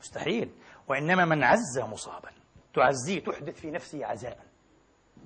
مستحيل. 0.00 0.50
وإنما 0.88 1.24
من 1.24 1.44
عز 1.44 1.78
مصابا. 1.78 2.30
تعزيه 2.74 3.20
تحدث 3.24 3.60
في 3.60 3.70
نفسه 3.70 4.06
عزاء. 4.06 4.38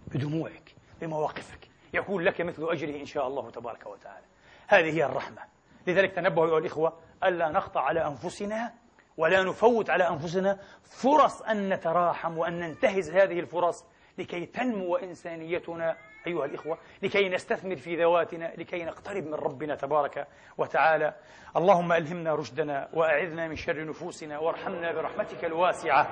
بدموعك 0.06 0.74
بمواقفك. 1.00 1.68
يكون 1.94 2.22
لك 2.22 2.40
مثل 2.40 2.62
أجره 2.70 3.00
إن 3.00 3.06
شاء 3.06 3.26
الله 3.26 3.50
تبارك 3.50 3.86
وتعالى. 3.86 4.26
هذه 4.68 4.96
هي 4.96 5.04
الرحمة. 5.04 5.42
لذلك 5.86 6.12
تنبهوا 6.12 6.46
أيها 6.46 6.58
الإخوة 6.58 6.98
ألا 7.24 7.48
نقطع 7.48 7.80
على 7.80 8.06
أنفسنا 8.06 8.72
ولا 9.16 9.42
نفوت 9.42 9.90
على 9.90 10.08
أنفسنا 10.08 10.58
فرص 10.82 11.42
أن 11.42 11.68
نتراحم 11.68 12.38
وأن 12.38 12.60
ننتهز 12.60 13.10
هذه 13.10 13.40
الفرص 13.40 13.84
لكي 14.18 14.46
تنمو 14.46 14.96
إنسانيتنا 14.96 15.96
أيها 16.26 16.44
الإخوة 16.44 16.78
لكي 17.02 17.28
نستثمر 17.28 17.76
في 17.76 17.96
ذواتنا 17.96 18.52
لكي 18.56 18.84
نقترب 18.84 19.24
من 19.24 19.34
ربنا 19.34 19.74
تبارك 19.74 20.26
وتعالى. 20.58 21.14
اللهم 21.56 21.92
ألهمنا 21.92 22.34
رشدنا 22.34 22.88
وأعذنا 22.92 23.48
من 23.48 23.56
شر 23.56 23.84
نفوسنا 23.84 24.38
وارحمنا 24.38 24.92
برحمتك 24.92 25.44
الواسعة 25.44 26.08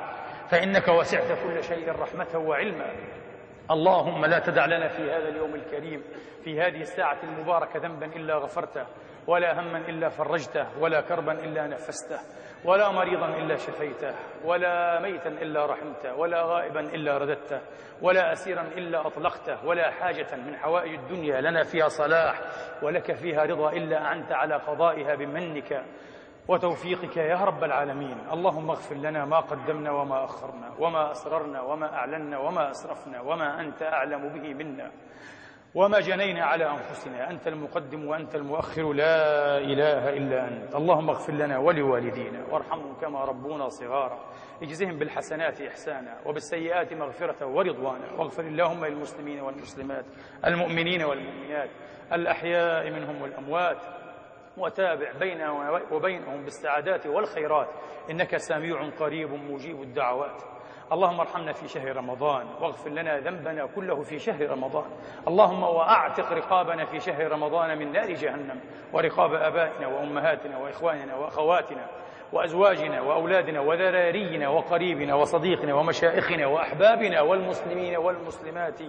فإنك 0.48 0.88
وسعت 0.88 1.38
كل 1.44 1.64
شيء 1.64 1.90
رحمة 1.90 2.38
وعلما. 2.38 2.92
اللهم 3.70 4.24
لا 4.24 4.38
تدع 4.38 4.66
لنا 4.66 4.88
في 4.88 5.02
هذا 5.02 5.28
اليوم 5.28 5.54
الكريم 5.54 6.02
في 6.44 6.60
هذه 6.60 6.80
الساعة 6.80 7.18
المباركة 7.22 7.78
ذنبا 7.78 8.06
إلا 8.06 8.34
غفرته 8.34 8.86
ولا 9.26 9.60
هما 9.60 9.78
إلا 9.78 10.08
فرجته 10.08 10.78
ولا 10.78 11.00
كربا 11.00 11.32
إلا 11.32 11.66
نفسته. 11.66 12.20
ولا 12.64 12.90
مريضا 12.90 13.26
إلا 13.26 13.56
شفيته 13.56 14.14
ولا 14.44 15.00
ميتا 15.00 15.28
إلا 15.28 15.66
رحمته 15.66 16.14
ولا 16.14 16.42
غائبا 16.42 16.80
إلا 16.80 17.18
رددته 17.18 17.60
ولا 18.02 18.32
أسيرا 18.32 18.62
إلا 18.62 19.06
أطلقته 19.06 19.66
ولا 19.66 19.90
حاجة 19.90 20.36
من 20.36 20.56
حوائج 20.56 20.94
الدنيا 20.94 21.40
لنا 21.40 21.62
فيها 21.62 21.88
صلاح 21.88 22.40
ولك 22.82 23.12
فيها 23.12 23.42
رضا 23.44 23.72
إلا 23.72 24.04
أعنت 24.04 24.32
على 24.32 24.54
قضائها 24.54 25.14
بمنك 25.14 25.84
وتوفيقك 26.48 27.16
يا 27.16 27.36
رب 27.36 27.64
العالمين. 27.64 28.18
اللهم 28.32 28.70
اغفر 28.70 28.94
لنا 28.94 29.24
ما 29.24 29.40
قدمنا 29.40 29.90
وما 29.90 30.24
أخرنا 30.24 30.74
وما 30.78 31.10
أسررنا 31.10 31.60
وما 31.60 31.94
أعلنا 31.94 32.38
وما 32.38 32.70
أسرفنا 32.70 33.20
وما 33.20 33.60
أنت 33.60 33.82
أعلم 33.82 34.28
به 34.28 34.54
منا. 34.54 34.90
وما 35.74 36.00
جنينا 36.00 36.44
على 36.44 36.70
أنفسنا. 36.70 37.30
أنت 37.30 37.48
المقدم 37.48 38.06
وأنت 38.06 38.34
المؤخر. 38.34 38.92
لا 38.92 39.58
إله 39.58 40.08
إلا 40.08 40.48
أنت. 40.48 40.74
اللهم 40.74 41.10
اغفر 41.10 41.32
لنا 41.32 41.58
ولوالدينا. 41.58 42.44
وارحمهم 42.50 42.94
كما 43.00 43.24
ربونا 43.24 43.68
صغارا. 43.68 44.18
اجزهم 44.62 44.98
بالحسنات 44.98 45.60
إحسانا 45.60 46.18
وبالسيئات 46.26 46.92
مغفرة 46.92 47.46
ورضوانا. 47.46 48.12
واغفر 48.18 48.42
اللهم 48.42 48.84
للمسلمين 48.84 49.40
والمسلمات 49.40 50.04
المؤمنين 50.46 51.02
والمؤمنات 51.02 51.70
الأحياء 52.12 52.90
منهم 52.90 53.22
والأموات. 53.22 53.78
وتابع 54.56 55.12
بيننا 55.20 55.80
وبينهم 55.90 56.44
بالسعادات 56.44 57.06
والخيرات. 57.06 57.68
إنك 58.10 58.36
سميع 58.36 58.88
قريب 59.00 59.32
مجيب 59.32 59.82
الدعوات. 59.82 60.51
اللهم 60.92 61.20
ارحمنا 61.20 61.52
في 61.52 61.68
شهر 61.68 61.96
رمضان 61.96 62.46
واغفر 62.60 62.90
لنا 62.90 63.18
ذنبنا 63.18 63.66
كله 63.66 64.02
في 64.02 64.18
شهر 64.18 64.50
رمضان. 64.50 64.90
اللهم 65.28 65.62
واعتق 65.62 66.32
رقابنا 66.32 66.84
في 66.84 67.00
شهر 67.00 67.32
رمضان 67.32 67.78
من 67.78 67.92
نار 67.92 68.10
جهنم 68.12 68.60
ورقاب 68.92 69.34
آبائنا 69.34 69.86
وأمهاتنا 69.86 70.58
وإخواننا 70.58 71.16
وأخواتنا 71.16 71.86
وأزواجنا 72.32 73.00
وأولادنا 73.00 73.60
وذرارينا 73.60 74.48
وقريبنا 74.48 75.14
وصديقنا 75.14 75.74
ومشائخنا 75.74 76.46
وأحبابنا 76.46 77.20
والمسلمين 77.20 77.96
والمسلمات 77.96 78.80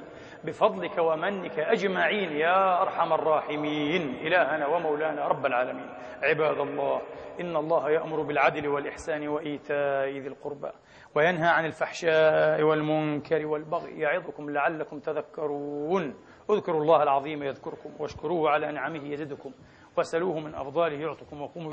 بفضلك 0.44 0.98
ومنك 0.98 1.60
أجمعين 1.60 2.32
يا 2.32 2.82
أرحم 2.82 3.14
الراحمين. 3.14 4.16
إلهنا 4.22 4.68
ومولانا 4.68 5.28
رب 5.28 5.46
العالمين. 5.46 5.90
عباد 6.24 6.60
الله 6.60 7.02
إن 7.40 7.56
الله 7.56 7.90
يأمر 7.90 8.22
بالعدل 8.22 8.68
والإحسان 8.68 9.28
وإيتاء 9.28 10.10
ذي 10.10 10.28
القربى. 10.28 10.72
وينهى 11.16 11.48
عن 11.48 11.66
الفحشاء 11.66 12.62
والمنكر 12.62 13.46
والبغي. 13.46 14.00
يعظكم 14.00 14.50
لعلكم 14.50 15.00
تذكرون. 15.00 16.14
اذكروا 16.50 16.82
الله 16.82 17.04
العظيم 17.04 17.44
يذكركم 17.44 17.90
واشكروه 18.00 18.50
على 18.50 18.72
نعمه 18.72 19.08
يزدكم. 19.08 19.52
وسلوه 19.98 20.40
من 20.40 20.56
أفضاله 20.56 20.96
يعطكم 20.96 21.42
وقوموا 21.42 21.72